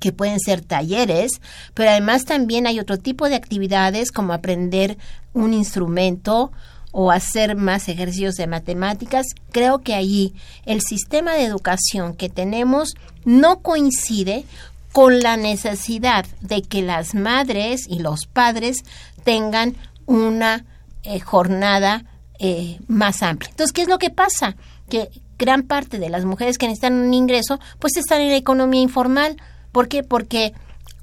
que 0.00 0.12
pueden 0.12 0.40
ser 0.40 0.60
talleres, 0.60 1.32
pero 1.74 1.90
además 1.90 2.24
también 2.24 2.66
hay 2.66 2.80
otro 2.80 2.98
tipo 2.98 3.28
de 3.28 3.36
actividades 3.36 4.12
como 4.12 4.32
aprender 4.32 4.98
un 5.32 5.54
instrumento 5.54 6.52
o 6.92 7.10
hacer 7.10 7.56
más 7.56 7.88
ejercicios 7.88 8.34
de 8.34 8.46
matemáticas. 8.46 9.26
Creo 9.52 9.80
que 9.80 9.94
allí 9.94 10.34
el 10.64 10.80
sistema 10.80 11.34
de 11.34 11.44
educación 11.44 12.14
que 12.14 12.28
tenemos 12.28 12.94
no 13.24 13.60
coincide 13.60 14.44
con 14.92 15.20
la 15.20 15.36
necesidad 15.36 16.24
de 16.40 16.62
que 16.62 16.82
las 16.82 17.14
madres 17.14 17.82
y 17.86 17.98
los 17.98 18.26
padres 18.26 18.78
tengan 19.24 19.76
una 20.06 20.64
eh, 21.06 21.20
jornada 21.20 22.04
eh, 22.38 22.78
más 22.88 23.22
amplia. 23.22 23.50
Entonces, 23.50 23.72
¿qué 23.72 23.82
es 23.82 23.88
lo 23.88 23.98
que 23.98 24.10
pasa? 24.10 24.56
Que 24.88 25.08
gran 25.38 25.62
parte 25.62 25.98
de 25.98 26.08
las 26.10 26.24
mujeres 26.24 26.58
que 26.58 26.66
necesitan 26.66 26.94
un 26.94 27.14
ingreso, 27.14 27.58
pues 27.78 27.96
están 27.96 28.20
en 28.20 28.30
la 28.30 28.36
economía 28.36 28.80
informal. 28.82 29.36
¿Por 29.72 29.88
qué? 29.88 30.02
Porque 30.02 30.52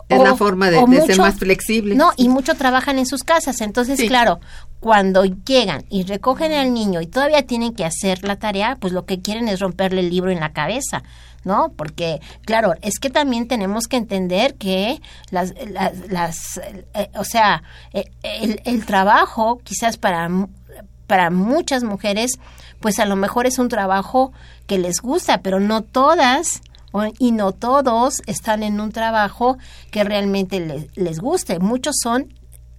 Es 0.09 0.21
la 0.21 0.35
forma 0.35 0.69
de- 0.69 1.01
ser 1.05 1.17
más 1.17 1.35
flexible. 1.35 1.95
No, 1.95 2.11
y 2.17 2.29
mucho 2.29 2.53
trabajan 2.55 2.99
en 2.99 3.05
sus 3.05 3.23
casas. 3.23 3.61
Entonces, 3.61 3.99
Sí. 3.99 4.07
claro, 4.07 4.39
cuando 4.83 5.23
llegan 5.23 5.85
y 5.89 6.03
recogen 6.03 6.51
al 6.51 6.73
niño 6.73 6.99
y 6.99 7.07
todavía 7.07 7.47
tienen 7.47 7.73
que 7.73 7.85
hacer 7.85 8.21
la 8.25 8.35
tarea, 8.35 8.75
pues 8.81 8.91
lo 8.91 9.05
que 9.05 9.21
quieren 9.21 9.47
es 9.47 9.61
romperle 9.61 10.01
el 10.01 10.09
libro 10.09 10.29
en 10.29 10.41
la 10.41 10.51
cabeza. 10.51 11.03
¿No? 11.45 11.73
Porque, 11.75 12.21
claro, 12.45 12.73
es 12.81 12.99
que 12.99 13.09
también 13.09 13.49
tenemos 13.49 13.87
que 13.87 13.97
entender 13.97 14.55
que 14.55 15.01
las, 15.29 15.53
las, 16.09 16.61
eh, 16.93 17.09
o 17.15 17.25
sea, 17.25 17.63
eh, 17.91 18.05
el, 18.23 18.61
el 18.63 18.85
trabajo, 18.85 19.59
quizás 19.61 19.97
para, 19.97 20.29
para 21.05 21.31
muchas 21.31 21.83
mujeres, 21.83 22.39
pues 22.79 22.99
a 22.99 23.05
lo 23.05 23.17
mejor 23.17 23.45
es 23.45 23.59
un 23.59 23.67
trabajo 23.67 24.31
que 24.67 24.77
les 24.77 25.01
gusta, 25.01 25.41
pero 25.41 25.59
no 25.59 25.81
todas 25.81 26.61
y 27.19 27.33
no 27.33 27.51
todos 27.51 28.21
están 28.25 28.63
en 28.63 28.79
un 28.79 28.93
trabajo 28.93 29.57
que 29.91 30.05
realmente 30.05 30.61
les, 30.61 30.95
les 30.95 31.19
guste. 31.19 31.59
Muchos 31.59 31.95
son 32.01 32.33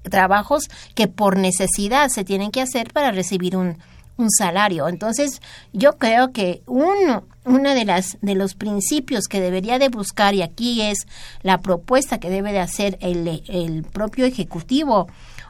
trabajos 0.05 0.65
que 0.95 1.09
por 1.09 1.37
necesidad 1.37 2.09
se 2.09 2.25
tienen 2.25 2.51
que 2.51 2.63
hacer 2.63 2.93
para 2.93 3.11
recibir 3.11 3.57
un, 3.57 3.79
un 4.17 4.31
salario. 4.31 4.89
Entonces, 4.89 5.41
yo 5.73 5.99
creo 5.99 6.33
que 6.33 6.63
uno, 6.67 7.25
una 7.45 7.75
de 7.75 7.85
las 7.85 8.19
de 8.21 8.35
los 8.35 8.55
principios 8.55 9.27
que 9.27 9.41
debería 9.41 9.79
de 9.79 9.89
buscar 9.89 10.35
y 10.35 10.43
aquí 10.43 10.83
es 10.83 10.99
la 11.43 11.61
propuesta 11.61 12.19
que 12.19 12.31
debe 12.31 12.53
de 12.53 12.61
hacer 12.61 12.99
el, 13.01 13.43
el 13.49 13.83
propio 13.85 14.25
ejecutivo 14.25 15.09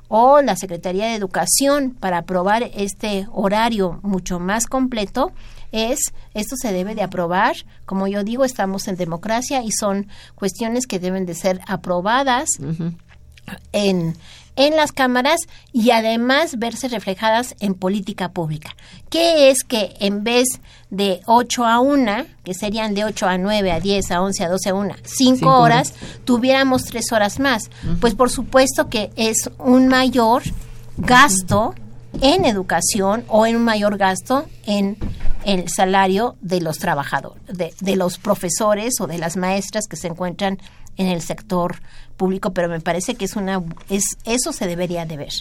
o 0.09 0.43
la 0.43 0.57
Secretaría 0.57 1.07
de 1.07 1.15
Educación 1.15 1.97
para 1.99 2.19
aprobar 2.19 2.71
este 2.75 3.27
horario 3.33 4.01
mucho 4.03 4.39
más 4.39 4.67
completo 4.67 5.33
es 5.73 5.99
esto 6.35 6.57
se 6.57 6.73
debe 6.73 6.95
de 6.95 7.03
aprobar 7.03 7.57
como 7.85 8.07
yo 8.07 8.23
digo 8.23 8.45
estamos 8.45 8.87
en 8.87 8.97
democracia 8.97 9.63
y 9.63 9.73
son 9.73 10.07
cuestiones 10.35 10.87
que 10.87 10.99
deben 11.01 11.27
de 11.27 11.35
ser 11.35 11.61
aprobadas 11.67 12.49
en, 13.73 14.15
en 14.57 14.77
las 14.77 14.93
cámaras 14.93 15.41
y 15.73 15.91
además 15.91 16.59
verse 16.59 16.89
reflejadas 16.89 17.55
en 17.61 17.75
política 17.75 18.31
pública. 18.31 18.77
¿Qué 19.11 19.51
es 19.51 19.65
que 19.65 19.95
en 20.01 20.25
vez 20.25 20.61
de 20.91 21.21
8 21.27 21.65
a 21.65 21.81
1, 21.81 22.27
que 22.45 22.55
serían 22.55 22.95
de 22.95 23.05
8 23.05 23.27
a 23.27 23.39
9, 23.39 23.73
a 23.73 23.81
10, 23.81 24.11
a 24.11 24.23
11, 24.23 24.45
a 24.45 24.49
12, 24.49 24.69
a 24.69 24.75
1, 24.75 24.95
5 25.03 25.35
Cinco 25.35 25.59
horas, 25.59 25.95
tuviéramos 26.25 26.85
3 26.85 27.13
horas 27.13 27.41
más? 27.41 27.71
Pues 28.01 28.15
por 28.15 28.31
supuesto 28.31 28.89
que 28.89 29.11
es 29.17 29.51
un 29.59 29.89
mayor 29.89 30.43
gasto 30.97 31.75
en 32.21 32.45
educación 32.45 33.25
o 33.29 33.47
en 33.47 33.57
un 33.57 33.65
mayor 33.65 33.97
gasto 33.97 34.47
en 34.67 34.97
el 35.45 35.69
salario 35.69 36.37
de 36.41 36.61
los 36.61 36.79
trabajadores, 36.79 37.43
de, 37.49 37.75
de 37.81 37.97
los 37.97 38.19
profesores 38.19 39.01
o 39.01 39.07
de 39.07 39.19
las 39.19 39.37
maestras 39.37 39.87
que 39.89 39.97
se 39.97 40.09
encuentran 40.09 40.59
en 40.97 41.09
el 41.09 41.21
sector 41.23 41.77
público, 42.17 42.53
pero 42.53 42.69
me 42.69 42.81
parece 42.81 43.15
que 43.15 43.25
es 43.25 43.37
una 43.37 43.63
es 43.89 44.05
eso 44.25 44.53
se 44.53 44.67
debería 44.67 45.05
de 45.07 45.17
ver. 45.17 45.33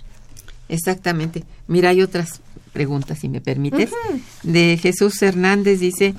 Exactamente. 0.69 1.43
Mira, 1.67 1.89
hay 1.89 2.01
otras 2.01 2.41
preguntas, 2.71 3.19
si 3.19 3.29
me 3.29 3.41
permites. 3.41 3.91
De 4.43 4.77
Jesús 4.81 5.21
Hernández 5.21 5.79
dice, 5.79 6.15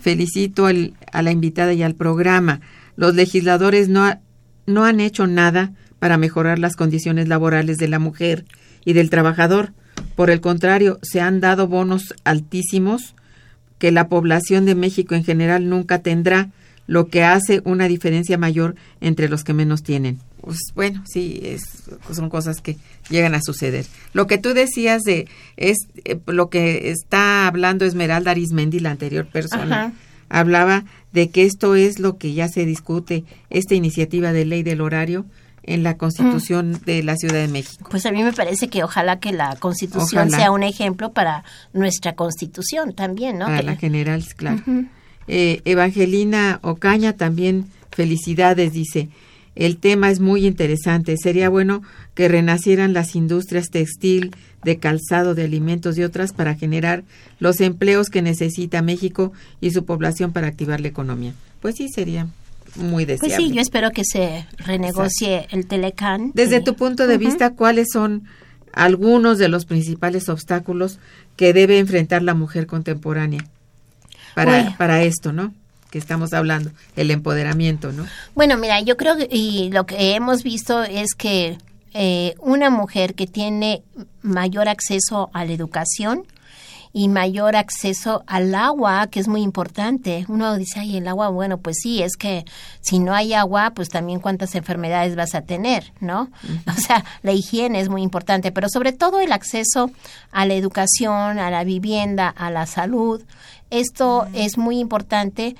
felicito 0.00 0.66
al- 0.66 0.94
a 1.12 1.22
la 1.22 1.30
invitada 1.32 1.72
y 1.74 1.82
al 1.82 1.94
programa. 1.94 2.60
Los 2.96 3.14
legisladores 3.14 3.88
no, 3.88 4.04
ha- 4.04 4.20
no 4.66 4.84
han 4.84 5.00
hecho 5.00 5.26
nada 5.26 5.72
para 5.98 6.16
mejorar 6.16 6.58
las 6.58 6.76
condiciones 6.76 7.28
laborales 7.28 7.76
de 7.76 7.88
la 7.88 7.98
mujer 7.98 8.44
y 8.84 8.92
del 8.92 9.10
trabajador. 9.10 9.72
Por 10.14 10.30
el 10.30 10.40
contrario, 10.40 10.98
se 11.02 11.20
han 11.20 11.40
dado 11.40 11.66
bonos 11.68 12.14
altísimos 12.24 13.14
que 13.78 13.92
la 13.92 14.08
población 14.08 14.64
de 14.64 14.74
México 14.74 15.14
en 15.14 15.24
general 15.24 15.68
nunca 15.68 15.98
tendrá, 16.00 16.50
lo 16.88 17.06
que 17.06 17.22
hace 17.22 17.60
una 17.64 17.86
diferencia 17.86 18.36
mayor 18.38 18.74
entre 19.00 19.28
los 19.28 19.44
que 19.44 19.52
menos 19.54 19.84
tienen. 19.84 20.18
Pues 20.40 20.58
bueno, 20.74 21.04
sí, 21.06 21.38
es, 21.44 21.60
son 22.12 22.28
cosas 22.30 22.60
que 22.60 22.76
llegan 23.10 23.34
a 23.36 23.42
suceder. 23.42 23.86
Lo 24.14 24.26
que 24.26 24.38
tú 24.38 24.54
decías 24.54 25.02
de 25.02 25.28
es 25.56 25.76
eh, 26.04 26.18
lo 26.26 26.48
que 26.48 26.90
está 26.90 27.46
hablando 27.46 27.84
Esmeralda 27.84 28.30
Arismendi, 28.32 28.80
la 28.80 28.90
anterior 28.90 29.26
persona, 29.26 29.84
Ajá. 29.84 29.92
hablaba 30.30 30.84
de 31.12 31.28
que 31.30 31.44
esto 31.44 31.74
es 31.74 31.98
lo 32.00 32.16
que 32.18 32.32
ya 32.32 32.48
se 32.48 32.64
discute, 32.64 33.24
esta 33.50 33.74
iniciativa 33.74 34.32
de 34.32 34.44
ley 34.46 34.62
del 34.62 34.80
horario 34.80 35.26
en 35.64 35.82
la 35.82 35.98
Constitución 35.98 36.80
de 36.86 37.02
la 37.02 37.16
Ciudad 37.16 37.34
de 37.34 37.48
México. 37.48 37.86
Pues 37.90 38.06
a 38.06 38.12
mí 38.12 38.22
me 38.22 38.32
parece 38.32 38.68
que 38.68 38.82
ojalá 38.84 39.18
que 39.18 39.32
la 39.32 39.54
Constitución 39.56 40.28
Ojalá. 40.28 40.36
sea 40.38 40.50
un 40.50 40.62
ejemplo 40.62 41.12
para 41.12 41.44
nuestra 41.74 42.14
Constitución 42.14 42.94
también, 42.94 43.36
¿no? 43.36 43.44
Para 43.46 43.58
Que- 43.60 43.66
la 43.66 43.76
general, 43.76 44.24
claro. 44.36 44.62
Eh, 45.28 45.60
Evangelina 45.64 46.58
Ocaña 46.62 47.12
también 47.14 47.66
felicidades, 47.90 48.72
dice. 48.72 49.08
El 49.54 49.76
tema 49.76 50.10
es 50.10 50.20
muy 50.20 50.46
interesante. 50.46 51.16
Sería 51.16 51.48
bueno 51.48 51.82
que 52.14 52.28
renacieran 52.28 52.92
las 52.92 53.16
industrias 53.16 53.70
textil, 53.70 54.34
de 54.62 54.78
calzado, 54.78 55.34
de 55.34 55.44
alimentos 55.44 55.98
y 55.98 56.04
otras 56.04 56.32
para 56.32 56.54
generar 56.54 57.02
los 57.40 57.60
empleos 57.60 58.08
que 58.08 58.22
necesita 58.22 58.82
México 58.82 59.32
y 59.60 59.70
su 59.72 59.84
población 59.84 60.32
para 60.32 60.46
activar 60.48 60.80
la 60.80 60.88
economía. 60.88 61.32
Pues 61.60 61.76
sí, 61.76 61.88
sería 61.88 62.28
muy 62.76 63.04
Pues 63.04 63.20
deseable. 63.20 63.46
sí, 63.48 63.52
yo 63.52 63.60
espero 63.60 63.90
que 63.90 64.04
se 64.04 64.46
renegocie 64.58 65.46
el 65.50 65.66
Telecán. 65.66 66.30
Desde 66.34 66.60
tu 66.60 66.74
punto 66.74 67.06
de 67.06 67.18
vista, 67.18 67.54
¿cuáles 67.54 67.88
son 67.92 68.24
algunos 68.72 69.38
de 69.38 69.48
los 69.48 69.64
principales 69.64 70.28
obstáculos 70.28 70.98
que 71.36 71.52
debe 71.52 71.78
enfrentar 71.78 72.22
la 72.22 72.34
mujer 72.34 72.66
contemporánea 72.66 73.44
para, 74.44 74.76
para 74.76 75.02
esto, 75.02 75.32
¿no? 75.32 75.52
Que 75.90 75.98
estamos 75.98 76.32
hablando, 76.32 76.70
el 76.96 77.10
empoderamiento, 77.10 77.92
¿no? 77.92 78.06
Bueno, 78.34 78.56
mira, 78.56 78.80
yo 78.80 78.96
creo 78.96 79.16
que 79.16 79.28
y 79.30 79.70
lo 79.70 79.86
que 79.86 80.14
hemos 80.14 80.42
visto 80.42 80.82
es 80.82 81.14
que 81.16 81.58
eh, 81.94 82.34
una 82.40 82.70
mujer 82.70 83.14
que 83.14 83.26
tiene 83.26 83.82
mayor 84.22 84.68
acceso 84.68 85.30
a 85.32 85.44
la 85.44 85.52
educación 85.52 86.24
y 86.92 87.08
mayor 87.08 87.56
acceso 87.56 88.24
al 88.26 88.54
agua, 88.54 89.06
que 89.08 89.20
es 89.20 89.28
muy 89.28 89.42
importante. 89.42 90.24
Uno 90.28 90.56
dice, 90.56 90.80
ay, 90.80 90.96
el 90.96 91.08
agua, 91.08 91.28
bueno, 91.28 91.58
pues 91.58 91.78
sí, 91.82 92.02
es 92.02 92.16
que 92.16 92.44
si 92.80 92.98
no 92.98 93.14
hay 93.14 93.34
agua, 93.34 93.72
pues 93.74 93.88
también 93.88 94.20
cuántas 94.20 94.54
enfermedades 94.54 95.16
vas 95.16 95.34
a 95.34 95.42
tener, 95.42 95.92
¿no? 96.00 96.30
O 96.68 96.80
sea, 96.80 97.04
la 97.22 97.32
higiene 97.32 97.80
es 97.80 97.88
muy 97.88 98.02
importante, 98.02 98.52
pero 98.52 98.68
sobre 98.68 98.92
todo 98.92 99.20
el 99.20 99.32
acceso 99.32 99.90
a 100.30 100.46
la 100.46 100.54
educación, 100.54 101.38
a 101.38 101.50
la 101.50 101.64
vivienda, 101.64 102.28
a 102.28 102.50
la 102.50 102.66
salud. 102.66 103.22
Esto 103.70 104.26
es 104.32 104.58
muy 104.58 104.78
importante 104.78 105.56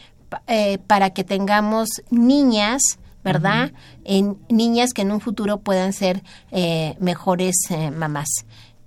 eh, 0.47 0.79
para 0.87 1.11
que 1.11 1.25
tengamos 1.25 1.89
niñas, 2.11 2.83
¿verdad? 3.25 3.73
En 4.05 4.39
niñas 4.49 4.93
que 4.93 5.03
en 5.03 5.13
un 5.13 5.21
futuro 5.21 5.59
puedan 5.59 5.93
ser 5.93 6.23
eh, 6.51 6.97
mejores 7.01 7.57
eh, 7.71 7.91
mamás. 7.91 8.29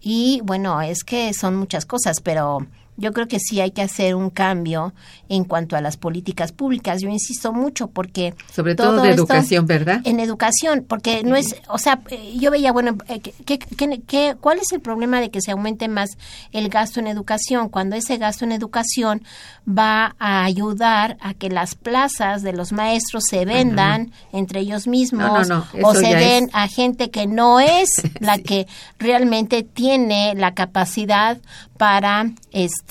Y 0.01 0.41
bueno, 0.43 0.81
es 0.81 1.03
que 1.03 1.31
son 1.33 1.55
muchas 1.55 1.85
cosas, 1.85 2.21
pero 2.21 2.65
yo 3.01 3.11
creo 3.11 3.27
que 3.27 3.39
sí 3.39 3.59
hay 3.59 3.71
que 3.71 3.81
hacer 3.81 4.15
un 4.15 4.29
cambio 4.29 4.93
en 5.27 5.43
cuanto 5.43 5.75
a 5.75 5.81
las 5.81 5.97
políticas 5.97 6.51
públicas. 6.51 7.01
Yo 7.01 7.09
insisto 7.09 7.51
mucho 7.51 7.87
porque 7.87 8.33
Sobre 8.53 8.75
todo 8.75 9.01
de 9.01 9.09
educación, 9.11 9.65
¿verdad? 9.65 10.01
En 10.05 10.19
educación, 10.19 10.85
porque 10.87 11.23
no 11.23 11.35
es, 11.35 11.55
o 11.67 11.77
sea, 11.77 11.99
yo 12.35 12.51
veía, 12.51 12.71
bueno, 12.71 12.97
eh, 13.07 13.19
¿qué, 13.19 13.57
qué, 13.59 14.01
qué- 14.07 14.35
cuál 14.39 14.59
es 14.59 14.71
el 14.71 14.79
problema 14.81 15.19
de 15.19 15.29
que 15.31 15.41
se 15.41 15.51
aumente 15.51 15.87
más 15.87 16.11
el 16.51 16.69
gasto 16.69 16.99
en 16.99 17.07
educación? 17.07 17.69
Cuando 17.69 17.95
ese 17.95 18.17
gasto 18.17 18.45
en 18.45 18.51
educación 18.51 19.23
va 19.67 20.15
a 20.19 20.43
ayudar 20.43 21.17
a 21.21 21.33
que 21.33 21.49
las 21.49 21.75
plazas 21.75 22.43
de 22.43 22.53
los 22.53 22.71
maestros 22.71 23.23
se 23.29 23.45
vendan 23.45 24.11
entre 24.31 24.59
ellos 24.59 24.87
mismos 24.87 25.47
No, 25.49 25.55
no, 25.57 25.67
no, 25.73 25.87
o 25.87 25.93
se 25.95 26.13
den 26.13 26.43
es- 26.45 26.49
a 26.53 26.67
gente 26.67 27.09
que 27.09 27.25
no 27.27 27.59
es 27.59 27.89
la 28.19 28.37
que 28.37 28.67
realmente 28.99 29.63
tiene 29.63 30.33
la 30.35 30.53
capacidad 30.53 31.37
para 31.77 32.29
este 32.51 32.90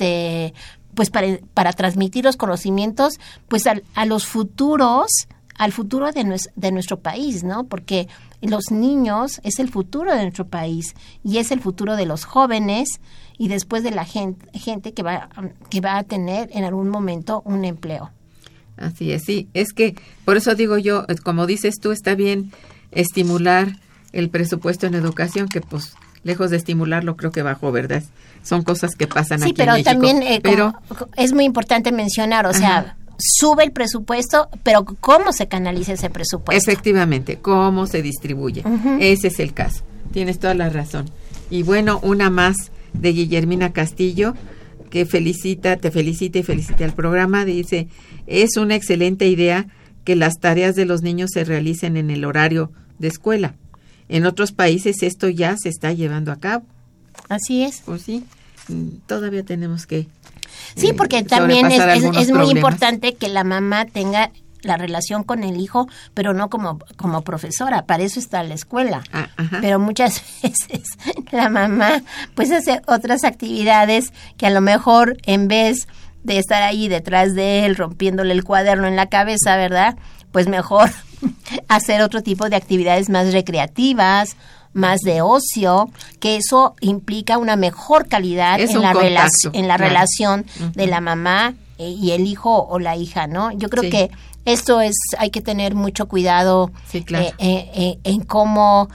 pues 0.95 1.11
para, 1.11 1.39
para 1.55 1.73
transmitir 1.73 2.25
los 2.25 2.37
conocimientos 2.37 3.15
pues 3.49 3.67
al- 3.67 3.85
a 3.95 4.07
los 4.07 4.27
futuros 4.27 5.11
al 5.57 5.73
futuro 5.73 6.11
de, 6.11 6.41
de 6.57 6.73
nuestro 6.73 7.01
país, 7.01 7.45
¿no? 7.45 7.65
Porque 7.65 8.09
los 8.41 8.71
niños 8.71 9.41
es 9.45 9.59
el 9.59 9.69
futuro 9.69 10.11
de 10.15 10.23
nuestro 10.23 10.47
país 10.47 10.95
y 11.23 11.37
es 11.37 11.51
el 11.51 11.61
futuro 11.61 11.97
de 11.97 12.07
los 12.07 12.25
jóvenes 12.25 12.89
y 13.37 13.49
después 13.49 13.83
de 13.83 13.91
la 13.91 14.07
gente, 14.07 14.47
gente 14.59 14.95
que 14.95 15.03
va 15.03 15.29
que 15.69 15.83
va 15.83 15.99
a 15.99 16.03
tener 16.05 16.49
en 16.53 16.65
algún 16.65 16.89
momento 16.89 17.43
un 17.45 17.67
empleo. 17.67 18.11
Así 18.79 19.13
es, 19.13 19.25
sí. 19.25 19.49
Es 19.53 19.75
que, 19.75 19.95
por 20.25 20.39
eso 20.39 20.55
digo 20.55 20.79
yo, 20.79 21.05
como 21.25 21.47
dices 21.47 21.75
tú, 21.79 21.93
está 21.93 22.15
bien 22.15 22.51
estimular 22.91 23.69
el 24.13 24.31
presupuesto 24.31 24.87
en 24.87 24.95
educación, 24.95 25.47
que 25.49 25.61
pues 25.61 25.95
lejos 26.23 26.51
de 26.51 26.57
estimularlo 26.57 27.17
creo 27.17 27.33
que 27.33 27.43
bajó, 27.43 27.71
¿verdad? 27.71 28.03
Son 28.43 28.63
cosas 28.63 28.95
que 28.97 29.07
pasan 29.07 29.39
Sí, 29.41 29.45
aquí 29.47 29.55
pero 29.57 29.73
en 29.73 29.77
México. 29.77 29.91
también 29.91 30.23
eh, 30.23 30.41
pero 30.43 30.73
es 31.17 31.33
muy 31.33 31.45
importante 31.45 31.93
mencionar, 31.93 32.47
o 32.47 32.53
sea, 32.55 32.79
Ajá. 32.79 32.97
sube 33.19 33.65
el 33.65 33.73
presupuesto, 33.73 34.49
pero 34.63 34.85
¿cómo 34.85 35.33
se 35.33 35.47
canaliza 35.47 35.93
ese 35.93 36.09
presupuesto? 36.11 36.59
efectivamente, 36.71 37.37
cómo 37.39 37.87
se 37.87 38.03
distribuye. 38.03 38.65
Ese 38.99 39.29
es 39.29 39.39
el 39.41 39.53
caso. 39.53 39.83
Tienes 40.13 40.39
toda 40.39 40.55
la 40.55 40.71
razón. 40.71 41.11
Y 41.51 41.63
bueno, 41.63 42.01
una 42.03 42.31
más 42.31 42.57
de 42.95 43.13
Guillermina 43.13 43.73
Castillo, 43.73 44.35
que 44.89 45.07
felicita, 45.07 45.77
te 45.77 45.91
felicita 45.93 46.39
y 46.39 46.43
felicita 46.43 46.85
al 46.85 46.95
programa. 46.95 47.45
Dice, 47.45 47.87
es 48.27 48.57
una 48.57 48.75
excelente 48.75 49.29
idea 49.29 49.67
que 50.05 50.17
las 50.17 50.39
tareas 50.41 50.75
de 50.75 50.87
los 50.87 51.03
niños 51.03 51.31
se 51.33 51.45
realicen 51.45 51.97
en 51.97 52.11
el 52.11 52.25
horario 52.25 52.73
de 52.99 53.09
escuela. 53.09 53.55
En 54.09 54.27
otros 54.27 54.51
países 54.51 55.03
esto 55.03 55.29
ya 55.29 55.57
se 55.57 55.69
está 55.69 55.93
llevando 55.93 56.33
a 56.33 56.37
cabo. 56.37 56.65
Así 57.29 57.63
es. 57.65 57.83
Pues 57.85 58.03
sí, 58.03 58.25
todavía 59.07 59.45
tenemos 59.45 59.87
que... 59.87 60.09
Sí, 60.77 60.89
eh, 60.89 60.95
porque 60.95 61.23
también 61.23 61.67
es, 61.71 61.81
es- 61.81 62.03
muy 62.03 62.27
problemas. 62.27 62.51
importante 62.51 63.15
que 63.15 63.29
la 63.29 63.45
mamá 63.45 63.85
tenga 63.87 64.31
la 64.63 64.77
relación 64.77 65.25
con 65.25 65.43
el 65.43 65.59
hijo, 65.59 65.89
pero 66.13 66.35
no 66.35 66.51
como, 66.51 66.79
como 66.97 67.23
profesora, 67.23 67.87
para 67.87 68.03
eso 68.03 68.21
está 68.21 68.43
la 68.43 68.55
escuela. 68.55 69.03
Ah, 69.11 69.29
ajá. 69.37 69.59
Pero 69.63 69.79
muchas 69.79 70.23
veces 70.43 70.83
la 71.33 71.49
mamá 71.49 72.03
pues 72.35 72.51
hace 72.53 72.83
otras 72.87 73.25
actividades 73.25 74.13
que 74.37 74.47
a 74.47 74.51
lo 74.51 74.61
mejor 74.61 75.17
en 75.25 75.49
vez 75.49 75.89
de 76.25 76.37
estar 76.39 76.63
ahí 76.63 76.89
detrás 76.89 77.35
de 77.35 77.65
él 77.65 77.75
rompiéndole 77.77 78.35
el 78.35 78.45
cuaderno 78.45 78.87
en 78.87 78.97
la 78.97 79.07
cabeza, 79.07 79.57
¿verdad? 79.57 79.97
Pues 80.31 80.47
mejor 80.47 80.91
hacer 81.69 82.03
otro 82.03 82.23
tipo 82.23 82.51
de 82.51 82.57
actividades 82.57 83.09
más 83.09 83.33
recreativas, 83.33 84.37
más 84.73 85.01
de 85.01 85.21
ocio, 85.23 85.91
que 86.21 86.37
eso 86.37 86.75
implica 86.81 87.39
una 87.39 87.57
mejor 87.57 88.09
calidad 88.09 88.61
Es 88.61 88.71
en 88.71 88.83
la, 88.83 88.93
contacto, 88.93 89.51
en 89.53 89.69
la 89.69 89.77
claro. 89.77 89.89
relación 89.91 90.47
de 90.75 90.87
la 90.87 91.01
mamá 91.01 91.55
eh, 91.79 91.89
y 91.91 92.13
el 92.13 92.27
hijo 92.27 92.67
o 92.69 92.79
la 92.79 92.97
hija, 92.97 93.27
¿no? 93.27 93.51
Yo 93.53 93.69
creo 93.69 93.83
Sí. 93.85 93.91
que 93.91 94.11
esto 94.45 94.81
es, 94.81 94.95
hay 95.19 95.31
que 95.31 95.43
tener 95.43 95.75
mucho 95.75 96.07
cuidado 96.09 96.71
Sí, 96.91 97.03
claro. 97.03 97.27
eh, 97.27 97.33
eh, 97.39 97.71
eh, 97.75 97.99
en 98.05 98.21
cómo 98.23 98.89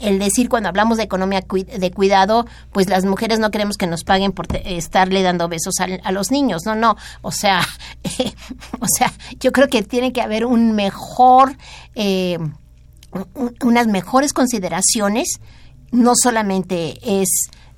el 0.00 0.18
decir 0.18 0.48
cuando 0.48 0.68
hablamos 0.70 0.96
de 0.96 1.02
economía 1.02 1.40
de 1.50 1.90
cuidado, 1.90 2.46
pues 2.72 2.88
las 2.88 3.04
mujeres 3.04 3.38
no 3.40 3.50
queremos 3.50 3.76
que 3.76 3.86
nos 3.86 4.04
paguen 4.04 4.32
por 4.32 4.46
estarle 4.64 5.22
dando 5.22 5.48
besos 5.48 5.80
al- 5.80 6.00
a, 6.02 6.12
los 6.12 6.30
niños, 6.30 6.62
no, 6.64 6.74
no, 6.74 6.96
o 7.20 7.30
sea, 7.30 7.60
o 8.80 8.86
sea, 8.86 9.12
yo 9.40 9.52
creo 9.52 9.68
que 9.68 9.82
tiene 9.82 10.12
que 10.12 10.22
haber 10.22 10.46
un 10.46 10.72
mejor, 10.72 11.56
eh, 11.94 12.38
unas 13.60 13.86
mejores 13.86 14.32
consideraciones, 14.32 15.38
no 15.92 16.12
solamente 16.14 16.98
es 17.02 17.28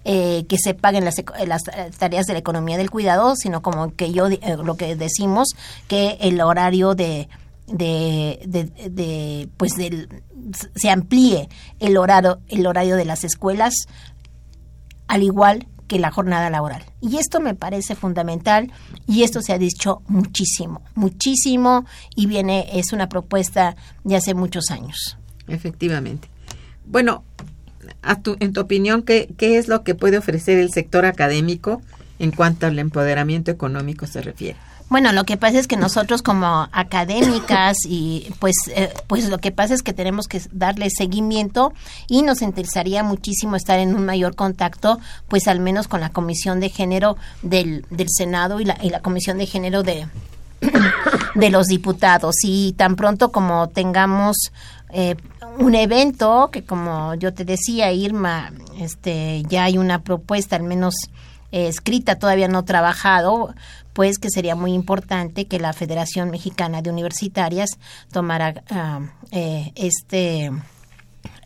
eh, 0.05 0.47
que 0.49 0.57
se 0.59 0.75
paguen 0.75 1.05
las, 1.05 1.17
las 1.47 1.69
eh, 1.69 1.91
tareas 1.99 2.27
de 2.27 2.33
la 2.33 2.39
economía 2.39 2.79
del 2.79 2.91
cuidado, 2.91 3.37
sino 3.37 3.63
como 3.63 3.95
que 3.95 4.13
yo 4.13 4.29
eh, 4.29 4.41
lo 4.65 4.77
que 4.77 4.97
decimos 4.97 5.49
que 5.87 6.17
el 6.21 6.41
horario 6.41 6.95
de 6.95 7.29
de, 7.67 8.41
de, 8.47 8.65
de, 8.89 9.49
pues 9.59 9.73
del 9.73 10.23
se 10.75 10.89
amplíe 10.89 11.51
el 11.81 11.99
horario 11.99 12.39
el 12.49 12.67
horario 12.67 12.97
de 12.97 13.05
las 13.05 13.25
escuelas 13.25 13.75
al 15.07 15.23
igual 15.23 15.67
que 15.89 15.99
la 15.99 16.11
jornada 16.11 16.51
laboral. 16.51 16.85
Y 17.01 17.17
esto 17.17 17.41
me 17.41 17.55
parece 17.55 17.97
fundamental 17.97 18.71
y 19.07 19.23
esto 19.25 19.43
se 19.43 19.53
ha 19.53 19.59
dicho 19.59 20.03
muchísimo, 20.07 20.83
muchísimo 20.95 21.87
y 22.15 22.27
viene, 22.27 22.69
es 22.75 22.93
una 22.93 23.09
propuesta 23.09 23.75
de 24.05 24.17
hace 24.17 24.35
muchos 24.35 24.71
años. 24.71 25.17
Efectivamente. 25.49 26.29
Bueno, 26.85 27.25
a 28.03 28.21
tu, 28.21 28.37
en 28.41 28.53
tu 28.53 28.61
opinión, 28.61 29.03
¿qué, 29.03 29.29
¿qué 29.37 29.59
es 29.59 29.69
lo 29.69 29.83
que 29.83 29.95
puede 29.95 30.19
ofrecer 30.19 30.59
el 30.59 30.71
sector 30.71 31.07
académico 31.07 31.83
en 32.19 32.31
cuanto 32.31 32.67
al 32.67 32.79
empoderamiento 32.79 33.51
económico 33.51 34.07
se 34.07 34.21
refiere? 34.21 34.59
Bueno, 34.89 35.13
lo 35.13 35.25
que 35.25 35.37
pasa 35.37 35.59
es 35.59 35.67
que 35.67 35.77
nosotros 35.77 36.23
como 36.23 36.67
académicas 36.73 37.77
y 37.85 38.33
pues 38.39 38.55
eh, 38.75 38.91
pues 39.07 39.29
lo 39.29 39.39
que 39.39 39.53
pasa 39.53 39.75
es 39.75 39.83
que 39.83 39.93
tenemos 39.93 40.29
que 40.29 40.41
darle 40.51 40.89
seguimiento 40.89 41.75
y 42.09 42.23
nos 42.23 42.41
interesaría 42.41 43.03
muchísimo 43.03 43.57
estar 43.57 43.79
en 43.79 43.95
un 43.95 44.07
mayor 44.07 44.35
contacto, 44.35 44.99
pues 45.29 45.47
al 45.47 45.61
menos 45.61 45.89
con 45.89 46.01
la 46.01 46.09
Comisión 46.09 46.59
de 46.61 46.71
Género 46.71 47.19
del, 47.43 47.85
del 47.91 48.09
Senado 48.09 48.61
y 48.61 48.65
la, 48.65 48.79
y 48.81 48.89
la 48.89 49.01
Comisión 49.01 49.37
de 49.37 49.47
Género 49.47 49.83
de, 49.83 50.09
de 51.35 51.51
los 51.51 51.67
diputados. 51.67 52.37
Y 52.43 52.73
tan 52.73 52.97
pronto 52.97 53.31
como 53.31 53.69
tengamos 53.69 54.37
eh, 54.91 55.17
un 55.59 55.75
evento 55.75 56.49
que 56.51 56.65
como 56.65 57.15
yo 57.15 57.35
te 57.35 57.45
decía 57.45 57.93
Irma 57.93 58.53
este 58.79 59.43
ya 59.51 59.65
hay 59.65 59.77
una 59.77 60.03
propuesta 60.03 60.57
al 60.57 60.63
menos 60.63 60.95
escrita, 61.51 62.17
todavía 62.17 62.47
no 62.47 62.65
trabajado, 62.65 63.55
pues 63.99 64.21
que 64.21 64.31
sería 64.31 64.55
muy 64.55 64.75
importante 64.75 65.47
que 65.47 65.59
la 65.59 65.73
Federación 65.73 66.31
Mexicana 66.31 66.83
de 66.83 66.91
Universitarias 66.91 67.71
tomara 68.13 68.63
ah, 68.71 69.01
eh, 69.33 69.73
este 69.75 70.53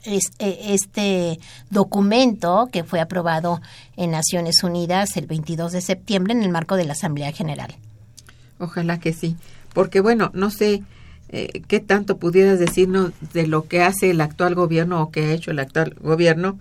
este 0.05 1.39
documento 1.71 2.69
que 2.71 2.85
fue 2.85 3.01
aprobado 3.01 3.63
en 3.97 4.11
Naciones 4.11 4.63
Unidas 4.63 5.17
el 5.17 5.27
22 5.27 5.73
de 5.73 5.81
septiembre 5.81 6.35
en 6.35 6.43
el 6.43 6.51
marco 6.51 6.77
de 6.77 6.85
la 6.85 6.93
Asamblea 6.93 7.33
General. 7.33 7.75
Ojalá 8.59 9.01
que 9.01 9.15
sí, 9.15 9.35
porque 9.73 10.01
bueno, 10.01 10.31
no 10.35 10.51
sé 10.51 10.83
eh, 11.31 11.63
qué 11.69 11.81
tanto 11.81 12.19
pudieras 12.19 12.59
decirnos 12.59 13.13
de 13.33 13.47
lo 13.47 13.67
que 13.67 13.81
hace 13.81 14.11
el 14.11 14.21
actual 14.21 14.55
gobierno 14.55 15.01
o 15.01 15.11
que 15.11 15.25
ha 15.25 15.33
hecho 15.33 15.53
el 15.53 15.59
actual 15.59 15.97
gobierno 16.03 16.59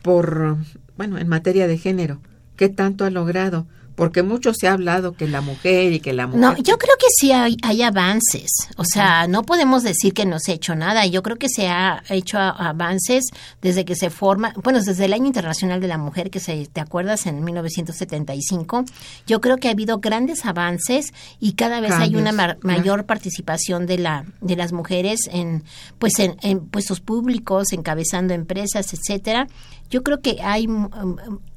por, 0.00 0.58
bueno, 0.96 1.18
en 1.18 1.26
materia 1.26 1.66
de 1.66 1.76
género. 1.76 2.20
¿Qué 2.54 2.68
tanto 2.68 3.04
ha 3.04 3.10
logrado? 3.10 3.66
Porque 3.94 4.22
mucho 4.22 4.52
se 4.54 4.66
ha 4.66 4.72
hablado 4.72 5.12
que 5.12 5.28
la 5.28 5.40
mujer 5.40 5.92
y 5.92 6.00
que 6.00 6.12
la 6.12 6.26
mujer. 6.26 6.40
No, 6.40 6.56
yo 6.56 6.78
creo 6.78 6.94
que 6.98 7.06
sí 7.16 7.32
hay, 7.32 7.82
avances. 7.82 8.50
O 8.76 8.84
sea, 8.84 9.26
no 9.28 9.44
podemos 9.44 9.82
decir 9.82 10.14
que 10.14 10.26
no 10.26 10.38
se 10.38 10.52
ha 10.52 10.54
hecho 10.54 10.74
nada. 10.74 11.06
Yo 11.06 11.22
creo 11.22 11.36
que 11.36 11.48
se 11.48 11.68
ha 11.68 12.02
hecho 12.08 12.38
avances 12.38 13.26
desde 13.62 13.84
que 13.84 13.94
se 13.94 14.10
forma, 14.10 14.52
bueno, 14.62 14.80
desde 14.82 15.04
el 15.04 15.12
Año 15.12 15.26
Internacional 15.26 15.80
de 15.80 15.88
la 15.88 15.98
Mujer, 15.98 16.30
que 16.30 16.40
se, 16.40 16.66
¿te 16.66 16.80
acuerdas? 16.80 17.26
En 17.26 17.44
1975. 17.44 18.84
Yo 19.26 19.40
creo 19.40 19.58
que 19.58 19.68
ha 19.68 19.72
habido 19.72 19.98
grandes 19.98 20.44
avances 20.44 21.12
y 21.38 21.52
cada 21.52 21.80
vez 21.80 21.92
hay 21.92 22.16
una 22.16 22.56
mayor 22.62 23.06
participación 23.06 23.86
de 23.86 23.98
la 23.98 24.24
de 24.40 24.56
las 24.56 24.72
mujeres 24.72 25.20
en 25.30 25.64
pues 25.98 26.18
en, 26.18 26.36
en 26.42 26.66
puestos 26.66 27.00
públicos, 27.00 27.72
encabezando 27.72 28.34
empresas, 28.34 28.92
etcétera. 28.92 29.46
Yo 29.90 30.02
creo 30.02 30.20
que 30.20 30.38
hay 30.42 30.66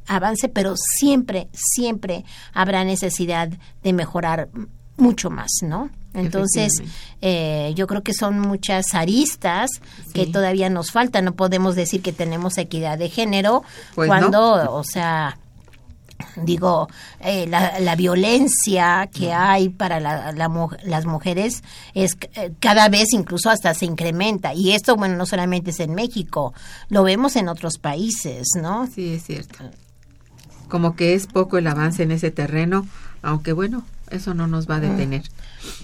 avance, 0.08 0.50
pero 0.50 0.76
siempre, 0.76 1.50
siempre 1.54 2.26
habrá 2.54 2.84
necesidad 2.84 3.50
de 3.84 3.94
mejorar 3.94 4.50
mucho 4.98 5.30
más, 5.30 5.50
¿no? 5.62 5.90
Entonces, 6.14 6.82
eh, 7.22 7.74
yo 7.76 7.86
creo 7.86 8.02
que 8.02 8.14
son 8.14 8.40
muchas 8.40 8.96
aristas 8.96 9.70
que 10.14 10.26
todavía 10.26 10.70
nos 10.70 10.92
faltan. 10.92 11.26
No 11.26 11.36
podemos 11.36 11.76
decir 11.76 12.02
que 12.02 12.12
tenemos 12.12 12.58
equidad 12.58 12.98
de 12.98 13.10
género 13.10 13.64
pues 13.94 14.08
cuando, 14.08 14.74
o 14.74 14.84
sea, 14.84 15.38
digo, 16.36 16.88
eh, 17.20 17.48
la, 17.48 17.96
violencia 17.96 19.10
que 19.12 19.34
hay 19.34 19.70
para 19.70 20.00
las 20.00 21.06
mujeres 21.06 21.64
es 21.94 22.18
eh, 22.36 22.52
cada 22.60 22.90
vez 22.90 23.14
incluso 23.14 23.50
hasta 23.50 23.74
se 23.74 23.86
incrementa. 23.86 24.54
Y 24.54 24.74
esto, 24.74 24.96
bueno, 24.96 25.16
no 25.16 25.26
solamente 25.26 25.72
es 25.72 25.80
en 25.80 25.96
México, 25.96 26.54
lo 26.90 27.04
vemos 27.04 27.36
en 27.36 27.50
otros 27.50 27.78
países, 27.78 28.48
¿no? 28.56 28.88
Sí, 28.88 29.16
es 29.16 29.24
cierto 29.24 29.66
como 30.68 30.96
que 30.96 31.14
es 31.14 31.28
poco 31.28 31.58
el 31.58 31.68
avance 31.68 32.04
en 32.04 32.12
ese 32.12 32.32
terreno, 32.32 32.88
aunque 33.22 33.54
bueno, 33.54 33.84
eso 34.12 34.34
no 34.34 34.48
nos 34.48 34.70
va 34.70 34.76
a 34.76 34.80
detener. 34.80 35.24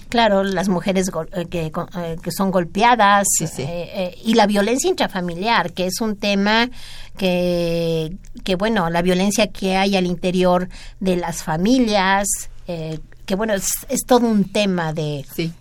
Claro, 0.08 0.44
las 0.44 0.68
mujeres 0.68 1.10
eh, 1.32 1.46
que, 1.46 1.66
eh, 1.66 2.16
que, 2.22 2.30
son 2.30 2.50
golpeadas 2.50 3.26
eh, 3.58 4.16
y 4.24 4.34
la 4.34 4.46
violencia 4.46 4.88
intrafamiliar, 4.88 5.72
que 5.72 5.86
es 5.86 6.00
un 6.00 6.16
tema 6.16 6.70
que, 7.16 8.16
que, 8.44 8.54
bueno, 8.54 8.90
la 8.90 9.02
violencia 9.02 9.48
que 9.48 9.76
hay 9.76 9.96
al 9.96 10.06
interior 10.06 10.68
de 11.00 11.16
las 11.16 11.42
familias, 11.42 12.28
que 12.66 13.34
bueno, 13.34 13.54
es, 13.54 13.72
todo 14.06 14.26
un 14.26 14.44
tema 14.44 14.92
de... 14.92 15.24
Sí. 15.34 15.52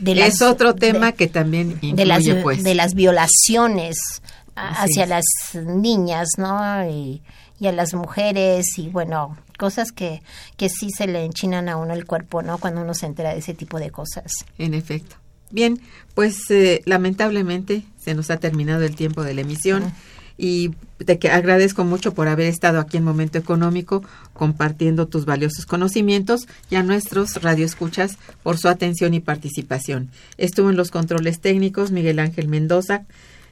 De 0.00 0.12
es 0.26 0.42
otro 0.42 0.74
tema 0.74 1.12
que 1.12 1.28
también 1.28 1.78
de 1.80 2.04
las, 2.04 2.24
pues. 2.42 2.62
de 2.62 2.74
las 2.74 2.94
violaciones 2.94 3.96
hacia 4.54 5.06
las 5.06 5.24
niñas, 5.54 6.28
¿no? 6.36 6.86
Y, 6.90 7.22
y 7.62 7.68
a 7.68 7.72
las 7.72 7.94
mujeres 7.94 8.66
y 8.76 8.88
bueno, 8.88 9.36
cosas 9.58 9.92
que, 9.92 10.22
que 10.56 10.68
sí 10.68 10.90
se 10.90 11.06
le 11.06 11.24
enchinan 11.24 11.68
a 11.68 11.76
uno 11.76 11.94
el 11.94 12.06
cuerpo, 12.06 12.42
¿no? 12.42 12.58
Cuando 12.58 12.82
uno 12.82 12.94
se 12.94 13.06
entera 13.06 13.32
de 13.32 13.38
ese 13.38 13.54
tipo 13.54 13.78
de 13.78 13.90
cosas. 13.90 14.32
En 14.58 14.74
efecto. 14.74 15.16
Bien, 15.50 15.80
pues 16.14 16.50
eh, 16.50 16.82
lamentablemente 16.86 17.84
se 18.00 18.14
nos 18.14 18.30
ha 18.30 18.38
terminado 18.38 18.84
el 18.84 18.96
tiempo 18.96 19.22
de 19.22 19.34
la 19.34 19.42
emisión. 19.42 19.92
Y 20.38 20.70
te 21.04 21.28
agradezco 21.28 21.84
mucho 21.84 22.14
por 22.14 22.26
haber 22.26 22.46
estado 22.46 22.80
aquí 22.80 22.96
en 22.96 23.04
Momento 23.04 23.38
Económico 23.38 24.02
compartiendo 24.32 25.06
tus 25.06 25.26
valiosos 25.26 25.66
conocimientos 25.66 26.48
y 26.70 26.76
a 26.76 26.82
nuestros 26.82 27.42
radioescuchas 27.42 28.16
por 28.42 28.58
su 28.58 28.68
atención 28.68 29.12
y 29.14 29.20
participación. 29.20 30.10
Estuvo 30.38 30.70
en 30.70 30.76
los 30.76 30.90
controles 30.90 31.40
técnicos 31.40 31.90
Miguel 31.90 32.18
Ángel 32.18 32.48
Mendoza, 32.48 33.04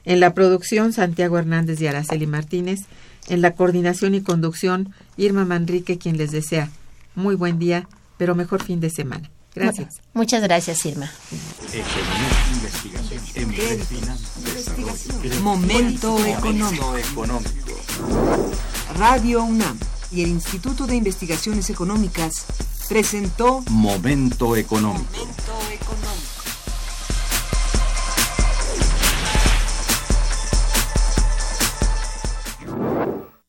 en 0.05 0.19
la 0.19 0.33
producción 0.33 0.91
Santiago 0.91 1.37
Hernández 1.37 1.79
y 1.81 1.87
Araceli 1.87 2.25
Martínez 2.25 2.79
en 3.31 3.41
la 3.41 3.55
coordinación 3.55 4.13
y 4.13 4.21
conducción, 4.21 4.93
Irma 5.15 5.45
Manrique, 5.45 5.97
quien 5.97 6.17
les 6.17 6.31
desea 6.31 6.69
muy 7.15 7.33
buen 7.35 7.59
día, 7.59 7.87
pero 8.17 8.35
mejor 8.35 8.61
fin 8.61 8.81
de 8.81 8.89
semana. 8.89 9.31
Gracias. 9.55 10.01
Muchas 10.13 10.43
gracias, 10.43 10.85
Irma. 10.85 11.09
Momento 15.41 16.25
económico. 16.25 16.93
Radio 18.97 19.43
UNAM 19.43 19.77
y 20.11 20.23
el 20.23 20.29
Instituto 20.29 20.85
de 20.85 20.97
Investigaciones 20.97 21.69
Económicas 21.69 22.45
presentó 22.89 23.63
Momento 23.69 24.57
económico. 24.57 25.05
Momento 25.09 25.53
económico. 25.71 26.40